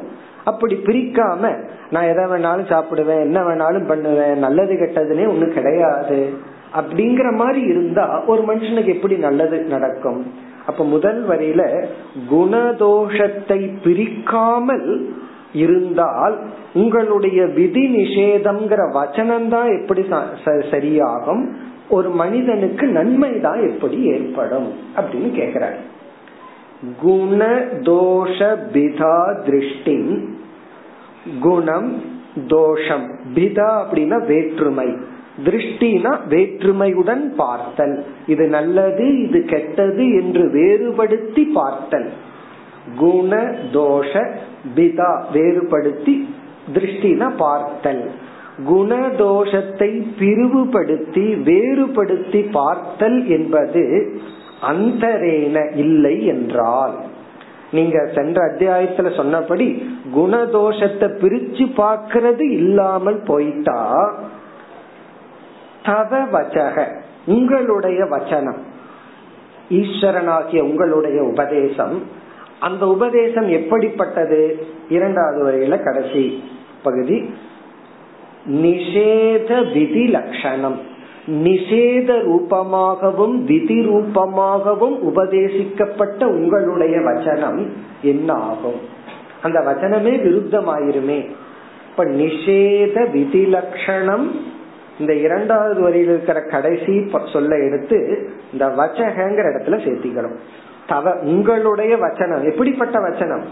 அப்படி 0.50 0.74
பிரிக்காம 0.88 1.52
நான் 1.94 2.10
எதை 2.12 2.24
வேணாலும் 2.32 2.70
சாப்பிடுவேன் 2.72 3.24
என்ன 3.26 3.40
வேணாலும் 3.48 3.88
பண்ணுவேன் 3.90 4.36
நல்லது 4.46 4.74
கெட்டதுன்னே 4.82 5.26
ஒண்ணு 5.32 5.48
கிடையாது. 5.58 6.20
அப்படிங்கிற 6.80 7.28
மாதிரி 7.42 7.62
இருந்தா 7.72 8.04
ஒரு 8.32 8.42
மனுஷனுக்கு 8.50 8.94
எப்படி 8.96 9.16
நல்லது 9.26 9.56
நடக்கும்? 9.74 10.20
அப்ப 10.70 10.84
முதல் 10.94 11.20
வரையில 11.30 11.62
குணதோஷத்தை 12.32 13.60
பிரிக்காமல் 13.84 14.88
இருந்தால் 15.52 16.38
உங்களுடைய 16.74 17.46
விதி 17.46 17.96
நிஷேதம்ங்கிற 17.96 18.90
வச்சனம் 18.94 19.48
தான் 19.48 19.80
எப்படி 19.80 20.02
சரியாகும்? 20.44 21.48
ஒரு 21.90 22.10
மனிதனுக்கு 22.10 22.86
நன்மை 22.86 23.40
தான் 23.40 23.62
எப்படி 23.62 24.02
ஏற்படும்? 24.02 24.72
அப்படின்னு 24.96 25.38
கேக்குறாரு. 25.40 25.74
குண 27.00 27.46
தோஷ 27.72 28.56
பிதா 28.72 29.42
திருஷ்டி. 29.42 30.28
குணம் 31.40 32.02
தோஷம். 32.46 33.10
பிதா 33.34 33.84
அப்படின்னா 33.84 34.26
வேற்றுமை. 34.26 34.96
திருஷ்டினா 35.44 36.18
வேற்றுமையுடன் 36.28 37.34
பார்த்தல். 37.36 38.04
இது 38.26 38.46
நல்லது 38.46 39.22
இது 39.22 39.44
கெட்டது 39.44 40.14
என்று 40.14 40.50
வேறுபடுத்தி 40.50 41.44
பார்த்தல். 41.44 42.10
குண 42.98 43.32
தோஷ 43.72 44.12
பிதா 44.76 45.10
வேறுபடுத்தி 45.32 46.14
திருஷ்டினா 46.74 47.28
பார்த்தல். 47.36 48.04
குணதோஷத்தை 48.68 49.90
பிரிவுபடுத்தி 50.18 51.34
வேறுபடுத்தி 51.34 52.40
பார்த்தல் 52.52 53.28
என்பது 53.28 53.84
அந்தரேன 54.62 55.56
இல்லை 55.76 56.26
என்றால். 56.26 56.94
நீங்க 57.70 57.98
சென்ற 58.14 58.38
அத்தியாயத்துல 58.50 59.16
சொன்னபடி 59.16 59.66
குணதோஷத்தை 60.14 61.08
பிரிச்சு 61.22 61.64
பார்க்கறது 61.76 62.44
இல்லாமல் 62.50 63.20
போயிட்டா 63.26 63.78
தவ 65.82 66.18
வச்சக 66.32 66.76
உங்களுடைய 67.26 68.00
வச்சனம் 68.04 68.60
ஈஸ்வரனாகிய 69.70 70.60
உங்களுடைய 70.60 71.22
உபதேசம் 71.22 71.96
அந்த 72.62 72.86
உபதேசம் 72.86 73.48
எப்படிப்பட்டது? 73.48 74.40
இரண்டாவது 74.88 75.40
வரையில 75.46 75.76
கடைசி 75.84 76.24
பகுதி. 76.82 77.18
நிஷேத 78.62 79.50
விதி 79.72 80.04
லட்சணம் 80.06 80.78
நிஷேத 81.44 82.10
ரூபமாகவும் 82.28 83.36
விதி 83.44 83.78
ரூபமாகவும் 83.88 84.96
உபதேசிக்கப்பட்ட 85.10 86.24
உங்களுடைய 86.24 86.96
வச்சனம் 86.98 87.60
என்ன 88.02 88.32
ஆகும் 88.50 88.80
அந்த 89.42 89.58
வச்சனமே 89.60 90.14
விருத்தமாயிருமே. 90.26 91.20
இப்ப 91.90 92.04
நிஷேத 92.22 92.96
விதி 93.10 93.44
லட்சணம் 93.46 94.26
இந்த 95.00 95.12
இரண்டாவது 95.26 95.80
வரியில் 95.80 96.08
இருக்கிற 96.08 96.40
கடைசி 96.54 96.94
சொல்ல 97.32 97.52
எடுத்து 97.66 97.98
இந்த 98.52 98.64
வச்சகங்கிற 98.78 99.46
இடத்துல 99.52 99.78
சேர்த்திக்கணும். 99.86 100.36
தவ 100.86 101.14
உங்களுடைய 101.14 101.96
வச்சனம். 101.96 102.50
எப்படிப்பட்ட 102.50 102.98
வச்சனம்? 102.98 103.44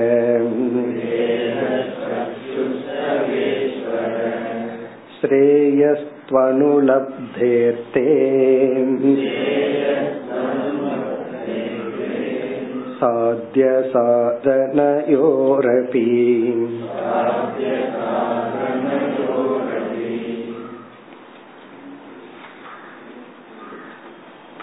श्रेयस्त्वनुलब्धेर्ते 5.21 8.07
साध्य 13.01 13.65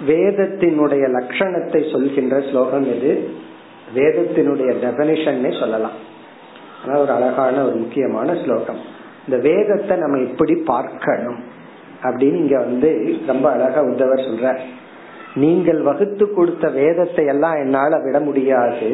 வேதத்தினுடைய 0.07 1.05
லட்சணத்தை 1.17 1.81
சொல்கின்ற 1.93 2.37
ஸ்லோகம் 2.41 2.87
இது 2.95 3.13
வேதத்தினுடைய 3.95 4.71
டெபனிஷன்னே 4.85 5.61
சொல்லலாம். 5.61 5.97
ஆனால் 6.83 7.01
ஒரு 7.01 7.13
அழகான 7.13 7.65
ஒரு 7.65 7.75
முக்கியமான 7.75 8.35
ஸ்லோகம். 8.35 8.81
இந்த 9.25 9.39
வேதத்தை 9.49 9.97
நம்ம 9.99 10.19
எப்படி 10.19 10.55
பார்க்கணும் 10.73 11.41
அப்படின்னு 12.03 12.39
இங்க 12.45 12.59
வந்து 12.59 12.91
ரொம்ப 13.27 13.47
அழகா 13.51 13.81
உத்தவர் 13.83 14.27
சொல்ற 14.29 14.55
நீங்கள் 15.35 15.81
வகுத்து 15.83 16.25
கொடுத்த 16.35 16.69
வேதத்தை 16.69 17.25
எல்லாம் 17.27 17.55
என்னால 17.55 17.99
விட 17.99 18.21
முடியாது 18.21 18.89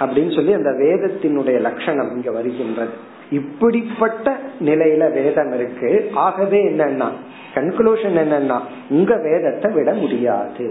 அப்படின்னு 0.00 0.34
சொல்லி 0.34 0.52
அந்த 0.52 0.70
வேதத்தினுடைய 0.70 1.58
லட்சணம் 1.60 2.12
இங்க 2.16 2.30
வருகின்றது. 2.30 2.94
இப்படிப்பட்ட 3.32 4.36
நிலையில 4.64 5.12
வேதம் 5.12 5.52
இருக்கு. 5.54 5.90
ஆகவே 6.14 6.60
என்னன்னா 6.68 7.08
கன்க்ளூஷன் 7.54 8.18
என்னன்னா 8.22 8.58
உங்க 8.90 9.16
வேதத்தை 9.16 9.70
விட 9.74 9.92
முடியாது. 9.92 10.66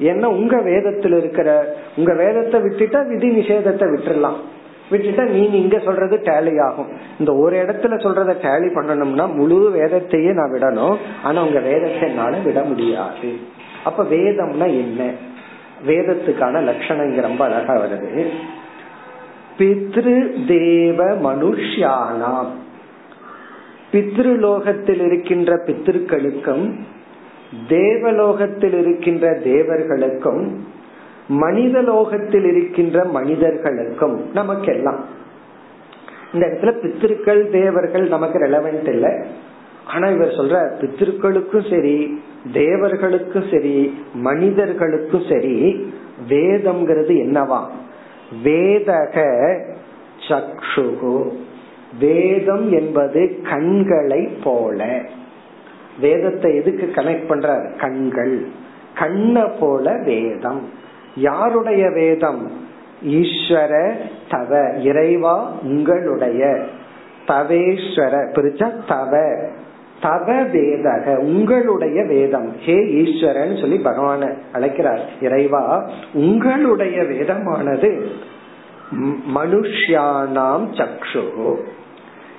ஏன்னா 0.00 0.24
உங்க 0.24 0.56
வேதத்துல 0.56 1.16
இருக்கிற 1.18 1.76
உங்க 1.96 2.12
வேதத்தை 2.14 2.60
விட்டுட்டா 2.60 3.00
விதி 3.06 3.28
நிஷேதத்தை 3.40 3.86
விட்டுறலாம். 3.92 4.40
விட்டுட்டா 4.90 5.24
நீ 5.28 5.42
இங்க 5.60 5.78
சொல்றது 5.78 6.16
டேலி 6.16 6.54
ஆகும். 6.62 6.90
இந்த 7.18 7.34
ஒரு 7.34 7.56
இடத்துல 7.62 7.94
சொல்றத 8.04 8.34
டேலி 8.42 8.68
பண்ணணும்னா 8.74 9.24
முழு 9.34 9.58
வேதத்தையே 9.74 10.32
நான் 10.32 10.52
விடணும். 10.52 10.96
ஆனா 11.22 11.44
உங்க 11.44 11.60
வேதத்தை 11.60 12.08
என்னால 12.08 12.36
விட 12.44 12.60
முடியாது. 12.62 13.30
அப்ப 13.84 14.02
வேதம்னா 14.02 14.66
என்ன? 14.66 15.10
வேதத்துக்கான 15.86 16.62
லட்சணம் 16.62 17.08
இங்க 17.08 17.20
ரொம்ப 17.20 17.44
அழகா 17.44 17.74
வருது. 17.74 18.26
பித்ரு 19.58 20.46
தேவ 20.46 21.04
மனுஷ்யானாம். 21.16 22.48
பித்ருலோகத்தில் 23.92 25.04
இருக்கின்ற 25.04 25.56
பித்திருக்களுக்கும் 25.66 26.74
தேவலோகத்தில் 27.68 28.78
இருக்கின்ற 28.78 29.40
தேவர்களுக்கும் 29.44 30.54
மனித 31.28 31.82
லோகத்தில் 31.82 32.44
இருக்கின்ற 32.44 33.04
மனிதர்களுக்கும் 33.04 34.32
நமக்கெல்லாம். 34.34 35.04
இந்த 36.32 36.46
இடத்துல 36.46 36.72
பித்திருக்கள் 36.72 37.50
தேவர்கள் 37.50 38.08
நமக்கு 38.08 38.38
ரெலவென்ட் 38.38 38.88
இல்லை. 38.88 39.12
ஆனா 39.86 40.08
இவர் 40.08 40.28
சொல்ற 40.28 40.70
பித்திருக்களுக்கும் 40.80 41.70
சரி 41.70 42.22
தேவர்களுக்கும் 42.52 43.50
சரி 43.50 43.94
மனிதர்களுக்கும் 44.14 45.22
சரி 45.28 45.86
வேதம்ங்கிறது 46.28 47.14
என்னவா? 47.16 47.60
வேதக 48.44 49.58
சக்ஷுகு. 50.28 51.32
வேதம் 52.00 52.72
என்பது 52.72 53.40
கண்களை 53.50 54.26
போல. 54.44 55.02
வேதத்தை 56.00 56.54
எதுக்கு 56.54 56.92
கனெக்ட் 56.94 57.24
பண்றார்? 57.28 57.78
கண்கள். 57.78 58.46
கண்ண 58.94 59.44
போல 59.44 59.96
வேதம். 60.04 60.68
யாருடைய 61.16 61.90
வேதம்? 61.90 62.50
ஈஸ்வர 63.06 63.94
தவ 64.30 64.70
இறைவா 64.70 65.52
உங்களுடைய. 65.62 66.64
தவேஸ்வர 67.26 68.30
பிரிச்சா 68.32 68.72
தவ. 68.88 69.36
தவ 70.00 70.32
வேதக 70.32 71.16
உங்களுடைய 71.16 72.04
வேதம். 72.04 72.56
ஹே 72.58 72.76
ஈஸ்வரன் 72.88 73.56
சொல்லி 73.56 73.80
பகவான 73.84 74.36
அழைக்கிறார். 74.52 75.00
இறைவா 75.20 75.90
உங்களுடைய 76.12 77.02
வேதமானது 77.02 78.06
மனுஷியானாம் 79.34 80.66
சக்ஷு. 80.72 81.56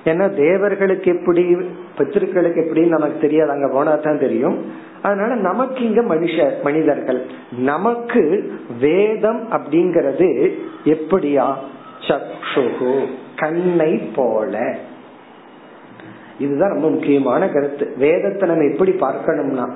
ஏன்னா 0.04 0.34
தேவர்களுக்கு 0.34 1.18
எப்படி 1.18 1.56
பித்திருக்களுக்கு 1.98 2.60
எப்படின்னு 2.60 2.88
நமக்கு 2.88 3.18
தெரியாது. 3.18 3.50
அங்க 3.50 3.68
போனா 3.68 3.94
தான் 3.94 4.18
தெரியும். 4.18 4.64
அதனால 5.02 5.34
நமக்கு 5.34 5.84
இங்க 5.84 6.02
மனுஷ 6.02 6.52
மனிதர்கள். 6.62 7.26
நமக்கு 7.58 8.52
வேதம் 8.80 9.48
அப்படிங்கறது 9.52 10.52
எப்படியா? 10.84 11.54
சக்ஷுகு 12.08 13.06
கண்ணை 13.36 13.96
போல. 13.96 14.76
இதுதான் 16.44 16.74
ரொம்ப 16.74 16.88
முக்கியமான 16.94 17.42
கருத்து. 17.54 17.84
வேதத்தை 18.04 18.44
நம்ம 18.50 18.66
எப்படி 18.72 18.92
பார்க்கணும்னா 19.04 19.66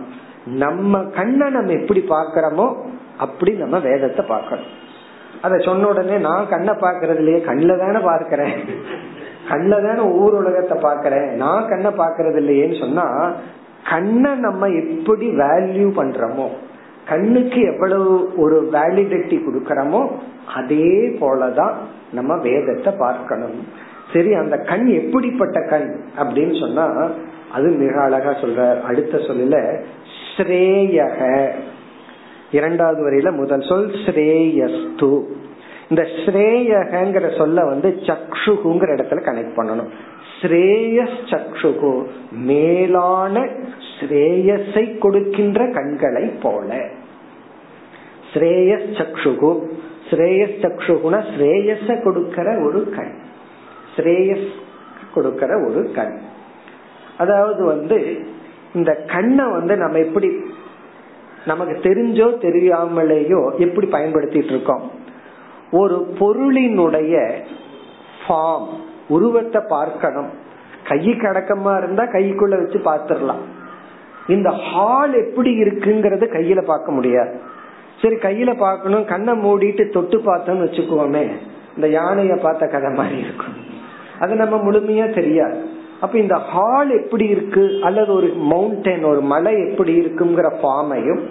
நம்ம 0.63 1.03
கண்ணை 1.19 1.47
நம்ம 1.57 1.73
எப்படி 1.81 2.01
பார்க்கிறோமோ 2.15 2.67
அப்படி 3.25 3.53
நம்ம 3.63 3.77
வேதத்தை 3.89 4.23
பார்க்கணும். 4.33 4.71
அத 5.45 5.59
சொன்ன 5.67 5.89
உடனே 5.93 6.17
நான் 6.29 6.51
கண்ணை 6.53 6.75
பாக்குறது 6.85 7.21
இல்லையே 7.23 7.41
கண்ணில 7.49 7.77
தானே 7.85 8.01
பார்க்கிறேன். 8.11 8.55
கண்ணில 9.51 9.79
தானே 9.87 10.03
ஊர் 10.21 10.35
உலகத்தை 10.41 10.77
பாக்கிறேன் 10.87 11.29
நான் 11.43 11.69
கண்ணை 11.73 11.91
பாக்குறது 12.03 12.39
இல்லையேன்னு 12.43 12.77
சொன்னா 12.85 13.07
கண்ணை 13.93 14.33
நம்ம 14.47 14.69
எப்படி 14.83 15.27
வேல்யூ 15.45 15.87
பண்றோமோ 16.01 16.49
கண்ணுக்கு 17.09 17.61
எவ்வளவு 17.71 18.11
ஒரு 18.43 18.57
வேலிடிட்டி 18.75 19.37
கொடுக்கறோமோ 19.47 20.03
அதே 20.59 20.93
போலதான் 21.23 21.75
நம்ம 22.17 22.33
வேதத்தை 22.47 22.91
பார்க்கணும். 23.05 23.57
சரி 24.13 24.35
அந்த 24.35 24.57
கண் 24.57 24.87
எப்படிப்பட்ட 24.87 25.67
கண் 25.69 25.89
அப்படின்னு 26.19 26.61
சொன்னா 26.61 27.11
அது 27.53 27.69
மிக 27.69 28.01
அழகா 28.01 28.31
சொல்ற 28.31 28.81
அடுத்த 28.81 29.19
சொல்லல 29.19 29.59
ஸ்ரேயக. 30.37 31.49
இரண்டாவது 32.53 33.01
வரையில 33.07 33.37
முதல் 33.37 33.61
சொல் 33.61 33.91
ஸ்ரேயஸ்து. 33.91 35.11
இந்த 35.89 36.03
ஸ்ரேயகங்கிற 36.25 37.37
சொல்ல 37.37 37.65
வந்து 37.65 37.89
சக்ஷுகுங்கிற 38.01 38.91
இடத்துல 38.97 39.21
கனெக்ட் 39.29 39.57
பண்ணணும். 39.57 39.91
ஸ்ரேயஸ் 40.41 41.19
சக்ஷுகு 41.31 42.07
மேலான 42.31 43.49
ஸ்ரேயஸை 43.89 44.99
கொடுக்கின்ற 44.99 45.71
கண்களை 45.71 46.29
போல. 46.43 46.79
ஸ்ரேயஸ் 48.35 48.89
சக்ஷுகு 49.01 49.53
ஸ்ரேயஸ் 50.11 50.57
சக்ஷுகுனா 50.65 51.21
ஸ்ரேயஸ 51.35 52.03
கொடுக்கிற 52.03 52.61
ஒரு 52.67 52.93
கண். 52.97 53.13
ஸ்ரேயஸ் 53.97 54.49
கொடுக்கிற 55.15 55.59
ஒரு 55.69 55.91
கண். 55.95 56.21
அதாவது 57.19 57.65
வந்து 57.65 58.27
இந்த 58.75 58.93
கண்ணை 58.95 59.47
வந்து 59.51 59.77
நம்ம 59.77 59.99
எப்படி 59.99 60.29
நமக்கு 61.45 61.75
தெரிஞ்சோ 61.91 62.27
தெரியாமலேயோ 62.41 63.59
எப்படி 63.59 63.87
பயன்படுத்திட்டு 63.87 64.53
இருக்கோம்? 64.53 64.91
ஒரு 65.71 66.15
பொருளினுடைய 66.19 67.45
ஃபார்ம் 68.29 68.69
உருவத்தை 69.09 69.63
பார்க்கணும். 69.69 70.31
கை 70.89 70.99
அடக்கமா 70.99 71.79
இருந்தா 71.79 72.05
கைக்குள்ள 72.05 72.55
வச்சு 72.63 72.79
பார்த்துடலாம். 72.79 73.43
இந்த 74.29 74.51
ஹால் 74.51 75.15
எப்படி 75.15 75.51
இருக்குங்கறத 75.63 76.25
கையில 76.33 76.65
பார்க்க 76.65 76.93
முடியாது. 76.93 77.41
சரி 78.03 78.15
கையில 78.15 78.59
பார்க்கணும் 78.59 79.05
கண்ணை 79.05 79.35
மூடிட்டு 79.35 79.91
தொட்டு 79.91 80.19
பார்த்தோம்னு 80.19 80.67
வச்சுக்கோமே 80.67 81.31
இந்த 81.77 82.01
யானைய 82.01 82.41
பார்த்த 82.43 82.67
கதை 82.67 82.91
மாதிரி 82.91 83.19
இருக்கும். 83.19 83.62
அது 84.23 84.35
நம்ம 84.35 84.57
முழுமையா 84.57 85.07
தெரியாது. 85.15 85.59
அப்ப 86.01 86.19
இந்த 86.19 86.37
ஹால் 86.51 86.93
எப்படி 87.03 87.25
இருக்கு? 87.35 87.65
அல்லது 87.83 88.11
ஒரு 88.13 88.29
மவுண்டன் 88.51 89.05
ஒரு 89.05 89.21
மலை 89.33 89.53
எப்படி 89.71 89.93
இருக்குங்கிற 90.01 90.49
ஃபார்மையும் 90.61 91.23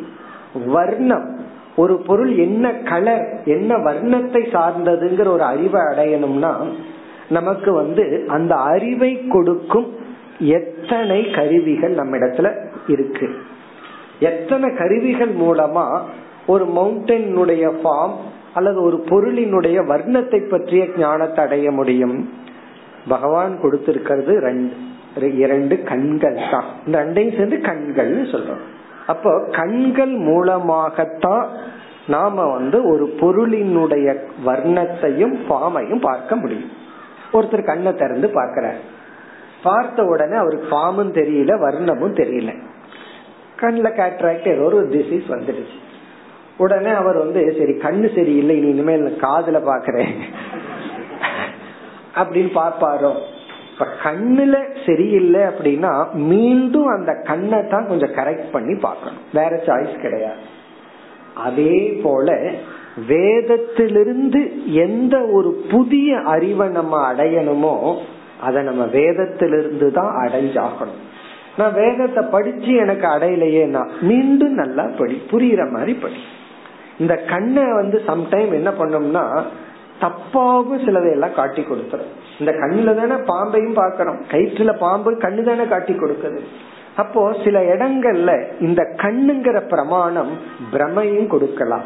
வர்ணம் 0.66 1.28
ஒரு 1.76 1.96
பொருள் 2.08 2.32
என்ன 2.38 2.72
கலர் 2.92 3.26
என்ன 3.46 3.76
வர்ணத்தை 3.78 4.42
சார்ந்ததுங்கிற 4.56 5.28
ஒரு 5.28 5.44
அறிவை 5.44 5.82
அடையணும்னா 5.82 6.54
நமக்கு 7.30 7.70
வந்து 7.74 8.06
அந்த 8.28 8.54
அறிவை 8.56 9.12
கொடுக்கும் 9.28 9.88
எத்தனை 10.40 11.20
கருவிகள் 11.36 11.94
நம்ம 11.94 12.18
இடத்துல 12.18 12.48
இருக்கு. 12.88 13.28
எத்தனை 14.20 14.68
கருவிகள் 14.78 15.34
மூலமா 15.36 15.86
ஒரு 16.48 16.66
மவுண்டனுடைய 16.76 17.66
ஃபார்ம் 17.82 18.18
அல்லது 18.54 18.80
ஒரு 18.84 18.98
பொருளினுடைய 19.10 19.78
வர்ணத்தை 19.88 20.40
பற்றிய 20.50 20.84
ஞானத்தை 20.98 21.46
அடைய 21.46 21.72
முடியும்? 21.72 22.18
பகவான் 23.08 23.60
கொடுத்திருக்கிறது 23.64 24.34
ரெண்டு 24.38 25.38
இரண்டு 25.38 25.84
கண்கள் 25.84 26.40
தான். 26.52 26.66
இந்த 26.86 27.06
ரெண்டையும் 27.06 27.36
சேர்ந்து 27.36 27.62
கண்கள் 27.62 28.12
சொல்றோம். 28.22 28.64
அப்போ 29.08 29.48
கண்கள் 29.52 30.14
மூலமாகத்தான் 30.16 31.50
நாம 32.08 32.46
வந்து 32.52 32.84
ஒரு 32.84 33.16
பொருளினுடைய 33.20 34.16
வர்ணத்தையும் 34.46 35.36
பாமையும் 35.50 36.02
பார்க்க 36.02 36.36
முடியும். 36.36 36.70
ஒருத்தர் 37.34 37.64
கண்ணை 37.64 37.96
திறந்து 37.96 38.30
பார்க்கிறார். 38.30 38.80
பார்த்த 39.64 40.04
உடனே 40.04 40.36
அவருக்கு 40.36 40.68
பாமும் 40.70 41.14
தெரியல 41.14 41.56
வர்ணமும் 41.66 42.18
தெரியல. 42.22 42.54
கண்ணில் 43.56 43.98
கேட்ராக்ட் 43.98 44.48
ஏதோ 44.48 44.62
ஒரு 44.62 44.88
டிசீஸ் 44.90 45.28
வந்துடுச்சு. 45.30 45.78
உடனே 46.58 46.90
அவர் 46.90 47.18
வந்து 47.18 47.56
சரி 47.58 47.72
கண்ணு 47.72 48.16
சரியில்லை 48.16 48.58
இனிமேல் 48.70 49.18
காதுல 49.22 49.58
பாக்குறேன் 49.70 50.14
அப்படின்னு 52.16 52.52
பார்ப்பாரோ? 52.56 53.12
இப்ப 53.72 53.86
கண்ணுல 54.04 54.56
சரியில்லை 54.86 55.42
அப்படின்னா 55.42 55.92
மீண்டும் 56.14 56.86
அந்த 56.86 57.14
கண்ணை 57.24 57.60
தான் 57.68 57.88
கொஞ்சம் 57.88 58.16
கரெக்ட் 58.16 58.52
பண்ணி 58.52 58.74
பார்க்கணும். 58.76 59.22
வேற 59.34 59.62
சாய்ஸ் 59.66 60.02
கிடையாது. 60.02 60.42
அதே 61.36 62.00
போல 62.04 62.52
வேதத்திலிருந்து 63.08 64.40
எந்த 64.66 65.16
ஒரு 65.32 65.66
புதிய 65.70 66.20
அறிவை 66.20 66.68
நம்ம 66.70 67.14
அடையணுமோ 67.14 67.96
அதை 68.42 68.64
நம்ம 68.64 68.84
வேதத்திலிருந்து 68.84 69.92
தான் 69.92 70.14
அடைஞ்சாகணும். 70.22 71.02
நான் 71.58 71.74
வேதத்தை 71.74 72.24
படிச்சு 72.32 72.74
எனக்கு 72.76 73.08
அடையலையேனா 73.08 73.88
மீண்டும் 74.02 74.54
நல்லா 74.54 74.86
படி 74.98 75.22
புரியுற 75.32 75.72
மாதிரி 75.72 75.94
படி. 75.94 76.22
இந்த 77.00 77.16
கண்ணை 77.16 77.64
வந்து 77.72 78.02
சம்டைம் 78.08 78.52
என்ன 78.52 78.70
பண்ணோம்னா 78.70 79.44
தப்பாவும் 80.02 80.84
சிலதையெல்லாம் 80.86 81.38
காட்டி 81.40 81.62
கொடுத்துரும். 81.62 82.12
இந்த 82.40 82.52
கண்ணுல 82.52 82.94
தானே 82.96 83.18
பாம்பையும் 83.32 83.80
பார்க்கணும். 83.82 84.20
கயிற்றுல 84.32 84.74
பாம்பு 84.78 85.12
கண்ணு 85.12 85.44
தானே 85.44 85.66
காட்டி 85.68 85.94
கொடுக்குது. 85.94 86.40
அப்போ 86.96 87.22
சில 87.44 87.58
இடங்கள்ல 87.74 88.32
இந்த 88.60 88.82
கண்ணுங்கிற 88.96 89.58
பிரமாணம் 89.68 90.32
பிரமையும் 90.74 91.28
கொடுக்கலாம். 91.28 91.86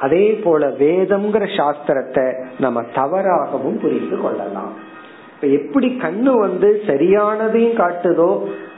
அதே 0.00 0.26
போல 0.44 0.66
வேதம்ங்கிற 0.66 1.44
சாஸ்திரத்தை 1.56 2.26
நம்ம 2.58 2.80
தவறாகவும் 2.94 3.78
புரிந்து 3.80 4.18
கொள்ளலாம். 4.20 4.72
இப்ப 5.34 5.46
எப்படி 5.46 5.88
கண்ணு 6.02 6.32
வந்து 6.38 6.68
சரியானதையும் 6.86 7.76
காட்டுதோ 7.82 8.30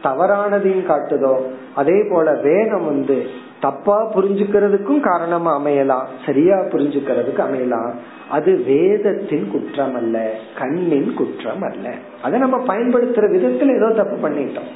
தவறானதையும் 0.03 0.89
காட்டுதோ 0.91 1.35
அதே 1.75 1.99
போல 2.11 2.33
வேதம் 2.33 2.85
வந்து 2.85 3.19
தப்பா 3.61 3.97
புரிஞ்சுக்கிறதுக்கும் 4.15 5.01
காரணமா 5.01 5.51
அமையலாம் 5.61 6.07
சரியா 6.27 6.57
புரிஞ்சுக்கிறதுக்கு 6.73 7.43
அமையலாம் 7.47 7.91
அது 8.31 8.51
வேதத்தின் 8.67 9.51
குற்றம் 9.51 9.95
அல்ல 9.95 10.31
கண்ணின் 10.59 11.15
குற்றம் 11.15 11.63
அல்ல 11.63 11.95
அதை 12.23 12.39
நம்ம 12.41 12.59
பயன்படுத்துற 12.75 13.27
விதத்துல 13.37 13.77
ஏதோ 13.77 13.91
தப்பு 14.03 14.29
பண்ணிட்டோம். 14.29 14.71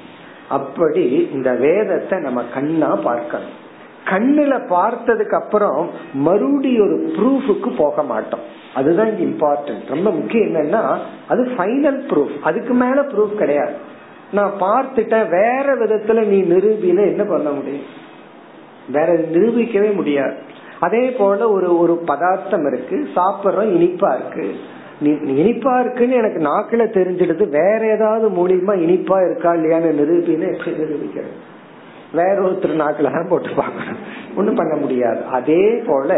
அப்படி 0.49 1.29
இந்த 1.33 1.51
வேதத்தை 1.55 2.19
நம்ம 2.19 2.43
கண்ணா 2.55 2.91
பார்க்கணும். 2.97 3.55
கண்ணுல 4.05 4.55
பார்த்ததுக்கு 4.73 5.35
அப்புறம் 5.35 5.91
மறுபடி 6.15 6.81
ஒரு 6.81 6.97
ப்ரூஃபுக்கு 7.17 7.77
போக 7.77 8.03
மாட்டோம். 8.03 8.45
அதுதான் 8.75 9.11
இங்க 9.13 9.25
இம்பார்ட்டன்ட் 9.25 9.89
ரொம்ப 9.89 10.11
முக்கியம் 10.11 10.49
என்னன்னா 10.49 10.83
அது 11.29 11.43
ஃபைனல் 11.45 12.01
ப்ரூஃப் 12.11 12.35
அதுக்கு 12.43 12.75
மேல 12.75 13.03
ப்ரூஃப் 13.03 13.35
கிடையாது. 13.35 13.77
நான் 14.33 14.53
பார்த்துட்டேன் 14.61 15.29
வேற 15.29 15.67
விதத்துல 15.75 16.27
நீ 16.27 16.39
நிரூபியில 16.55 17.01
என்ன 17.13 17.25
பண்ண 17.25 17.51
முடியும்? 17.51 18.03
வேற 18.93 19.13
நிரூபிக்கவே 19.13 19.95
முடியாது. 19.95 20.35
அதே 20.81 21.11
போல 21.11 21.51
ஒரு 21.51 21.79
ஒரு 21.79 21.97
பதார்த்தம் 21.97 22.67
இருக்கு 22.67 23.09
சாப்பிடுறோம் 23.17 23.73
இனிப்பா 23.77 24.15
இருக்கு. 24.17 24.55
இனிப்பா 25.03 25.81
இருக்குன்னு 25.81 26.15
எனக்கு 26.15 26.41
நாக்குல 26.41 26.81
தெரிஞ்சிடுது 26.81 27.49
வேற 27.49 27.87
ஏதாவது 27.87 28.29
மூலியமா 28.29 28.75
இனிப்பா 28.79 29.25
இருக்கா 29.25 29.53
இல்லையான்னு 29.53 29.99
நிரூபின்னு 30.01 30.53
எப்படி 30.53 30.77
நிரூபிக்கிறது? 30.77 31.35
வேற 32.13 32.43
ஒருத்தர் 32.43 32.81
நாக்குல 32.83 33.13
தான் 33.13 33.29
போட்டு 33.29 33.49
பார்க்கணும். 33.57 33.97
ஒண்ணும் 34.37 34.55
பண்ண 34.55 34.77
முடியாது. 34.77 35.25
அதே 35.25 35.83
போல 35.87 36.15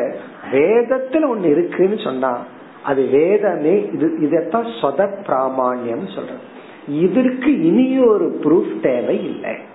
வேதத்துல 0.52 1.24
ஒண்ணு 1.34 1.44
இருக்குன்னு 1.44 1.98
சொன்னா 1.98 2.38
அது 2.82 3.02
வேதமே 3.02 3.92
இது 3.92 4.16
இதத்தான் 4.20 4.68
சொத 4.80 5.08
பிராமான்யம் 5.26 6.14
சொல்றது. 6.14 6.54
இதற்கு 6.88 7.62
இனி 7.62 7.98
ஒரு 7.98 8.40
ப்ரூஃப் 8.42 8.80
தேவை 8.80 9.24
இல்லை 9.24 9.65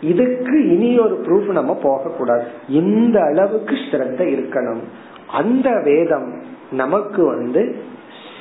இதுக்கு 0.00 0.70
இனி 0.70 0.98
ஒரு 0.98 1.20
ப்ரூஃப் 1.26 1.52
நம்ம 1.52 1.74
போக 1.74 2.10
கூடாது 2.10 2.44
இந்த 2.68 3.20
அளவுக்கு 3.20 3.74
ஸ்ரத்த 3.74 4.20
இருக்கணும். 4.20 4.82
அந்த 5.32 5.80
வேதம் 5.84 6.42
நமக்கு 6.70 7.26
வந்து 7.26 7.76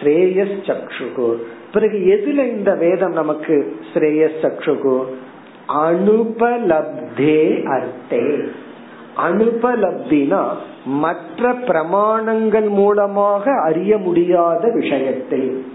ஸ்ரேயஸ் 0.02 0.58
சக்ஷுகு 0.62 1.36
பிறகு 1.74 1.98
எதுல 1.98 2.48
இந்த 2.48 2.76
வேதம் 2.76 3.12
நமக்கு 3.12 3.76
ஸ்ரேயஸ் 3.94 4.38
சக்ஷுகு 4.42 5.04
அனுபலப்தே 5.68 7.64
அர்த்தே. 7.64 8.50
அனுபலப்தினா 9.30 10.44
மற்ற 10.86 11.54
பிரமாணங்கள் 11.54 12.70
மூலமாக 12.70 13.52
அறிய 13.64 13.98
முடியாத 13.98 14.72
விஷயத்தில் 14.74 15.66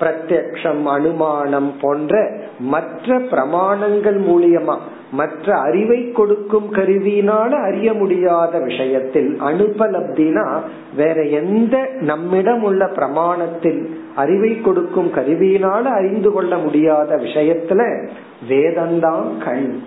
பிரத்யக்ஷம் 0.00 0.84
அனுமானம் 0.84 1.72
போன்ற 1.80 2.40
மற்ற 2.58 3.18
பிரமாணங்கள் 3.18 4.20
மூலியமா 4.20 4.76
மற்ற 5.10 5.56
அறிவை 5.56 6.12
கொடுக்கும் 6.12 6.74
கருவியினால 6.74 7.50
அறிய 7.50 7.92
முடியாத 7.94 8.58
விஷயத்தில் 8.58 9.36
அனுபலப்தினா 9.40 10.60
வேற 10.96 11.22
எந்த 11.22 11.88
நம்மிடம் 12.00 12.62
உள்ள 12.62 12.84
பிரமாணத்தில் 12.84 13.86
அறிவை 14.16 14.60
கொடுக்கும் 14.60 15.12
கருவியினால 15.14 15.82
அறிந்து 15.82 16.32
கொள்ள 16.32 16.56
முடியாத 16.56 17.16
விஷயத்துல 17.16 18.08
வேதந்தான் 18.48 19.38
கண். 19.44 19.78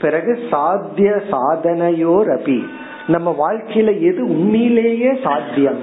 பிறகு 0.00 0.38
சாத்திய 0.50 1.22
சாதனையோர் 1.30 2.38
அபி 2.38 2.62
நம்ம 3.06 3.36
வாழ்க்கையில 3.38 4.00
எது 4.00 4.24
உண்மையிலேயே 4.24 5.10
சாத்தியம்? 5.22 5.78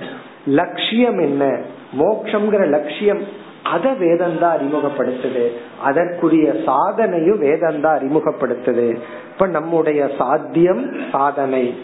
லட்சியம் 0.45 1.19
என்ன? 1.19 1.57
மோக்ஷங்கிற 1.99 2.67
லட்சியம் 2.67 3.47
அத 3.69 3.91
வேதந்தா 3.91 4.55
அறிமுகப்படுத்துது. 4.55 5.47
அதற்குரிய 5.81 6.51
சாதனையும் 6.51 7.41
வேதந்தா 7.41 7.99
அறிமுகப்படுத்துது. 7.99 8.97
இப்ப 9.31 9.47
நம்முடைய 9.47 10.09
சாத்தியம் 10.17 10.91
சாதனை. 11.11 11.75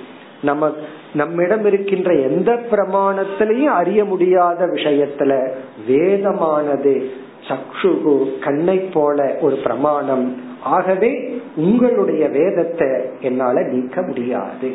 நம்ம 0.42 0.72
நம்மிடம் 1.14 1.66
இருக்கின்ற 1.66 2.14
எந்த 2.14 2.52
பிரமாணத்திலையும் 2.72 3.74
அறிய 3.74 4.06
முடியாத 4.06 4.66
விஷயத்துல 4.66 5.52
வேதமானது 5.88 7.06
சக்ஷுகு 7.48 8.40
கண்ணை 8.40 8.78
போல 8.78 9.36
ஒரு 9.42 9.56
பிரமாணம். 9.56 10.42
ஆகவே 10.64 11.42
உங்களுடைய 11.56 12.28
வேதத்தை 12.28 12.88
என்னால 13.20 13.62
நீக்க 13.62 14.02
முடியாது. 14.02 14.74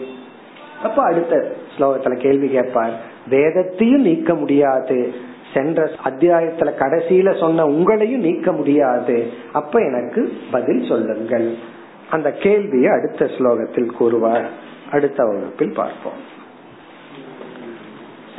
அப்ப 0.83 1.03
அடுத்த 1.03 1.53
ஸ்லோகத்துல 1.79 2.17
கேள்வி 2.17 2.49
கேட்பார். 2.49 3.01
வேதத்தையும் 3.29 4.03
நீக்க 4.03 4.35
முடியாது. 4.35 5.29
சென்ற 5.55 5.93
அத்தியாயத்துல 6.05 6.73
கடைசியில 6.79 7.39
சொன்ன 7.39 7.65
உங்களையும் 7.65 8.17
நீக்க 8.17 8.53
முடியாது. 8.53 9.33
அப்ப 9.53 9.81
எனக்கு 9.81 10.33
பதில் 10.51 10.89
சொல்லுங்கள். 10.89 11.55
அந்த 12.11 12.33
கேள்வியை 12.33 12.93
அடுத்த 12.93 13.25
ஸ்லோகத்தில் 13.25 13.87
கூறுவார். 13.87 14.51
அடுத்த 14.93 15.25
வகுப்பில் 15.25 15.73
பார்ப்போம். 15.73 16.39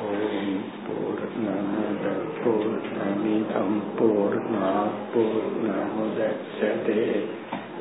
ஓம் 0.01 0.61
பூர்ணமத 0.85 2.05
பூர்ணமிதம் 2.41 3.77
பூர்ணா 3.99 4.71
பூர்ணமுதச்சதே 5.13 7.25